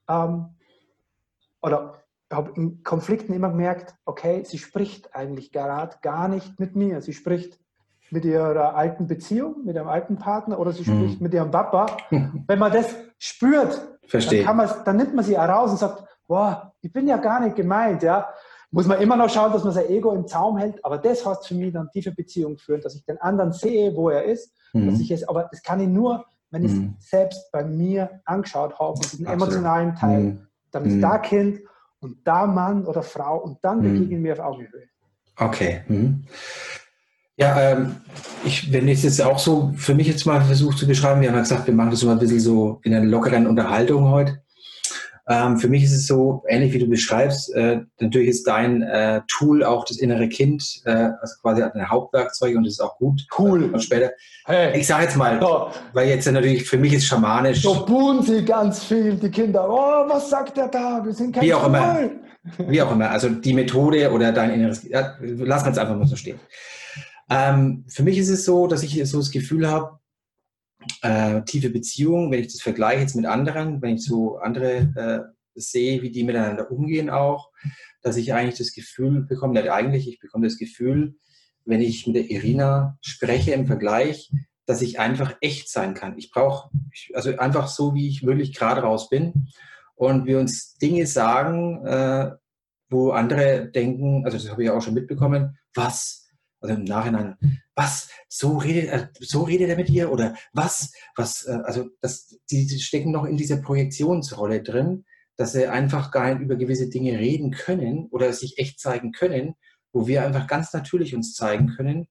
ähm, 0.09 0.47
oder 1.61 2.03
habe 2.31 2.51
in 2.55 2.83
Konflikten 2.83 3.33
immer 3.33 3.49
gemerkt, 3.49 3.95
okay, 4.05 4.43
sie 4.43 4.57
spricht 4.57 5.15
eigentlich 5.15 5.51
gerade 5.51 5.97
gar 6.01 6.27
nicht 6.27 6.59
mit 6.59 6.75
mir. 6.75 7.01
Sie 7.01 7.13
spricht 7.13 7.59
mit 8.09 8.25
ihrer 8.25 8.75
alten 8.75 9.07
Beziehung, 9.07 9.63
mit 9.65 9.75
ihrem 9.75 9.87
alten 9.87 10.17
Partner 10.17 10.59
oder 10.59 10.71
sie 10.71 10.83
spricht 10.83 11.19
mhm. 11.19 11.23
mit 11.23 11.33
ihrem 11.33 11.51
Papa. 11.51 11.85
Wenn 12.09 12.59
man 12.59 12.71
das 12.71 12.95
spürt, 13.17 13.93
Verstehe. 14.07 14.45
Dann, 14.45 14.69
dann 14.85 14.97
nimmt 14.97 15.15
man 15.15 15.23
sie 15.23 15.37
heraus 15.37 15.71
und 15.71 15.77
sagt, 15.77 16.03
boah, 16.27 16.73
ich 16.81 16.91
bin 16.91 17.07
ja 17.07 17.17
gar 17.17 17.39
nicht 17.39 17.55
gemeint, 17.55 18.03
ja 18.03 18.27
muss 18.73 18.87
man 18.87 18.99
immer 18.99 19.15
noch 19.15 19.29
schauen, 19.29 19.53
dass 19.53 19.63
man 19.63 19.71
sein 19.71 19.87
Ego 19.87 20.11
im 20.13 20.27
Zaum 20.27 20.57
hält. 20.57 20.83
Aber 20.83 20.97
das 20.97 21.23
heißt 21.25 21.47
für 21.47 21.53
mich 21.53 21.71
dann 21.71 21.89
tiefe 21.91 22.11
Beziehung 22.11 22.57
führen, 22.57 22.81
dass 22.81 22.95
ich 22.95 23.05
den 23.05 23.19
anderen 23.19 23.53
sehe, 23.53 23.95
wo 23.95 24.09
er 24.09 24.23
ist. 24.23 24.51
Mhm. 24.73 24.89
Dass 24.89 24.99
ich 24.99 25.11
es, 25.11 25.23
aber 25.27 25.47
das 25.51 25.61
kann 25.61 25.79
ich 25.79 25.87
nur, 25.87 26.25
wenn 26.49 26.63
ich 26.63 26.71
es 26.71 26.77
mhm. 26.77 26.95
selbst 26.99 27.51
bei 27.51 27.63
mir 27.63 28.21
angeschaut 28.25 28.77
habe 28.79 28.93
und 28.93 29.11
diesen 29.11 29.27
Absolut. 29.27 29.53
emotionalen 29.53 29.95
Teil. 29.95 30.21
Mhm. 30.21 30.47
Dann 30.71 30.85
ist 30.85 30.93
mhm. 30.95 31.01
da 31.01 31.17
Kind 31.19 31.59
und 31.99 32.17
da 32.23 32.47
Mann 32.47 32.85
oder 32.85 33.03
Frau 33.03 33.37
und 33.37 33.59
dann 33.61 33.77
mhm. 33.77 33.93
begegnen 33.93 34.23
wir 34.23 34.33
auf 34.33 34.39
Augenhöhe. 34.39 34.87
Okay. 35.37 35.81
Ja, 37.37 37.59
ähm, 37.59 37.95
ich, 38.43 38.71
wenn 38.71 38.87
ich 38.87 38.99
es 38.99 39.03
jetzt 39.03 39.21
auch 39.21 39.39
so 39.39 39.71
für 39.75 39.93
mich 39.93 40.07
jetzt 40.07 40.25
mal 40.25 40.41
versucht 40.41 40.77
zu 40.79 40.87
beschreiben, 40.87 41.21
wir 41.21 41.29
haben 41.29 41.35
ja 41.35 41.41
gesagt, 41.41 41.67
wir 41.67 41.73
machen 41.73 41.91
das 41.91 41.99
so 41.99 42.09
ein 42.09 42.19
bisschen 42.19 42.39
so 42.39 42.79
in 42.83 42.93
einer 42.93 43.05
lockeren 43.05 43.47
Unterhaltung 43.47 44.09
heute. 44.09 44.43
Ähm, 45.27 45.57
für 45.57 45.69
mich 45.69 45.83
ist 45.83 45.93
es 45.93 46.05
so, 46.05 46.43
ähnlich 46.49 46.73
wie 46.73 46.79
du 46.79 46.87
beschreibst, 46.87 47.53
äh, 47.55 47.79
natürlich 47.99 48.27
ist 48.27 48.45
dein 48.45 48.81
äh, 48.81 49.21
Tool 49.27 49.63
auch 49.63 49.85
das 49.85 49.97
innere 49.97 50.27
Kind, 50.27 50.81
äh, 50.85 51.11
also 51.21 51.35
quasi 51.41 51.63
ein 51.63 51.89
Hauptwerkzeug 51.89 52.57
und 52.57 52.65
das 52.65 52.73
ist 52.73 52.79
auch 52.81 52.97
gut. 52.97 53.25
Cool. 53.37 53.71
Und 53.71 53.81
später. 53.81 54.11
Hey. 54.45 54.77
Ich 54.77 54.87
sage 54.87 55.03
jetzt 55.03 55.15
mal, 55.15 55.39
so. 55.39 55.69
weil 55.93 56.09
jetzt 56.09 56.29
natürlich 56.29 56.65
für 56.65 56.77
mich 56.77 56.93
ist 56.93 57.05
schamanisch. 57.05 57.61
So 57.61 57.85
buhen 57.85 58.21
sie 58.21 58.43
ganz 58.43 58.83
viel, 58.83 59.15
die 59.15 59.29
Kinder. 59.29 59.65
Oh, 59.69 60.09
was 60.09 60.29
sagt 60.29 60.57
der 60.57 60.67
da? 60.67 61.01
Wir 61.03 61.13
sind 61.13 61.33
kein 61.33 61.43
Wie 61.43 61.53
auch 61.53 61.67
immer. 61.67 62.09
Wie 62.57 62.81
auch 62.81 62.91
immer. 62.91 63.09
Also 63.09 63.29
die 63.29 63.53
Methode 63.53 64.11
oder 64.11 64.33
dein 64.33 64.51
inneres, 64.51 64.83
ja, 64.83 65.15
lass 65.21 65.65
uns 65.65 65.77
einfach 65.77 65.95
mal 65.95 66.05
so 66.05 66.17
stehen. 66.17 66.39
Ähm, 67.29 67.85
für 67.87 68.03
mich 68.03 68.17
ist 68.17 68.29
es 68.29 68.43
so, 68.43 68.67
dass 68.67 68.83
ich 68.83 69.01
so 69.09 69.19
das 69.19 69.31
Gefühl 69.31 69.71
habe, 69.71 69.99
äh, 71.01 71.41
tiefe 71.43 71.69
Beziehung, 71.69 72.31
wenn 72.31 72.41
ich 72.41 72.51
das 72.53 72.61
vergleiche 72.61 73.01
jetzt 73.01 73.15
mit 73.15 73.25
anderen, 73.25 73.81
wenn 73.81 73.95
ich 73.95 74.03
so 74.03 74.37
andere 74.37 74.93
äh, 74.95 75.59
sehe, 75.59 76.01
wie 76.01 76.11
die 76.11 76.23
miteinander 76.23 76.71
umgehen 76.71 77.09
auch, 77.09 77.51
dass 78.01 78.17
ich 78.17 78.33
eigentlich 78.33 78.57
das 78.57 78.73
Gefühl 78.73 79.23
bekomme, 79.23 79.53
nicht 79.53 79.71
eigentlich, 79.71 80.07
ich 80.07 80.19
bekomme 80.19 80.47
das 80.47 80.57
Gefühl, 80.57 81.15
wenn 81.65 81.81
ich 81.81 82.07
mit 82.07 82.15
der 82.15 82.29
Irina 82.29 82.97
spreche 83.01 83.51
im 83.51 83.67
Vergleich, 83.67 84.31
dass 84.65 84.81
ich 84.81 84.99
einfach 84.99 85.35
echt 85.41 85.69
sein 85.69 85.93
kann. 85.93 86.17
Ich 86.17 86.31
brauche, 86.31 86.69
also 87.13 87.37
einfach 87.37 87.67
so, 87.67 87.93
wie 87.93 88.07
ich 88.07 88.25
wirklich 88.25 88.53
gerade 88.53 88.81
raus 88.81 89.09
bin 89.09 89.47
und 89.95 90.25
wir 90.25 90.39
uns 90.39 90.75
Dinge 90.75 91.05
sagen, 91.07 91.85
äh, 91.85 92.31
wo 92.89 93.11
andere 93.11 93.69
denken, 93.69 94.25
also 94.25 94.37
das 94.37 94.49
habe 94.49 94.63
ich 94.63 94.69
auch 94.69 94.81
schon 94.81 94.93
mitbekommen, 94.93 95.57
was, 95.73 96.29
also 96.59 96.75
im 96.75 96.83
Nachhinein, 96.83 97.37
was, 97.75 98.09
so 98.29 98.57
redet, 98.57 98.89
er, 98.89 99.09
so 99.19 99.43
redet 99.43 99.69
er 99.69 99.75
mit 99.75 99.89
ihr 99.89 100.11
oder 100.11 100.35
was, 100.53 100.93
was, 101.15 101.45
äh, 101.45 101.59
also 101.63 101.89
das, 102.01 102.37
die, 102.51 102.67
die 102.67 102.79
stecken 102.79 103.11
noch 103.11 103.25
in 103.25 103.37
dieser 103.37 103.57
Projektionsrolle 103.57 104.61
drin, 104.61 105.05
dass 105.35 105.53
sie 105.53 105.67
einfach 105.67 106.11
gar 106.11 106.33
nicht 106.33 106.41
über 106.41 106.55
gewisse 106.55 106.89
Dinge 106.89 107.17
reden 107.17 107.51
können 107.51 108.07
oder 108.11 108.31
sich 108.33 108.59
echt 108.59 108.79
zeigen 108.79 109.11
können, 109.11 109.55
wo 109.91 110.07
wir 110.07 110.25
einfach 110.25 110.47
ganz 110.47 110.73
natürlich 110.73 111.15
uns 111.15 111.33
zeigen 111.33 111.69
können. 111.75 112.07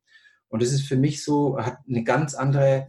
Und 0.49 0.63
das 0.63 0.73
ist 0.73 0.87
für 0.87 0.97
mich 0.97 1.25
so, 1.25 1.59
hat 1.59 1.79
eine 1.89 2.05
ganz 2.05 2.35
andere, 2.35 2.87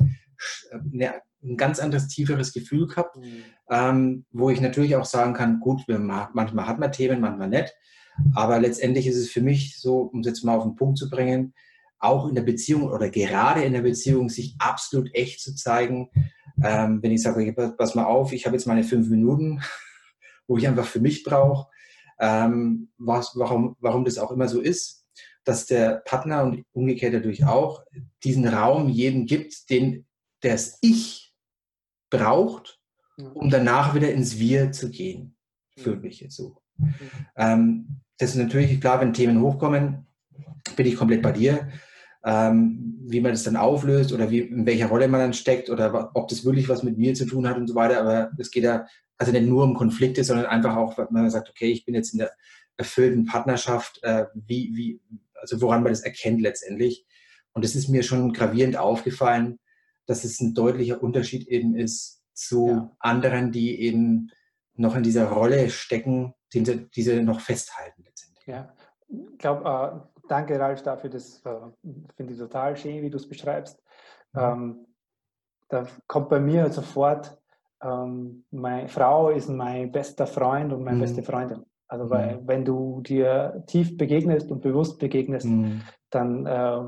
eine, 0.71 1.21
ein 1.43 1.57
ganz 1.57 1.79
anderes, 1.79 2.07
tieferes 2.07 2.53
Gefühl 2.53 2.87
gehabt, 2.87 3.17
mhm. 3.17 3.43
ähm, 3.69 4.25
wo 4.31 4.49
ich 4.49 4.61
natürlich 4.61 4.95
auch 4.95 5.05
sagen 5.05 5.33
kann, 5.33 5.59
gut, 5.59 5.83
manchmal 5.87 6.67
hat 6.67 6.79
man 6.79 6.91
Themen, 6.91 7.21
manchmal 7.21 7.49
nicht. 7.49 7.73
Aber 8.35 8.59
letztendlich 8.59 9.07
ist 9.07 9.17
es 9.17 9.29
für 9.29 9.41
mich 9.41 9.79
so, 9.79 10.01
um 10.01 10.21
es 10.21 10.27
jetzt 10.27 10.43
mal 10.43 10.55
auf 10.55 10.63
den 10.63 10.75
Punkt 10.75 10.97
zu 10.97 11.09
bringen, 11.09 11.53
auch 12.03 12.27
in 12.27 12.35
der 12.35 12.41
Beziehung 12.41 12.83
oder 12.83 13.09
gerade 13.09 13.63
in 13.63 13.73
der 13.73 13.81
Beziehung 13.81 14.29
sich 14.29 14.55
absolut 14.59 15.13
echt 15.13 15.41
zu 15.41 15.55
zeigen. 15.55 16.09
Ähm, 16.63 17.01
wenn 17.01 17.11
ich 17.11 17.21
sage, 17.21 17.53
pass 17.77 17.95
mal 17.95 18.05
auf, 18.05 18.31
ich 18.33 18.45
habe 18.45 18.55
jetzt 18.55 18.67
meine 18.67 18.83
fünf 18.83 19.09
Minuten, 19.09 19.61
wo 20.47 20.57
ich 20.57 20.67
einfach 20.67 20.85
für 20.85 20.99
mich 20.99 21.23
brauche, 21.23 21.69
ähm, 22.19 22.89
was, 22.97 23.33
warum, 23.35 23.75
warum 23.79 24.05
das 24.05 24.17
auch 24.17 24.31
immer 24.31 24.47
so 24.47 24.61
ist, 24.61 25.05
dass 25.43 25.65
der 25.65 26.01
Partner 26.05 26.43
und 26.43 26.65
umgekehrt 26.71 27.13
natürlich 27.13 27.45
auch 27.45 27.83
diesen 28.23 28.47
Raum 28.47 28.89
jedem 28.89 29.25
gibt, 29.25 29.69
den 29.69 30.05
das 30.41 30.77
Ich 30.81 31.33
braucht, 32.09 32.79
um 33.17 33.49
danach 33.49 33.95
wieder 33.95 34.11
ins 34.11 34.37
Wir 34.39 34.71
zu 34.71 34.89
gehen. 34.89 35.35
Für 35.77 35.95
mich 35.95 36.19
jetzt 36.19 36.35
so. 36.35 36.61
Ähm, 37.35 38.01
das 38.17 38.31
ist 38.31 38.35
natürlich 38.37 38.79
klar, 38.79 39.01
wenn 39.01 39.13
Themen 39.13 39.41
hochkommen, 39.41 40.07
bin 40.75 40.85
ich 40.85 40.95
komplett 40.95 41.21
bei 41.21 41.31
dir. 41.31 41.69
Ähm, 42.25 42.99
wie 43.05 43.19
man 43.19 43.31
das 43.31 43.43
dann 43.43 43.57
auflöst 43.57 44.13
oder 44.13 44.31
wie, 44.31 44.39
in 44.39 44.65
welcher 44.65 44.87
Rolle 44.87 45.09
man 45.09 45.19
dann 45.19 45.33
steckt 45.33 45.69
oder 45.69 46.11
ob 46.13 46.29
das 46.29 46.45
wirklich 46.45 46.69
was 46.69 46.81
mit 46.81 46.97
mir 46.97 47.13
zu 47.13 47.25
tun 47.25 47.47
hat 47.47 47.57
und 47.57 47.67
so 47.67 47.75
weiter. 47.75 47.99
Aber 47.99 48.31
es 48.37 48.49
geht 48.49 48.63
ja 48.63 48.85
also 49.17 49.31
nicht 49.31 49.45
nur 49.45 49.63
um 49.63 49.75
Konflikte, 49.75 50.23
sondern 50.23 50.45
einfach 50.45 50.75
auch, 50.75 50.97
wenn 50.97 51.07
man 51.11 51.29
sagt, 51.29 51.49
okay, 51.49 51.71
ich 51.71 51.85
bin 51.85 51.95
jetzt 51.95 52.13
in 52.13 52.19
der 52.19 52.31
erfüllten 52.77 53.25
Partnerschaft, 53.25 53.99
äh, 54.03 54.25
wie, 54.33 54.71
wie, 54.73 55.01
also 55.35 55.61
woran 55.61 55.83
man 55.83 55.91
das 55.91 56.01
erkennt 56.01 56.41
letztendlich. 56.41 57.05
Und 57.53 57.63
es 57.65 57.75
ist 57.75 57.89
mir 57.89 58.03
schon 58.03 58.33
gravierend 58.33 58.77
aufgefallen, 58.77 59.59
dass 60.05 60.23
es 60.23 60.39
ein 60.41 60.53
deutlicher 60.53 61.01
Unterschied 61.01 61.47
eben 61.47 61.75
ist 61.75 62.23
zu 62.33 62.67
ja. 62.67 62.95
anderen, 62.99 63.51
die 63.51 63.79
eben 63.81 64.31
noch 64.75 64.95
in 64.95 65.03
dieser 65.03 65.25
Rolle 65.25 65.69
stecken, 65.69 66.33
die, 66.53 66.63
die 66.63 67.03
sie 67.03 67.21
noch 67.21 67.41
festhalten 67.41 68.03
letztendlich. 68.03 68.47
Ja, 68.47 68.73
ich 69.07 69.37
glaube, 69.37 69.63
äh, 70.12 70.12
danke 70.33 70.59
Ralf 70.59 70.81
dafür, 70.81 71.11
das 71.11 71.41
äh, 71.45 71.51
finde 72.15 72.33
ich 72.33 72.39
total 72.39 72.75
schön, 72.75 73.03
wie 73.03 73.09
du 73.09 73.17
es 73.17 73.29
beschreibst. 73.29 73.79
Mhm. 74.33 74.41
Ähm, 74.41 74.87
da 75.69 75.85
kommt 76.07 76.29
bei 76.29 76.39
mir 76.39 76.69
sofort, 76.71 77.37
ähm, 77.83 78.43
meine 78.49 78.87
Frau 78.87 79.29
ist 79.29 79.49
mein 79.49 79.91
bester 79.91 80.25
Freund 80.25 80.73
und 80.73 80.83
meine 80.83 80.97
mhm. 80.97 81.01
beste 81.01 81.23
Freundin. 81.23 81.65
Also 81.87 82.09
weil, 82.09 82.37
mhm. 82.37 82.47
wenn 82.47 82.65
du 82.65 83.01
dir 83.01 83.63
tief 83.67 83.95
begegnest 83.95 84.49
und 84.49 84.61
bewusst 84.61 84.97
begegnest, 84.97 85.45
mhm. 85.45 85.83
dann 86.09 86.45
äh, 86.47 86.81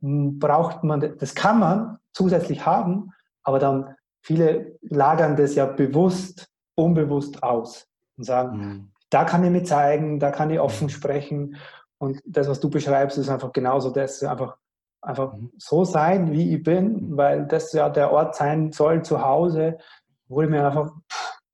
braucht 0.00 0.84
man, 0.84 1.16
das 1.18 1.34
kann 1.34 1.58
man 1.58 1.98
zusätzlich 2.12 2.64
haben, 2.64 3.10
aber 3.42 3.58
dann 3.58 3.96
viele 4.22 4.78
lagern 4.82 5.36
das 5.36 5.56
ja 5.56 5.66
bewusst, 5.66 6.48
unbewusst 6.76 7.42
aus 7.42 7.88
und 8.16 8.24
sagen, 8.24 8.56
mhm. 8.58 8.92
da 9.10 9.24
kann 9.24 9.42
ich 9.42 9.50
mir 9.50 9.64
zeigen, 9.64 10.20
da 10.20 10.30
kann 10.30 10.50
ich 10.50 10.60
offen 10.60 10.84
mhm. 10.84 10.90
sprechen 10.90 11.56
und 11.98 12.20
das, 12.24 12.48
was 12.48 12.60
du 12.60 12.70
beschreibst, 12.70 13.18
ist 13.18 13.28
einfach 13.28 13.52
genauso 13.52 13.90
das, 13.90 14.22
einfach, 14.22 14.56
einfach 15.00 15.34
mhm. 15.34 15.52
so 15.58 15.84
sein, 15.84 16.32
wie 16.32 16.54
ich 16.54 16.62
bin, 16.62 17.16
weil 17.16 17.46
das 17.46 17.72
ja 17.72 17.88
der 17.88 18.12
Ort 18.12 18.36
sein 18.36 18.72
soll 18.72 19.02
zu 19.02 19.22
Hause, 19.22 19.78
wo 20.26 20.42
ich 20.42 20.48
mir 20.48 20.66
einfach, 20.66 20.92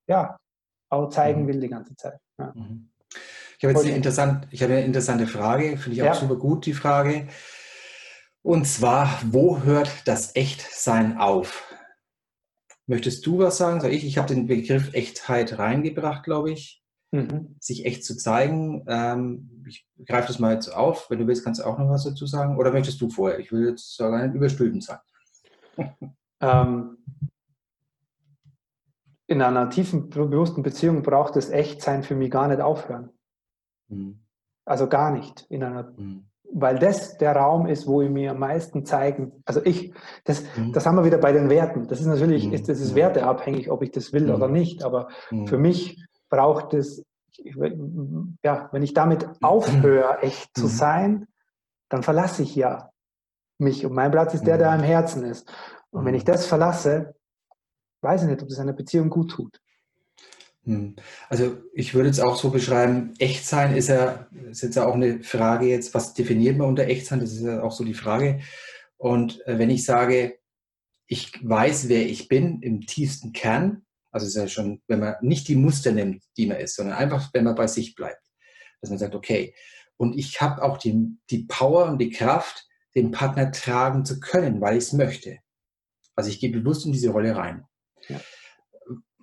ja, 0.06 0.36
auch 0.88 1.08
zeigen 1.08 1.46
will 1.46 1.60
die 1.60 1.68
ganze 1.68 1.94
Zeit. 1.96 2.18
Ja. 2.38 2.52
Ich 3.58 3.64
habe 3.64 3.74
jetzt 3.74 3.84
eine, 3.84 3.94
interessant, 3.94 4.48
ich 4.50 4.62
habe 4.62 4.72
eine 4.72 4.84
interessante 4.84 5.26
Frage, 5.26 5.76
finde 5.76 5.96
ich 5.96 6.02
auch 6.02 6.06
ja. 6.06 6.14
super 6.14 6.36
gut, 6.36 6.64
die 6.66 6.72
Frage. 6.72 7.28
Und 8.42 8.66
zwar, 8.66 9.20
wo 9.26 9.62
hört 9.62 10.08
das 10.08 10.34
Echtsein 10.34 11.18
auf? 11.18 11.70
Möchtest 12.86 13.24
du 13.26 13.38
was 13.38 13.58
sagen? 13.58 13.80
Soll 13.80 13.92
ich? 13.92 14.04
Ich 14.04 14.16
habe 14.18 14.34
den 14.34 14.46
Begriff 14.46 14.94
Echtheit 14.94 15.58
reingebracht, 15.58 16.24
glaube 16.24 16.50
ich. 16.50 16.79
Mhm. 17.12 17.56
Sich 17.58 17.86
echt 17.86 18.04
zu 18.04 18.16
zeigen. 18.16 18.84
Ähm, 18.86 19.64
ich 19.68 19.86
greife 20.06 20.28
das 20.28 20.38
mal 20.38 20.54
jetzt 20.54 20.68
auf. 20.68 21.10
Wenn 21.10 21.18
du 21.18 21.26
willst, 21.26 21.44
kannst 21.44 21.60
du 21.60 21.64
auch 21.64 21.78
noch 21.78 21.88
was 21.88 22.04
dazu 22.04 22.26
sagen. 22.26 22.56
Oder 22.56 22.72
möchtest 22.72 23.00
du 23.00 23.10
vorher? 23.10 23.38
Ich 23.40 23.50
will 23.50 23.68
jetzt 23.68 23.98
gar 23.98 24.26
nicht 24.26 24.34
überstülpen 24.34 24.80
sein. 24.80 24.98
ähm, 26.40 26.98
in 29.26 29.42
einer 29.42 29.70
tiefen, 29.70 30.10
bewussten 30.10 30.62
Beziehung 30.62 31.02
braucht 31.02 31.36
das 31.36 31.50
Echtsein 31.50 32.02
für 32.02 32.14
mich 32.14 32.30
gar 32.30 32.48
nicht 32.48 32.60
aufhören. 32.60 33.10
Mhm. 33.88 34.20
Also 34.64 34.88
gar 34.88 35.10
nicht. 35.10 35.46
In 35.48 35.64
einer, 35.64 35.92
mhm. 35.96 36.26
Weil 36.52 36.78
das 36.78 37.16
der 37.18 37.34
Raum 37.34 37.66
ist, 37.66 37.86
wo 37.86 38.02
ich 38.02 38.10
mir 38.10 38.32
am 38.32 38.38
meisten 38.38 38.84
zeigen. 38.84 39.32
Also 39.44 39.64
ich, 39.64 39.92
das, 40.24 40.44
mhm. 40.56 40.72
das 40.72 40.86
haben 40.86 40.96
wir 40.96 41.04
wieder 41.04 41.18
bei 41.18 41.32
den 41.32 41.48
Werten. 41.48 41.86
Das 41.86 42.00
ist 42.00 42.06
natürlich, 42.06 42.46
mhm. 42.46 42.52
ist, 42.52 42.68
das 42.68 42.80
ist 42.80 42.94
werteabhängig, 42.94 43.70
ob 43.70 43.82
ich 43.82 43.90
das 43.90 44.12
will 44.12 44.30
oder 44.30 44.48
mhm. 44.48 44.54
nicht. 44.54 44.84
Aber 44.84 45.08
mhm. 45.30 45.46
für 45.46 45.58
mich 45.58 46.04
braucht 46.30 46.74
es, 46.74 47.04
ja, 48.42 48.68
wenn 48.72 48.82
ich 48.82 48.94
damit 48.94 49.26
aufhöre, 49.42 50.18
echt 50.22 50.56
zu 50.56 50.66
sein, 50.66 51.26
dann 51.88 52.02
verlasse 52.02 52.42
ich 52.42 52.54
ja 52.54 52.90
mich. 53.58 53.84
Und 53.84 53.92
mein 53.92 54.10
Platz 54.10 54.34
ist 54.34 54.46
der, 54.46 54.58
der 54.58 54.74
im 54.74 54.82
Herzen 54.82 55.24
ist. 55.24 55.52
Und 55.90 56.04
wenn 56.04 56.14
ich 56.14 56.24
das 56.24 56.46
verlasse, 56.46 57.14
weiß 58.00 58.22
ich 58.22 58.28
nicht, 58.28 58.42
ob 58.42 58.48
das 58.48 58.58
einer 58.58 58.72
Beziehung 58.72 59.10
gut 59.10 59.32
tut. 59.32 59.60
Also 61.28 61.56
ich 61.72 61.94
würde 61.94 62.10
es 62.10 62.20
auch 62.20 62.36
so 62.36 62.50
beschreiben, 62.50 63.14
Echtsein 63.18 63.74
ist 63.74 63.88
ja, 63.88 64.26
ist 64.50 64.62
jetzt 64.62 64.78
auch 64.78 64.94
eine 64.94 65.22
Frage 65.22 65.66
jetzt, 65.66 65.94
was 65.94 66.14
definiert 66.14 66.58
man 66.58 66.68
unter 66.68 66.84
Echtsein? 66.84 67.20
Das 67.20 67.32
ist 67.32 67.42
ja 67.42 67.62
auch 67.62 67.72
so 67.72 67.84
die 67.84 67.94
Frage. 67.94 68.40
Und 68.96 69.44
äh, 69.46 69.58
wenn 69.58 69.70
ich 69.70 69.84
sage, 69.84 70.38
ich 71.06 71.32
weiß, 71.42 71.88
wer 71.88 72.06
ich 72.06 72.28
bin 72.28 72.60
im 72.62 72.82
tiefsten 72.82 73.32
Kern, 73.32 73.82
also 74.10 74.26
es 74.26 74.34
ist 74.34 74.40
ja 74.40 74.48
schon, 74.48 74.82
wenn 74.88 75.00
man 75.00 75.14
nicht 75.20 75.48
die 75.48 75.56
Muster 75.56 75.92
nimmt, 75.92 76.24
die 76.36 76.46
man 76.46 76.58
ist, 76.58 76.76
sondern 76.76 76.96
einfach, 76.96 77.30
wenn 77.32 77.44
man 77.44 77.54
bei 77.54 77.66
sich 77.66 77.94
bleibt, 77.94 78.22
dass 78.80 78.90
man 78.90 78.98
sagt, 78.98 79.14
okay, 79.14 79.54
und 79.96 80.18
ich 80.18 80.40
habe 80.40 80.62
auch 80.62 80.78
die, 80.78 81.18
die 81.30 81.44
Power 81.44 81.86
und 81.86 81.98
die 81.98 82.10
Kraft, 82.10 82.66
den 82.94 83.10
Partner 83.10 83.52
tragen 83.52 84.04
zu 84.04 84.18
können, 84.18 84.60
weil 84.60 84.76
ich 84.76 84.84
es 84.84 84.92
möchte. 84.92 85.38
Also 86.16 86.30
ich 86.30 86.40
gehe 86.40 86.50
bewusst 86.50 86.86
in 86.86 86.92
diese 86.92 87.10
Rolle 87.10 87.36
rein. 87.36 87.66
Ja. 88.08 88.20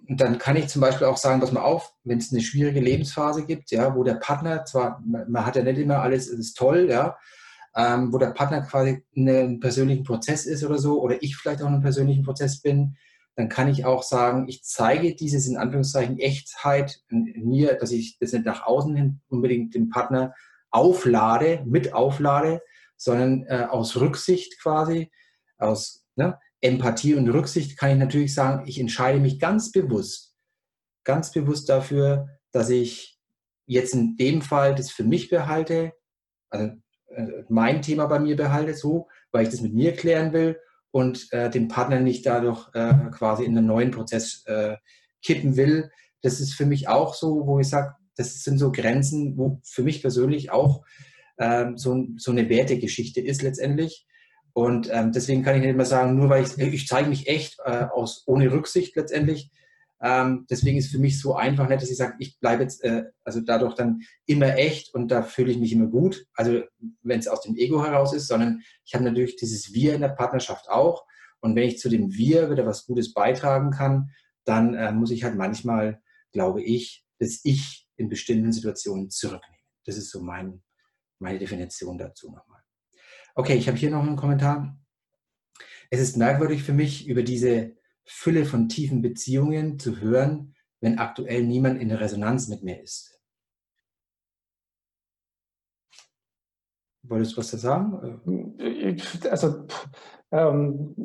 Und 0.07 0.21
dann 0.21 0.37
kann 0.37 0.55
ich 0.55 0.69
zum 0.69 0.81
Beispiel 0.81 1.07
auch 1.07 1.17
sagen, 1.17 1.41
pass 1.41 1.51
mal 1.51 1.63
auf, 1.63 1.93
wenn 2.03 2.19
es 2.19 2.31
eine 2.31 2.41
schwierige 2.41 2.79
Lebensphase 2.79 3.45
gibt, 3.45 3.71
ja, 3.71 3.93
wo 3.95 4.03
der 4.03 4.15
Partner 4.15 4.63
zwar, 4.63 5.03
man 5.05 5.45
hat 5.45 5.57
ja 5.57 5.63
nicht 5.63 5.79
immer 5.79 5.99
alles, 5.99 6.27
ist 6.27 6.55
toll, 6.55 6.87
ja, 6.89 7.17
ähm, 7.75 8.13
wo 8.13 8.17
der 8.17 8.31
Partner 8.31 8.61
quasi 8.61 9.03
in 9.11 9.29
einem 9.29 9.59
persönlichen 9.59 10.05
Prozess 10.05 10.45
ist 10.45 10.63
oder 10.63 10.77
so, 10.77 11.01
oder 11.01 11.21
ich 11.21 11.35
vielleicht 11.35 11.61
auch 11.61 11.67
in 11.67 11.73
einem 11.73 11.81
persönlichen 11.81 12.23
Prozess 12.23 12.61
bin, 12.61 12.95
dann 13.37 13.49
kann 13.49 13.69
ich 13.69 13.85
auch 13.85 14.01
sagen, 14.01 14.47
ich 14.49 14.63
zeige 14.63 15.15
dieses 15.15 15.47
in 15.47 15.57
Anführungszeichen 15.57 16.17
Echtheit 16.17 17.03
mir, 17.09 17.75
dass 17.75 17.91
ich 17.91 18.17
das 18.17 18.33
nicht 18.33 18.45
nach 18.45 18.65
außen 18.65 18.95
hin 18.95 19.21
unbedingt 19.29 19.75
dem 19.75 19.89
Partner 19.89 20.33
auflade, 20.71 21.63
mit 21.63 21.93
auflade, 21.93 22.63
sondern 22.97 23.45
äh, 23.45 23.67
aus 23.69 23.95
Rücksicht 23.95 24.59
quasi, 24.59 25.11
aus, 25.59 26.03
ne, 26.15 26.39
Empathie 26.61 27.13
und 27.13 27.29
Rücksicht 27.29 27.77
kann 27.77 27.91
ich 27.91 27.97
natürlich 27.97 28.33
sagen, 28.33 28.67
ich 28.67 28.79
entscheide 28.79 29.19
mich 29.19 29.39
ganz 29.39 29.71
bewusst, 29.71 30.35
ganz 31.03 31.31
bewusst 31.31 31.69
dafür, 31.69 32.29
dass 32.51 32.71
ich 32.71 33.19
jetzt 33.67 33.93
in 33.93 34.17
dem 34.17 34.41
Fall 34.41 34.73
das 34.73 34.89
für 34.89 35.03
mich 35.03 35.29
behalte, 35.29 35.93
also 36.49 36.75
äh, 37.09 37.27
mein 37.49 37.83
Thema 37.83 38.07
bei 38.07 38.17
mir 38.17 38.35
behalte, 38.35 38.73
so, 38.73 39.07
weil 39.31 39.43
ich 39.43 39.49
das 39.49 39.61
mit 39.61 39.75
mir 39.75 39.93
klären 39.93 40.33
will 40.33 40.59
und 40.97 41.31
äh, 41.31 41.49
den 41.49 41.67
Partner 41.67 41.99
nicht 41.99 42.25
dadurch 42.25 42.67
äh, 42.73 42.93
quasi 43.11 43.43
in 43.43 43.55
einen 43.55 43.67
neuen 43.67 43.91
Prozess 43.91 44.43
äh, 44.45 44.77
kippen 45.21 45.55
will. 45.55 45.91
Das 46.21 46.39
ist 46.39 46.53
für 46.53 46.65
mich 46.65 46.87
auch 46.87 47.13
so, 47.13 47.45
wo 47.45 47.59
ich 47.59 47.69
sage, 47.69 47.95
das 48.15 48.43
sind 48.43 48.57
so 48.57 48.71
Grenzen, 48.71 49.37
wo 49.37 49.61
für 49.63 49.83
mich 49.83 50.01
persönlich 50.01 50.49
auch 50.49 50.83
ähm, 51.37 51.77
so, 51.77 52.07
so 52.17 52.31
eine 52.31 52.49
Wertegeschichte 52.49 53.21
ist 53.21 53.43
letztendlich 53.43 54.07
und 54.57 54.89
ähm, 54.91 55.11
deswegen 55.11 55.43
kann 55.43 55.53
ich 55.53 55.61
nicht 55.61 55.69
immer 55.69 55.85
sagen, 55.85 56.15
nur 56.15 56.29
weil 56.29 56.43
ich, 56.43 56.57
ich 56.57 56.87
zeige 56.87 57.09
mich 57.09 57.27
echt 57.27 57.59
äh, 57.63 57.85
aus, 57.93 58.23
ohne 58.25 58.51
Rücksicht 58.51 58.95
letztendlich. 58.95 59.51
Ähm, 59.99 60.45
deswegen 60.49 60.77
ist 60.77 60.91
für 60.91 60.99
mich 60.99 61.19
so 61.19 61.35
einfach 61.35 61.67
nicht, 61.67 61.81
dass 61.81 61.89
ich 61.89 61.97
sage, 61.97 62.15
ich 62.19 62.39
bleibe 62.39 62.63
jetzt 62.63 62.83
äh, 62.83 63.05
also 63.23 63.41
dadurch 63.41 63.73
dann 63.73 64.01
immer 64.25 64.55
echt 64.55 64.93
und 64.93 65.09
da 65.09 65.23
fühle 65.23 65.51
ich 65.51 65.57
mich 65.57 65.71
immer 65.71 65.87
gut. 65.87 66.27
Also 66.35 66.61
wenn 67.01 67.19
es 67.19 67.27
aus 67.27 67.41
dem 67.41 67.55
Ego 67.55 67.83
heraus 67.83 68.13
ist, 68.13 68.27
sondern 68.27 68.61
ich 68.85 68.93
habe 68.93 69.03
natürlich 69.03 69.35
dieses 69.37 69.73
Wir 69.73 69.95
in 69.95 70.01
der 70.01 70.09
Partnerschaft 70.09 70.69
auch. 70.69 71.05
Und 71.39 71.55
wenn 71.55 71.67
ich 71.67 71.79
zu 71.79 71.89
dem 71.89 72.13
Wir 72.13 72.49
wieder 72.51 72.65
was 72.65 72.85
Gutes 72.85 73.13
beitragen 73.13 73.71
kann, 73.71 74.11
dann 74.43 74.75
äh, 74.75 74.91
muss 74.91 75.11
ich 75.11 75.23
halt 75.23 75.35
manchmal, 75.35 76.01
glaube 76.31 76.61
ich, 76.61 77.05
das 77.19 77.41
Ich 77.43 77.87
in 77.95 78.09
bestimmten 78.09 78.51
Situationen 78.51 79.09
zurücknehmen. 79.09 79.63
Das 79.85 79.97
ist 79.97 80.11
so 80.11 80.21
mein, 80.21 80.61
meine 81.19 81.39
Definition 81.39 81.97
dazu 81.97 82.31
nochmal. 82.31 82.61
Okay, 83.33 83.55
ich 83.55 83.67
habe 83.67 83.77
hier 83.77 83.89
noch 83.89 84.03
einen 84.03 84.15
Kommentar. 84.15 84.77
Es 85.89 85.99
ist 85.99 86.17
merkwürdig 86.17 86.63
für 86.63 86.73
mich, 86.73 87.07
über 87.07 87.23
diese 87.23 87.76
Fülle 88.07 88.45
von 88.45 88.69
tiefen 88.69 89.01
Beziehungen 89.01 89.77
zu 89.79 89.99
hören, 89.99 90.55
wenn 90.79 90.97
aktuell 90.97 91.43
niemand 91.43 91.81
in 91.81 91.91
Resonanz 91.91 92.47
mit 92.47 92.63
mir 92.63 92.81
ist. 92.81 93.19
Wolltest 97.03 97.33
du 97.33 97.37
was 97.37 97.51
da 97.51 97.57
sagen? 97.57 99.01
Also, 99.29 99.65
ähm, 100.31 100.95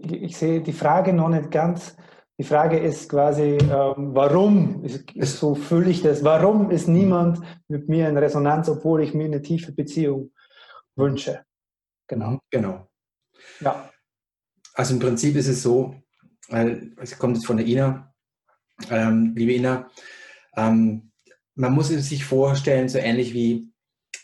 ich 0.00 0.36
sehe 0.36 0.62
die 0.62 0.72
Frage 0.72 1.12
noch 1.12 1.28
nicht 1.28 1.50
ganz. 1.50 1.96
Die 2.38 2.44
Frage 2.44 2.78
ist 2.78 3.08
quasi, 3.08 3.58
ähm, 3.60 4.14
warum 4.14 4.82
ist, 4.84 5.12
ist, 5.12 5.38
so 5.38 5.54
fühle 5.54 5.90
ich 5.90 6.02
das? 6.02 6.24
Warum 6.24 6.70
ist 6.70 6.88
niemand 6.88 7.40
mit 7.68 7.88
mir 7.88 8.08
in 8.08 8.16
Resonanz, 8.16 8.68
obwohl 8.68 9.02
ich 9.02 9.14
mir 9.14 9.26
eine 9.26 9.42
tiefe 9.42 9.72
Beziehung 9.72 10.32
wünsche? 10.96 11.44
Genau. 12.08 12.30
Mhm, 12.30 12.40
genau. 12.50 12.88
Ja. 13.60 13.88
Also 14.74 14.94
im 14.94 15.00
Prinzip 15.00 15.36
ist 15.36 15.46
es 15.46 15.62
so, 15.62 15.94
es 16.48 17.18
kommt 17.18 17.36
jetzt 17.36 17.46
von 17.46 17.56
der 17.56 17.66
Ina, 17.66 18.14
ähm, 18.90 19.34
liebe 19.36 19.52
Ina, 19.52 19.90
ähm, 20.56 21.10
man 21.54 21.72
muss 21.72 21.90
es 21.90 22.08
sich 22.08 22.24
vorstellen, 22.24 22.88
so 22.88 22.98
ähnlich 22.98 23.32
wie 23.32 23.68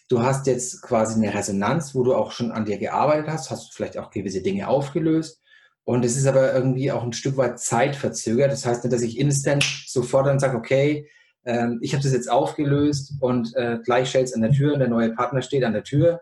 du 0.08 0.22
hast 0.22 0.46
jetzt 0.46 0.82
quasi 0.82 1.14
eine 1.14 1.32
Resonanz, 1.32 1.94
wo 1.94 2.02
du 2.02 2.14
auch 2.14 2.32
schon 2.32 2.50
an 2.50 2.64
dir 2.64 2.78
gearbeitet 2.78 3.28
hast, 3.28 3.50
hast 3.50 3.74
vielleicht 3.74 3.96
auch 3.96 4.10
gewisse 4.10 4.42
Dinge 4.42 4.68
aufgelöst. 4.68 5.40
Und 5.84 6.04
es 6.04 6.16
ist 6.16 6.26
aber 6.26 6.52
irgendwie 6.52 6.92
auch 6.92 7.02
ein 7.02 7.12
Stück 7.12 7.36
weit 7.36 7.58
zeitverzögert. 7.58 8.52
Das 8.52 8.66
heißt 8.66 8.84
nicht, 8.84 8.92
dass 8.92 9.02
ich 9.02 9.18
instant 9.18 9.64
sofort 9.86 10.26
dann 10.26 10.38
sage, 10.38 10.56
okay, 10.56 11.08
ähm, 11.44 11.78
ich 11.80 11.94
habe 11.94 12.02
das 12.02 12.12
jetzt 12.12 12.30
aufgelöst 12.30 13.14
und 13.20 13.54
äh, 13.56 13.78
gleich 13.84 14.10
stellt 14.10 14.26
es 14.26 14.34
an 14.34 14.42
der 14.42 14.50
Tür 14.50 14.74
und 14.74 14.80
der 14.80 14.88
neue 14.88 15.14
Partner 15.14 15.42
steht 15.42 15.64
an 15.64 15.72
der 15.72 15.84
Tür, 15.84 16.20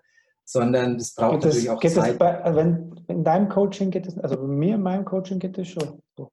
sondern 0.51 0.97
das 0.97 1.15
braucht 1.15 1.45
das, 1.45 1.55
natürlich 1.55 1.71
auch 1.71 1.81
geht 1.81 1.93
Zeit. 1.93 2.19
Bei, 2.19 2.43
also 2.43 2.59
wenn, 2.59 3.05
in 3.09 3.23
deinem 3.23 3.51
Coaching 3.51 3.91
geht 3.91 4.07
es, 4.07 4.19
also 4.19 4.37
bei 4.37 4.47
mir 4.47 4.77
in 4.77 4.83
meinem 4.83 5.05
Coaching 5.05 5.39
geht 5.39 5.59
es 5.59 5.69
schon 5.69 6.01
so. 6.17 6.31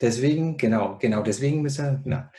Deswegen, 0.00 0.56
genau, 0.56 0.96
genau, 0.98 1.22
deswegen 1.22 1.62
müssen 1.62 2.02
wir, 2.04 2.12
ja. 2.12 2.30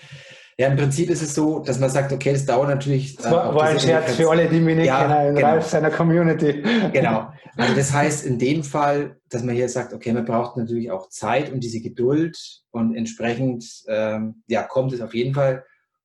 Ja, 0.57 0.67
im 0.67 0.75
Prinzip 0.75 1.09
ist 1.09 1.23
es 1.23 1.33
so, 1.33 1.59
dass 1.59 1.79
man 1.79 1.89
sagt, 1.89 2.11
okay, 2.11 2.33
das 2.33 2.45
dauert 2.45 2.69
natürlich. 2.69 3.15
Das 3.15 3.31
war, 3.31 3.51
äh, 3.51 3.55
war 3.55 3.63
ein 3.63 3.79
Scherz 3.79 4.15
für 4.15 4.29
alle, 4.29 4.47
die 4.47 4.59
mich 4.59 4.75
nicht 4.75 4.85
ja, 4.85 5.07
kennen, 5.07 5.35
genau. 5.35 5.47
Ralf 5.47 5.65
seiner 5.65 5.89
Community. 5.89 6.61
Genau. 6.91 7.31
Also 7.55 7.75
das 7.75 7.93
heißt 7.93 8.25
in 8.25 8.39
dem 8.39 8.63
Fall, 8.63 9.17
dass 9.29 9.43
man 9.43 9.53
hier 9.53 9.69
sagt, 9.69 9.93
okay, 9.93 10.11
man 10.11 10.25
braucht 10.25 10.57
natürlich 10.57 10.89
auch 10.89 11.09
Zeit 11.09 11.51
und 11.51 11.59
diese 11.59 11.81
Geduld 11.81 12.35
und 12.71 12.95
entsprechend, 12.95 13.63
ähm, 13.87 14.41
ja, 14.47 14.63
kommt 14.63 14.91
es 14.91 15.01
auf 15.01 15.13
jeden 15.13 15.35
Fall. 15.35 15.63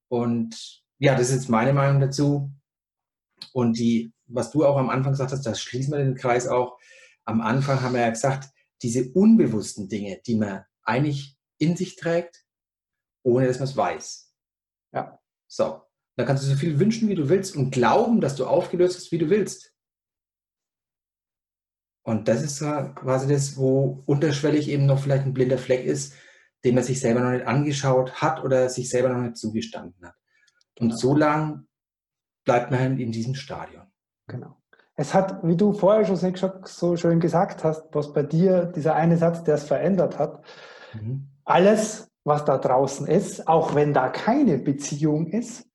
Und 0.09 0.83
ja, 0.99 1.15
das 1.15 1.31
ist 1.31 1.37
jetzt 1.37 1.49
meine 1.49 1.73
Meinung 1.73 2.03
dazu. 2.03 2.51
Und 3.55 3.79
die, 3.79 4.13
was 4.29 4.51
du 4.51 4.65
auch 4.65 4.77
am 4.77 4.91
Anfang 4.91 5.13
gesagt 5.13 5.33
hast, 5.33 5.45
das 5.45 5.61
schließen 5.61 5.93
wir 5.93 5.99
den 5.99 6.15
Kreis 6.15 6.47
auch. 6.47 6.79
Am 7.25 7.41
Anfang 7.41 7.83
haben 7.83 7.95
wir 7.95 8.03
ja 8.03 8.11
gesagt, 8.11 8.51
diese 8.83 9.11
unbewussten 9.13 9.89
Dinge, 9.89 10.21
die 10.27 10.37
man 10.37 10.65
eigentlich 10.83 11.37
in 11.59 11.77
sich 11.77 11.97
trägt, 11.97 12.45
ohne 13.23 13.47
dass 13.47 13.59
man 13.59 13.69
es 13.69 13.77
weiß. 13.77 14.33
Ja. 14.93 15.21
So. 15.47 15.83
Da 16.17 16.25
kannst 16.25 16.43
du 16.43 16.49
so 16.49 16.57
viel 16.57 16.81
wünschen, 16.81 17.09
wie 17.09 17.15
du 17.15 17.29
willst 17.29 17.55
und 17.55 17.71
glauben, 17.71 18.21
dass 18.21 18.35
du 18.35 18.47
aufgelöst 18.47 18.97
hast, 18.97 19.13
wie 19.13 19.19
du 19.19 19.31
willst. 19.31 19.73
Und 22.03 22.27
das 22.27 22.43
ist 22.43 22.59
quasi 22.61 23.29
das, 23.29 23.57
wo 23.57 24.03
unterschwellig 24.07 24.69
eben 24.69 24.87
noch 24.87 25.01
vielleicht 25.01 25.27
ein 25.27 25.35
blinder 25.35 25.59
Fleck 25.59 25.85
ist, 25.85 26.15
den 26.65 26.75
man 26.75 26.83
sich 26.83 27.01
selber 27.01 27.21
noch 27.21 27.31
nicht 27.31 27.47
angeschaut 27.47 28.21
hat 28.21 28.43
oder 28.43 28.69
sich 28.69 28.89
selber 28.89 29.11
noch 29.11 29.21
nicht 29.21 29.37
zugestanden 29.37 30.07
hat. 30.07 30.17
Und 30.81 30.99
so 30.99 31.15
lang 31.15 31.69
bleibt 32.45 32.71
man 32.71 32.81
halt 32.81 32.99
in 32.99 33.13
diesem 33.13 33.35
Stadion. 33.35 33.88
Genau. 34.29 34.57
Es 34.95 35.15
hat, 35.15 35.45
wie 35.45 35.57
du 35.57 35.73
vorher 35.73 36.05
schon 36.05 36.17
so 36.65 36.97
schön 36.97 37.21
gesagt 37.21 37.65
hast, 37.65 37.85
was 37.93 38.13
bei 38.13 38.23
dir 38.23 38.65
dieser 38.67 38.95
eine 38.95 39.17
Satz, 39.17 39.45
der 39.45 39.55
es 39.57 39.65
verändert 39.65 40.19
hat, 40.19 40.43
mhm. 40.95 41.29
alles 41.45 42.09
was 42.25 42.45
da 42.45 42.59
draußen 42.59 43.07
ist, 43.07 43.49
auch 43.49 43.75
wenn 43.75 43.95
da 43.95 44.09
keine 44.09 44.59
Beziehung 44.59 45.29
ist, 45.29 45.67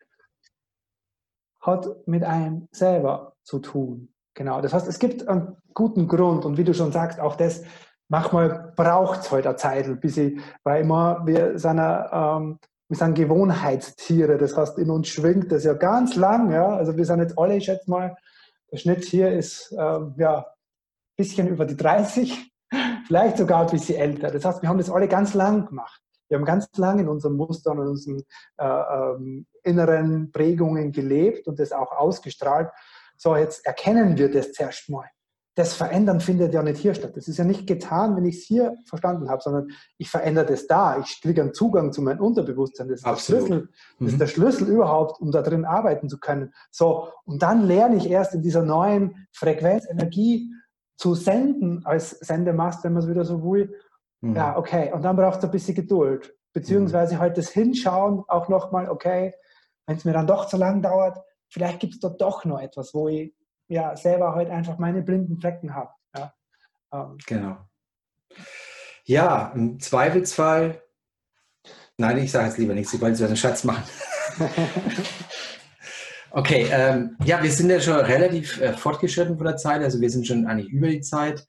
hat 1.60 1.88
mit 2.06 2.24
einem 2.24 2.68
selber 2.72 3.36
zu 3.43 3.60
tun. 3.60 4.14
Genau. 4.34 4.62
Das 4.62 4.74
heißt, 4.74 4.88
es 4.88 4.99
gibt 4.99 5.28
einen 5.28 5.58
guten 5.74 6.08
Grund 6.08 6.45
und 6.45 6.58
wie 6.58 6.64
du 6.64 6.74
schon 6.74 6.91
sagst, 6.91 7.20
auch 7.20 7.36
das, 7.36 7.64
manchmal 8.10 8.74
braucht 8.76 9.22
es 9.22 9.32
heute 9.32 9.49
eine 9.49 9.58
Zeit, 9.58 10.01
bis 10.01 10.18
ich, 10.18 10.39
weil 10.64 10.82
immer 10.82 11.26
wir 11.26 11.58
sind, 11.58 11.80
ähm, 11.80 12.60
wir 12.89 12.97
sind 12.97 13.16
Gewohnheitstiere. 13.16 14.38
Das 14.38 14.56
heißt, 14.56 14.78
in 14.78 14.89
uns 14.89 15.08
schwingt 15.08 15.51
das 15.51 15.64
ja 15.64 15.74
ganz 15.74 16.16
lang. 16.16 16.51
Ja? 16.51 16.76
Also 16.76 16.97
wir 16.97 17.06
sind 17.06 17.20
jetzt 17.20 17.38
alle, 17.38 17.56
ich 17.56 17.66
schätze 17.66 17.89
mal, 17.89 18.16
der 18.74 18.80
Schnitt 18.80 19.06
hier 19.06 19.32
ist 19.32 19.72
ähm, 19.78 20.16
ja 20.18 20.40
ein 20.40 20.46
bisschen 21.16 21.48
über 21.48 21.66
die 21.66 21.78
30, 21.78 22.52
vielleicht 23.08 23.38
sogar 23.38 23.62
ein 23.62 23.72
bisschen 23.72 24.00
älter. 24.00 24.32
Das 24.32 24.44
heißt, 24.44 24.64
wir 24.64 24.70
haben 24.70 24.80
das 24.80 24.90
alle 24.90 25.08
ganz 25.08 25.36
lang 25.36 25.68
gemacht. 25.68 26.02
Wir 26.28 26.40
haben 26.40 26.46
ganz 26.46 26.68
lange 26.78 27.04
in 27.04 27.08
unseren 27.08 27.36
Mustern 27.36 27.78
und 27.78 27.88
unseren 27.88 28.24
äh, 28.58 28.66
ähm, 28.66 29.46
inneren 29.64 30.32
Prägungen 30.32 30.92
gelebt 30.92 31.48
und 31.48 31.60
das 31.60 31.72
auch 31.72 31.92
ausgestrahlt. 31.92 32.72
So, 33.16 33.36
jetzt 33.36 33.64
erkennen 33.64 34.18
wir 34.18 34.32
das 34.32 34.54
zuerst 34.54 34.90
mal. 34.90 35.08
Das 35.56 35.76
Verändern 35.76 36.20
findet 36.20 36.54
ja 36.54 36.64
nicht 36.64 36.80
hier 36.80 36.95
statt. 36.95 37.16
Das 37.16 37.28
ist 37.28 37.38
ja 37.38 37.43
nicht 37.43 37.68
getan, 37.68 38.16
wenn 38.16 38.26
ich 38.26 38.38
es 38.38 38.43
hier 38.43 38.76
verstanden 38.86 39.30
habe, 39.30 39.41
sondern 39.41 39.68
ich 39.97 40.10
verändere 40.10 40.47
das 40.47 40.66
da. 40.66 40.99
Ich 40.99 41.22
kriege 41.22 41.41
einen 41.41 41.54
Zugang 41.54 41.93
zu 41.93 42.01
meinem 42.01 42.22
Unterbewusstsein. 42.22 42.88
Das 42.88 42.99
ist, 42.99 43.06
der 43.06 43.16
Schlüssel, 43.18 43.70
das 43.99 44.08
ist 44.08 44.14
mhm. 44.16 44.20
der 44.20 44.28
Schlüssel 44.28 44.68
überhaupt, 44.68 45.22
um 45.22 45.32
da 45.32 45.41
drin 45.43 45.66
arbeiten 45.66 46.10
zu 46.10 46.20
können. 46.20 46.54
So, 46.72 47.10
und 47.26 47.43
dann 47.43 47.68
lerne 47.68 47.97
ich 47.97 48.10
erst 48.10 48.34
in 48.34 48.41
dieser 48.41 48.64
neuen 48.64 49.28
Frequenz, 49.32 49.86
Energie 49.89 50.51
zu 50.97 51.14
senden 51.14 51.86
als 51.86 52.12
Sendemast, 52.12 52.84
wenn 52.84 52.93
man 52.93 53.04
es 53.04 53.10
wieder 53.10 53.26
so 53.26 53.43
will, 53.43 53.76
Mhm. 54.24 54.36
Ja, 54.36 54.58
okay. 54.58 54.91
Und 54.93 55.04
dann 55.04 55.16
braucht 55.16 55.39
es 55.39 55.43
ein 55.43 55.51
bisschen 55.51 55.76
Geduld. 55.76 56.34
Beziehungsweise 56.54 57.16
mhm. 57.16 57.20
halt 57.20 57.38
das 57.38 57.49
Hinschauen 57.49 58.24
auch 58.28 58.47
nochmal, 58.47 58.89
okay, 58.89 59.34
wenn 59.86 59.97
es 59.97 60.06
mir 60.06 60.14
dann 60.14 60.28
doch 60.28 60.47
zu 60.47 60.58
lang 60.58 60.82
dauert, 60.82 61.20
vielleicht 61.49 61.80
gibt 61.82 61.95
es 61.95 61.99
dort 61.99 62.22
doch 62.22 62.45
noch 62.45 62.60
etwas, 62.60 62.93
wo 62.93 63.10
ich 63.10 63.34
ja 63.68 63.95
selber 63.95 64.36
halt 64.36 64.49
einfach 64.49 64.78
meine 64.78 65.01
blinden 65.01 65.38
Flecken 65.39 65.74
habe. 65.74 65.91
Ja. 66.16 66.34
Ähm. 66.91 67.18
Genau. 67.26 67.57
Ja, 69.05 69.51
im 69.53 69.80
Zweifelsfall, 69.80 70.82
nein, 71.97 72.18
ich 72.20 72.32
sage 72.32 72.47
jetzt 72.47 72.57
lieber 72.57 72.74
nichts, 72.74 72.93
ich 72.93 73.01
wollte 73.01 73.18
so 73.18 73.26
einen 73.26 73.36
Schatz 73.36 73.64
machen. 73.64 73.84
okay, 76.32 76.68
ähm, 76.72 77.18
ja, 77.26 77.43
wir 77.43 77.51
sind 77.51 77.70
ja 77.70 77.82
schon 77.82 77.97
relativ 77.97 78.61
äh, 78.61 78.74
fortgeschritten 78.74 79.38
von 79.38 79.45
der 79.45 79.57
Zeit, 79.57 79.82
also 79.82 79.99
wir 79.99 80.09
sind 80.09 80.26
schon 80.26 80.47
eigentlich 80.47 80.72
über 80.72 80.88
die 80.88 81.01
Zeit, 81.01 81.45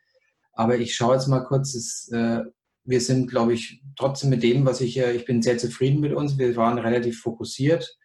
aber 0.53 0.77
ich 0.77 0.95
schaue 0.95 1.15
jetzt 1.15 1.29
mal 1.29 1.45
kurz, 1.45 1.75
es, 1.75 2.11
äh, 2.13 2.41
wir 2.85 3.01
sind, 3.01 3.31
glaube 3.31 3.55
ich, 3.55 3.83
trotzdem 3.97 4.31
mit 4.31 4.43
dem, 4.43 4.67
was 4.67 4.81
ich, 4.81 4.99
ich 4.99 5.25
bin 5.25 5.43
sehr 5.43 5.59
zufrieden 5.59 6.01
mit 6.01 6.13
uns. 6.13 6.39
Wir 6.39 6.55
waren 6.57 6.79
relativ 6.79 7.21
fokussiert. 7.21 7.97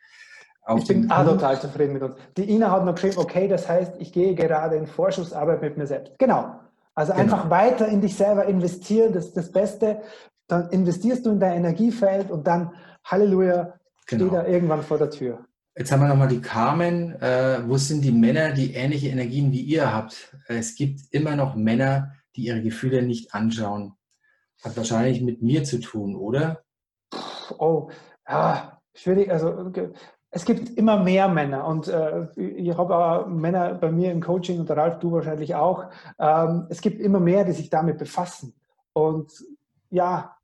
Ich 0.77 0.87
bin 0.87 1.09
auch 1.11 1.25
total 1.25 1.59
zufrieden 1.59 1.93
mit 1.93 2.03
uns. 2.03 2.15
Die 2.37 2.49
Ina 2.49 2.71
hat 2.71 2.85
noch 2.85 2.95
geschrieben, 2.95 3.17
okay, 3.17 3.47
das 3.47 3.67
heißt, 3.67 3.93
ich 3.99 4.13
gehe 4.13 4.35
gerade 4.35 4.75
in 4.75 4.87
Vorschussarbeit 4.87 5.61
mit 5.61 5.77
mir 5.77 5.87
selbst. 5.87 6.17
Genau. 6.19 6.59
Also 6.95 7.13
genau. 7.13 7.23
einfach 7.23 7.49
weiter 7.49 7.87
in 7.87 8.01
dich 8.01 8.15
selber 8.15 8.45
investieren, 8.45 9.13
das 9.13 9.27
ist 9.27 9.37
das 9.37 9.51
Beste. 9.51 10.01
Dann 10.47 10.69
investierst 10.69 11.25
du 11.25 11.31
in 11.31 11.39
dein 11.39 11.57
Energiefeld 11.57 12.29
und 12.29 12.45
dann, 12.45 12.71
Halleluja, 13.03 13.73
genau. 14.07 14.25
steht 14.25 14.33
er 14.33 14.47
irgendwann 14.47 14.83
vor 14.83 14.97
der 14.97 15.09
Tür. 15.09 15.45
Jetzt 15.77 15.91
haben 15.91 16.01
wir 16.01 16.09
nochmal 16.09 16.27
die 16.27 16.41
Carmen. 16.41 17.13
Äh, 17.21 17.61
wo 17.65 17.77
sind 17.77 18.01
die 18.03 18.11
Männer, 18.11 18.51
die 18.51 18.73
ähnliche 18.73 19.07
Energien 19.07 19.51
wie 19.51 19.61
ihr 19.61 19.93
habt? 19.93 20.35
Es 20.47 20.75
gibt 20.75 21.01
immer 21.11 21.35
noch 21.35 21.55
Männer, 21.55 22.15
die 22.35 22.47
ihre 22.47 22.61
Gefühle 22.61 23.01
nicht 23.01 23.33
anschauen. 23.33 23.93
Hat 24.61 24.75
wahrscheinlich 24.75 25.21
mit 25.21 25.41
mir 25.41 25.63
zu 25.63 25.79
tun, 25.79 26.15
oder? 26.15 26.63
Oh, 27.57 27.89
ja, 28.27 28.81
schwierig. 28.93 29.31
Also 29.31 29.71
es 30.31 30.45
gibt 30.45 30.77
immer 30.77 31.01
mehr 31.01 31.27
Männer 31.27 31.65
und 31.65 31.87
äh, 31.87 32.27
ich 32.35 32.77
habe 32.77 32.95
auch 32.95 33.27
Männer 33.27 33.73
bei 33.73 33.91
mir 33.91 34.11
im 34.11 34.21
Coaching 34.21 34.59
und 34.59 34.69
Ralf, 34.69 34.99
du 34.99 35.11
wahrscheinlich 35.11 35.55
auch. 35.55 35.89
Ähm, 36.19 36.67
es 36.69 36.81
gibt 36.81 37.01
immer 37.01 37.19
mehr, 37.19 37.45
die 37.45 37.53
sich 37.53 37.69
damit 37.69 37.97
befassen. 37.97 38.53
Und 38.93 39.31
ja, 39.89 40.35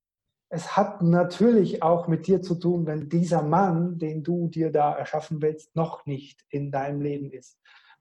es 0.49 0.75
hat 0.75 1.01
natürlich 1.03 1.83
auch 1.83 2.07
mit 2.07 2.25
dir 2.25 2.41
zu 2.41 2.55
tun, 2.55 2.87
wenn 2.87 3.09
dieser 3.09 3.43
Mann, 3.43 3.99
den 3.99 4.23
du 4.23 4.47
dir 4.47 4.71
da 4.71 4.93
erschaffen 4.93 5.41
willst, 5.41 5.75
noch 5.75 6.05
nicht 6.05 6.43
in 6.49 6.71
deinem 6.71 7.01
Leben 7.01 7.29
ist. 7.31 7.59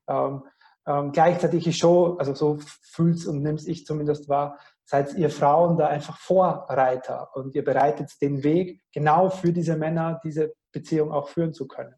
Ähm, 0.08 0.44
ähm, 0.86 1.12
gleichzeitig 1.12 1.66
ist 1.66 1.78
schon, 1.78 2.18
also 2.18 2.34
so 2.34 2.58
fühlst 2.82 3.26
und 3.26 3.42
nimmst 3.42 3.68
ich 3.68 3.84
zumindest 3.84 4.28
wahr, 4.28 4.58
seid 4.84 5.14
ihr 5.14 5.30
Frauen 5.30 5.76
da 5.76 5.88
einfach 5.88 6.18
Vorreiter 6.18 7.30
und 7.34 7.54
ihr 7.54 7.64
bereitet 7.64 8.10
den 8.20 8.42
Weg 8.42 8.82
genau 8.92 9.30
für 9.30 9.52
diese 9.52 9.76
Männer, 9.76 10.20
diese 10.22 10.54
Beziehung 10.74 11.10
auch 11.10 11.28
führen 11.28 11.54
zu 11.54 11.66
können. 11.66 11.94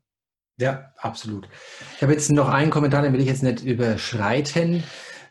Ja, 0.58 0.92
absolut. 0.98 1.48
Ich 1.96 2.02
habe 2.02 2.12
jetzt 2.12 2.30
noch 2.30 2.48
einen 2.48 2.70
Kommentar, 2.70 3.02
den 3.02 3.12
will 3.12 3.20
ich 3.20 3.26
jetzt 3.26 3.42
nicht 3.42 3.64
überschreiten. 3.64 4.84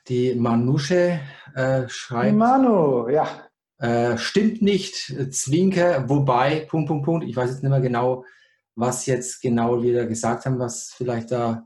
Die 0.10 0.36
Manusche 0.36 1.22
äh, 1.56 1.88
schreibt. 1.88 2.36
Manu, 2.36 3.08
ja. 3.08 3.26
Äh, 3.78 4.18
stimmt 4.18 4.62
nicht, 4.62 5.14
Zwinker, 5.34 6.10
wobei, 6.10 6.68
Punkt, 6.70 6.90
Punkt, 6.90 7.06
Punkt. 7.06 7.26
Ich 7.26 7.36
weiß 7.38 7.50
jetzt 7.50 7.64
nicht 7.64 7.70
mehr 7.70 7.80
genau, 7.80 8.26
was 8.76 9.06
jetzt 9.06 9.42
genau 9.42 9.82
wir 9.82 9.96
da 9.96 10.06
gesagt 10.06 10.46
haben, 10.46 10.60
was 10.60 10.94
vielleicht 10.96 11.32
da 11.32 11.64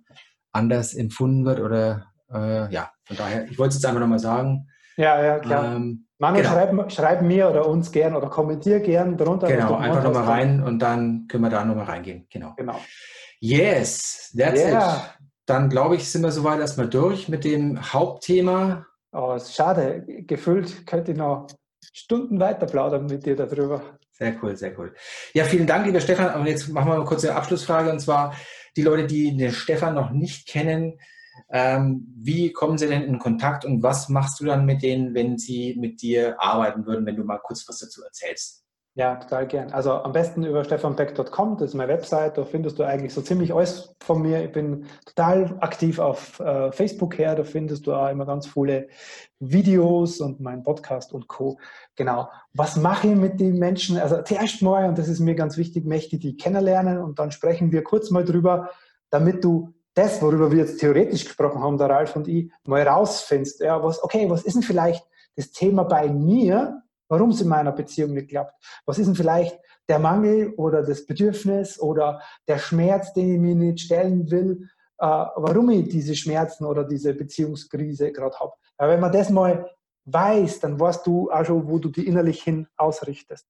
anders 0.52 0.94
empfunden 0.94 1.46
wird 1.46 1.60
oder 1.60 2.06
Äh, 2.32 2.72
ja, 2.72 2.92
von 3.06 3.18
daher, 3.18 3.46
ich 3.50 3.58
wollte 3.58 3.70
es 3.70 3.76
jetzt 3.78 3.86
einfach 3.86 4.02
nochmal 4.02 4.20
sagen. 4.20 4.68
Ja, 4.98 5.20
ja, 5.24 5.40
klar. 5.40 5.76
Ähm, 5.76 6.06
Manu, 6.20 6.38
genau. 6.38 6.50
schreib, 6.50 6.92
schreib, 6.92 7.22
mir 7.22 7.50
oder 7.50 7.66
uns 7.66 7.92
gern 7.92 8.14
oder 8.14 8.30
kommentier 8.30 8.82
gern 8.82 9.18
drunter. 9.18 9.48
Genau, 9.48 9.76
einfach 9.76 10.04
nochmal 10.04 10.26
rein 10.26 10.62
und 10.62 10.80
dann 10.80 11.28
können 11.30 11.44
wir 11.44 11.50
da 11.50 11.64
nochmal 11.64 11.86
reingehen. 11.86 12.28
Genau. 12.30 12.54
genau. 12.58 12.80
Yes, 13.40 14.34
that's 14.38 14.60
yeah. 14.60 14.96
it. 14.96 15.26
Dann 15.46 15.70
glaube 15.70 15.96
ich, 15.96 16.12
sind 16.12 16.22
wir 16.24 16.32
soweit 16.32 16.60
erstmal 16.60 16.90
durch 16.90 17.30
mit 17.30 17.46
dem 17.46 17.82
Hauptthema. 17.94 18.86
Oh, 19.14 19.34
ist 19.34 19.56
schade. 19.56 20.04
Gefühlt 20.06 20.86
könnte 20.86 21.14
ich 21.14 21.18
noch 21.18 21.48
Stunden 21.94 22.40
weiter 22.40 22.66
plaudern 22.66 23.06
mit 23.06 23.26
dir 23.26 23.38
darüber. 23.38 23.82
Sehr 24.12 24.36
cool, 24.44 24.58
sehr 24.58 24.78
cool. 24.78 24.94
Ja, 25.34 25.46
vielen 25.46 25.66
Dank, 25.66 25.86
lieber 25.86 26.02
Stefan. 26.02 26.38
Und 26.40 26.46
jetzt 26.48 26.68
machen 26.68 26.90
wir 26.90 26.96
eine 26.96 27.06
kurze 27.06 27.34
Abschlussfrage. 27.34 27.90
Und 27.90 28.00
zwar 28.00 28.36
die 28.76 28.82
Leute, 28.82 29.08
die 29.08 29.36
den 29.36 29.54
Stefan 29.54 29.96
noch 29.96 30.12
nicht 30.12 30.48
kennen, 30.48 31.00
ähm, 31.50 32.14
wie 32.18 32.52
kommen 32.52 32.78
sie 32.78 32.88
denn 32.88 33.04
in 33.04 33.20
Kontakt 33.20 33.66
und 33.66 33.84
was 33.84 34.10
machst 34.10 34.40
du 34.40 34.46
dann 34.46 34.66
mit 34.66 34.82
denen, 34.82 35.14
wenn 35.14 35.38
sie 35.38 35.76
mit 35.80 36.02
dir 36.02 36.42
arbeiten 36.42 36.86
würden, 36.86 37.06
wenn 37.06 37.16
du 37.16 37.24
mal 37.24 37.40
kurz 37.40 37.68
was 37.68 37.80
dazu 37.80 38.04
erzählst? 38.04 38.66
Ja, 39.00 39.16
total 39.16 39.48
gern. 39.48 39.72
Also 39.72 39.94
am 39.94 40.12
besten 40.12 40.44
über 40.44 40.64
stefanbeck.com, 40.66 41.58
das 41.58 41.70
ist 41.70 41.74
meine 41.74 41.94
Website, 41.94 42.38
da 42.38 42.44
findest 42.44 42.80
du 42.80 42.84
eigentlich 42.84 43.14
so 43.14 43.22
ziemlich 43.22 43.54
alles 43.54 43.96
von 44.02 44.22
mir. 44.22 44.44
Ich 44.44 44.52
bin 44.52 44.88
total 45.06 45.56
aktiv 45.62 46.00
auf 46.00 46.40
äh, 46.42 46.72
Facebook 46.74 47.18
her, 47.18 47.36
da 47.36 47.46
findest 47.46 47.88
du 47.88 47.94
auch 47.94 48.10
immer 48.10 48.26
ganz 48.26 48.48
viele 48.48 48.90
Videos 49.40 50.20
und 50.20 50.42
meinen 50.42 50.64
Podcast 50.64 51.14
und 51.14 51.30
Co. 51.30 51.60
Genau. 51.96 52.30
Was 52.54 52.76
mache 52.76 53.08
ich 53.08 53.16
mit 53.16 53.40
den 53.40 53.58
Menschen? 53.58 53.98
Also 53.98 54.22
zuerst 54.24 54.62
mal, 54.62 54.90
und 54.90 54.98
das 54.98 55.08
ist 55.08 55.22
mir 55.22 55.36
ganz 55.36 55.56
wichtig, 55.56 55.86
möchte 55.86 56.18
ich 56.18 56.22
die 56.22 56.36
kennenlernen 56.36 56.98
und 56.98 57.20
dann 57.20 57.32
sprechen 57.32 57.72
wir 57.72 57.84
kurz 57.84 58.10
mal 58.10 58.26
drüber, 58.26 58.72
damit 59.12 59.46
du 59.46 59.74
das, 60.00 60.22
worüber 60.22 60.50
wir 60.50 60.60
jetzt 60.60 60.80
theoretisch 60.80 61.26
gesprochen 61.26 61.62
haben, 61.62 61.78
der 61.78 61.90
Ralf 61.90 62.16
und 62.16 62.28
ich, 62.28 62.50
mal 62.66 62.88
rausfindest. 62.88 63.60
Ja, 63.60 63.84
was, 63.84 64.02
okay, 64.02 64.30
was 64.30 64.44
ist 64.44 64.54
denn 64.54 64.64
vielleicht 64.64 65.06
das 65.36 65.52
Thema 65.52 65.84
bei 65.84 66.08
mir, 66.08 66.82
warum 67.10 67.32
es 67.32 67.42
in 67.42 67.50
meiner 67.50 67.74
Beziehung 67.74 68.14
nicht 68.14 68.30
klappt? 68.30 68.54
Was 68.86 68.98
ist 68.98 69.08
denn 69.08 69.16
vielleicht 69.16 69.60
der 69.90 70.00
Mangel 70.00 70.54
oder 70.56 70.84
das 70.84 71.06
Bedürfnis 71.06 71.80
oder 71.80 72.22
der 72.48 72.60
Schmerz, 72.60 73.14
den 73.14 73.34
ich 73.34 73.40
mir 73.40 73.56
nicht 73.56 73.82
stellen 73.82 74.32
will, 74.32 74.70
äh, 75.00 75.06
warum 75.06 75.70
ich 75.70 75.90
diese 75.90 76.16
Schmerzen 76.16 76.66
oder 76.66 76.86
diese 76.86 77.14
Beziehungskrise 77.14 78.12
gerade 78.14 78.40
habe? 78.40 78.54
Ja, 78.80 78.88
wenn 78.88 79.02
man 79.02 79.12
das 79.12 79.30
mal 79.30 79.70
weiß, 80.06 80.62
dann 80.62 80.80
weißt 80.80 81.06
du 81.06 81.30
auch 81.30 81.44
schon, 81.44 81.68
wo 81.68 81.78
du 81.78 81.90
die 81.90 82.08
innerlich 82.08 82.42
hin 82.42 82.68
ausrichtest. 82.78 83.48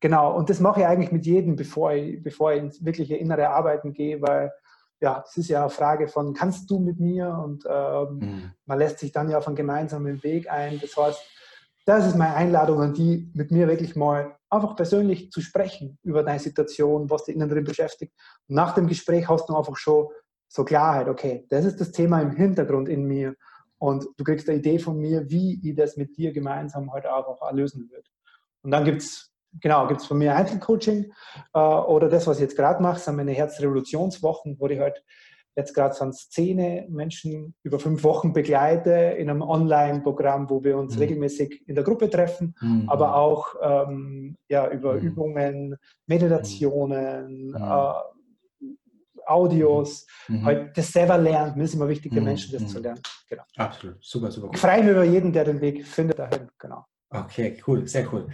Genau, 0.00 0.36
und 0.36 0.48
das 0.48 0.60
mache 0.60 0.80
ich 0.80 0.86
eigentlich 0.86 1.10
mit 1.10 1.26
jedem, 1.26 1.56
bevor 1.56 1.92
ich, 1.92 2.22
bevor 2.22 2.52
ich 2.52 2.62
ins 2.62 2.84
wirkliche 2.84 3.16
innere 3.16 3.48
Arbeiten 3.48 3.92
gehe, 3.92 4.22
weil 4.22 4.52
ja, 5.00 5.24
es 5.26 5.36
ist 5.36 5.48
ja 5.48 5.60
eine 5.60 5.70
Frage 5.70 6.08
von, 6.08 6.34
kannst 6.34 6.70
du 6.70 6.78
mit 6.80 6.98
mir? 6.98 7.28
Und 7.30 7.64
ähm, 7.68 8.18
mhm. 8.18 8.52
man 8.66 8.78
lässt 8.78 8.98
sich 8.98 9.12
dann 9.12 9.30
ja 9.30 9.38
auf 9.38 9.46
einen 9.46 9.56
gemeinsamen 9.56 10.22
Weg 10.22 10.50
ein. 10.50 10.80
Das 10.80 10.96
heißt, 10.96 11.22
das 11.86 12.06
ist 12.06 12.16
meine 12.16 12.34
Einladung 12.34 12.80
an 12.80 12.94
die, 12.94 13.30
mit 13.34 13.50
mir 13.50 13.68
wirklich 13.68 13.96
mal 13.96 14.36
einfach 14.50 14.76
persönlich 14.76 15.30
zu 15.30 15.40
sprechen 15.40 15.98
über 16.02 16.22
deine 16.22 16.40
Situation, 16.40 17.08
was 17.08 17.24
dich 17.24 17.36
innen 17.36 17.48
drin 17.48 17.64
beschäftigt. 17.64 18.12
Und 18.48 18.56
nach 18.56 18.74
dem 18.74 18.86
Gespräch 18.86 19.28
hast 19.28 19.48
du 19.48 19.56
einfach 19.56 19.76
schon 19.76 20.08
so 20.48 20.64
Klarheit, 20.64 21.08
okay, 21.08 21.46
das 21.50 21.64
ist 21.64 21.80
das 21.80 21.92
Thema 21.92 22.20
im 22.20 22.32
Hintergrund 22.32 22.88
in 22.88 23.04
mir. 23.04 23.34
Und 23.78 24.06
du 24.16 24.24
kriegst 24.24 24.48
eine 24.48 24.58
Idee 24.58 24.78
von 24.78 24.98
mir, 24.98 25.30
wie 25.30 25.60
ich 25.62 25.76
das 25.76 25.96
mit 25.96 26.16
dir 26.16 26.32
gemeinsam 26.32 26.92
heute 26.92 27.12
einfach 27.12 27.52
lösen 27.52 27.88
würde. 27.90 28.08
Und 28.62 28.72
dann 28.72 28.84
gibt 28.84 29.02
es 29.02 29.30
genau, 29.60 29.86
gibt 29.86 30.00
es 30.00 30.06
von 30.06 30.18
mir 30.18 30.34
Einzelcoaching 30.34 31.12
äh, 31.54 31.58
oder 31.58 32.08
das, 32.08 32.26
was 32.26 32.38
ich 32.38 32.42
jetzt 32.42 32.56
gerade 32.56 32.82
mache, 32.82 32.98
sind 32.98 33.16
meine 33.16 33.32
Herzrevolutionswochen, 33.32 34.56
wo 34.58 34.66
ich 34.68 34.78
halt 34.78 35.02
jetzt 35.58 35.74
gerade 35.74 35.94
so 35.94 36.10
Szene 36.12 36.86
Menschen 36.88 37.54
über 37.64 37.80
fünf 37.80 38.04
Wochen 38.04 38.32
begleite 38.32 38.90
in 38.90 39.28
einem 39.28 39.42
Online-Programm, 39.42 40.48
wo 40.48 40.62
wir 40.62 40.78
uns 40.78 40.94
mhm. 40.94 41.00
regelmäßig 41.00 41.64
in 41.66 41.74
der 41.74 41.84
Gruppe 41.84 42.08
treffen, 42.08 42.54
mhm. 42.60 42.88
aber 42.88 43.16
auch 43.16 43.56
ähm, 43.60 44.36
ja, 44.48 44.70
über 44.70 44.94
mhm. 44.94 45.00
Übungen, 45.00 45.76
Meditationen, 46.06 47.48
mhm. 47.48 47.54
äh, 47.56 47.92
Audios, 49.26 50.06
mhm. 50.28 50.44
halt 50.44 50.78
das 50.78 50.92
selber 50.92 51.18
lernt. 51.18 51.56
Mir 51.56 51.64
ist 51.64 51.74
immer 51.74 51.88
wichtig, 51.88 52.12
den 52.12 52.20
mhm. 52.20 52.28
Menschen 52.28 52.52
das 52.52 52.70
zu 52.70 52.78
lernen. 52.78 53.02
Genau. 53.28 53.42
Absolut, 53.56 53.96
super, 54.00 54.30
super. 54.30 54.50
Ich 54.54 54.60
freue 54.60 54.82
mich 54.82 54.92
über 54.92 55.04
jeden, 55.04 55.32
der 55.32 55.44
den 55.44 55.60
Weg 55.60 55.84
findet 55.84 56.20
dahin. 56.20 56.48
Genau. 56.58 56.84
Okay, 57.10 57.60
cool, 57.66 57.86
sehr 57.88 58.12
cool. 58.12 58.28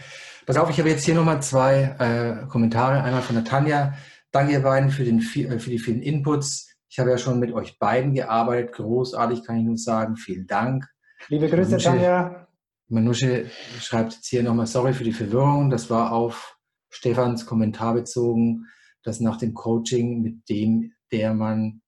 Pass 0.47 0.57
auf, 0.57 0.69
ich 0.69 0.79
habe 0.79 0.89
jetzt 0.89 1.05
hier 1.05 1.15
nochmal 1.15 1.41
zwei 1.43 1.95
äh, 1.99 2.47
Kommentare. 2.49 3.03
Einmal 3.03 3.23
von 3.23 3.37
der 3.37 3.45
Tanja. 3.45 3.95
Danke 4.33 4.53
ihr 4.53 4.63
beiden 4.63 4.91
für, 4.91 5.05
den, 5.05 5.21
äh, 5.21 5.59
für 5.59 5.71
die 5.71 5.79
vielen 5.79 6.03
Inputs. 6.03 6.75
Ich 6.89 6.99
habe 6.99 7.11
ja 7.11 7.19
schon 7.19 7.39
mit 7.39 7.53
euch 7.53 7.79
beiden 7.79 8.15
gearbeitet. 8.15 8.73
Großartig, 8.73 9.45
kann 9.45 9.59
ich 9.59 9.65
nur 9.65 9.79
sagen. 9.79 10.17
Vielen 10.17 10.47
Dank. 10.47 10.87
Liebe 11.29 11.49
Grüße, 11.49 11.71
Manusche, 11.71 11.89
Tanja. 11.89 12.49
Manusche 12.89 13.51
schreibt 13.79 14.15
jetzt 14.15 14.27
hier 14.27 14.43
nochmal, 14.43 14.67
sorry 14.67 14.93
für 14.93 15.05
die 15.05 15.13
Verwirrung. 15.13 15.71
Das 15.71 15.89
war 15.89 16.13
auf 16.13 16.59
Stefans 16.91 17.47
Kommentar 17.47 17.95
bezogen, 17.95 18.67
dass 19.05 19.21
nach 19.21 19.37
dem 19.37 19.55
Coaching, 19.55 20.21
mit 20.21 20.49
dem 20.49 20.93
der 21.13 21.33
Mann 21.33 21.81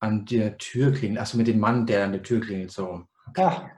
an 0.00 0.24
der 0.24 0.58
Tür 0.58 0.92
klingelt, 0.92 1.20
also 1.20 1.38
mit 1.38 1.46
dem 1.46 1.60
Mann, 1.60 1.86
der 1.86 2.04
an 2.04 2.12
der 2.12 2.24
Tür 2.24 2.40
klingelt, 2.40 2.72
so 2.72 2.86
rum. 2.86 3.08
Ja. 3.36 3.70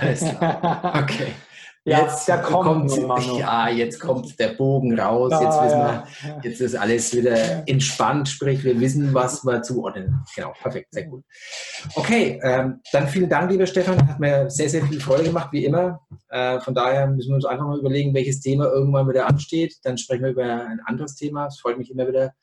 Alles 0.00 0.20
klar. 0.20 1.02
Okay. 1.02 1.32
Ja, 1.84 2.02
jetzt 2.02 2.26
kommt, 2.44 2.90
kommt 2.90 3.38
ja, 3.38 3.68
jetzt 3.70 3.98
kommt 4.00 4.38
der 4.38 4.48
Bogen 4.48 5.00
raus. 5.00 5.32
Ja, 5.32 5.40
jetzt, 5.40 5.62
wissen 5.62 5.78
wir, 5.78 6.40
jetzt 6.42 6.60
ist 6.60 6.74
alles 6.76 7.16
wieder 7.16 7.66
entspannt, 7.66 8.28
sprich, 8.28 8.62
wir 8.64 8.78
wissen, 8.78 9.14
was 9.14 9.44
wir 9.46 9.62
zuordnen. 9.62 10.22
Genau, 10.36 10.52
perfekt, 10.60 10.88
sehr 10.90 11.06
gut. 11.06 11.24
Okay, 11.94 12.38
ähm, 12.42 12.80
dann 12.92 13.08
vielen 13.08 13.30
Dank, 13.30 13.50
lieber 13.50 13.66
Stefan. 13.66 14.06
Hat 14.06 14.20
mir 14.20 14.50
sehr, 14.50 14.68
sehr 14.68 14.84
viel 14.84 15.00
Freude 15.00 15.24
gemacht, 15.24 15.48
wie 15.52 15.64
immer. 15.64 16.00
Äh, 16.28 16.60
von 16.60 16.74
daher 16.74 17.06
müssen 17.06 17.30
wir 17.30 17.36
uns 17.36 17.46
einfach 17.46 17.66
mal 17.66 17.78
überlegen, 17.78 18.12
welches 18.12 18.40
Thema 18.40 18.66
irgendwann 18.66 19.08
wieder 19.08 19.26
ansteht. 19.26 19.78
Dann 19.82 19.96
sprechen 19.96 20.24
wir 20.24 20.32
über 20.32 20.44
ein 20.44 20.80
anderes 20.84 21.14
Thema. 21.14 21.46
Es 21.46 21.60
freut 21.60 21.78
mich 21.78 21.90
immer 21.90 22.06
wieder, 22.06 22.34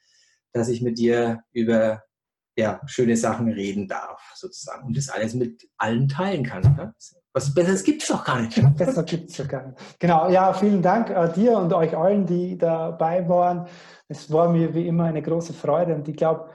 dass 0.51 0.67
ich 0.67 0.81
mit 0.81 0.97
dir 0.97 1.43
über 1.51 2.01
ja, 2.57 2.81
schöne 2.87 3.15
Sachen 3.15 3.49
reden 3.49 3.87
darf, 3.87 4.31
sozusagen. 4.33 4.87
Und 4.87 4.97
das 4.97 5.09
alles 5.09 5.35
mit 5.35 5.69
allen 5.77 6.07
teilen 6.07 6.43
kann. 6.43 6.63
Ne? 6.63 6.93
Was 7.31 7.53
Besseres 7.53 7.83
gibt 7.83 8.01
es 8.01 8.07
doch 8.07 8.25
gar 8.25 8.41
nicht. 8.41 8.59
Besser 8.77 9.03
gibt 9.03 9.29
es 9.29 9.37
doch 9.37 9.47
gar 9.47 9.67
nicht. 9.67 9.99
Genau, 9.99 10.27
ja, 10.29 10.51
vielen 10.53 10.81
Dank 10.81 11.11
äh, 11.11 11.31
dir 11.31 11.55
und 11.57 11.71
euch 11.71 11.95
allen, 11.95 12.25
die 12.25 12.57
dabei 12.57 13.29
waren. 13.29 13.67
Es 14.07 14.31
war 14.31 14.49
mir 14.49 14.73
wie 14.73 14.87
immer 14.87 15.03
eine 15.03 15.21
große 15.21 15.53
Freude 15.53 15.93
und 15.93 16.07
ich 16.07 16.17
glaube, 16.17 16.49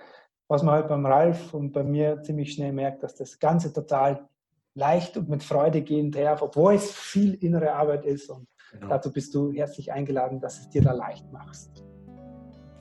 was 0.48 0.64
man 0.64 0.74
halt 0.74 0.88
beim 0.88 1.06
Ralf 1.06 1.54
und 1.54 1.72
bei 1.72 1.84
mir 1.84 2.20
ziemlich 2.22 2.52
schnell 2.52 2.72
merkt, 2.72 3.04
dass 3.04 3.14
das 3.14 3.38
Ganze 3.38 3.72
total 3.72 4.28
leicht 4.74 5.16
und 5.16 5.28
mit 5.28 5.44
Freude 5.44 5.82
gehen 5.82 6.10
darf, 6.10 6.42
obwohl 6.42 6.74
es 6.74 6.90
viel 6.90 7.34
innere 7.34 7.74
Arbeit 7.74 8.04
ist. 8.04 8.28
Und 8.28 8.48
genau. 8.72 8.88
dazu 8.88 9.12
bist 9.12 9.34
du 9.34 9.52
herzlich 9.52 9.92
eingeladen, 9.92 10.40
dass 10.40 10.58
es 10.58 10.68
dir 10.68 10.82
da 10.82 10.92
leicht 10.92 11.30
machst. 11.30 11.84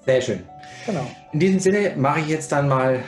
Sehr 0.06 0.22
schön. 0.22 0.40
Genau. 0.86 1.06
In 1.32 1.40
diesem 1.40 1.60
Sinne 1.60 1.94
mache 1.96 2.22
ich 2.22 2.28
jetzt 2.28 2.52
dann 2.52 2.68
mal 2.68 3.00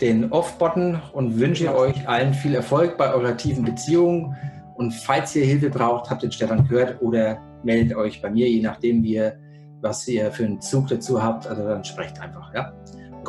den 0.00 0.30
Off-Button 0.32 1.00
und 1.12 1.38
wünsche 1.38 1.64
ja. 1.64 1.74
euch 1.74 2.08
allen 2.08 2.32
viel 2.32 2.54
Erfolg 2.54 2.96
bei 2.96 3.12
eurer 3.12 3.36
tiefen 3.36 3.64
Beziehung. 3.64 4.34
Und 4.76 4.92
falls 4.92 5.34
ihr 5.36 5.44
Hilfe 5.44 5.68
braucht, 5.68 6.08
habt 6.08 6.22
den 6.22 6.32
Stefan 6.32 6.66
gehört 6.66 7.02
oder 7.02 7.38
meldet 7.62 7.96
euch 7.96 8.22
bei 8.22 8.30
mir, 8.30 8.48
je 8.48 8.62
nachdem, 8.62 9.02
wie 9.02 9.14
ihr, 9.14 9.36
was 9.82 10.06
ihr 10.08 10.30
für 10.30 10.44
einen 10.44 10.60
Zug 10.60 10.88
dazu 10.88 11.22
habt. 11.22 11.46
Also 11.46 11.64
dann 11.64 11.84
sprecht 11.84 12.20
einfach. 12.20 12.54
Ja? 12.54 12.72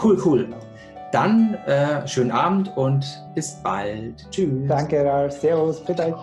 Cool, 0.02 0.22
cool. 0.26 0.48
Dann 1.12 1.56
äh, 1.66 2.08
schönen 2.08 2.32
Abend 2.32 2.76
und 2.78 3.06
bis 3.36 3.56
bald. 3.62 4.26
Tschüss. 4.32 4.68
Danke, 4.68 5.04
Ralf. 5.04 5.34
Servus. 5.34 5.84
Bitte. 5.84 6.16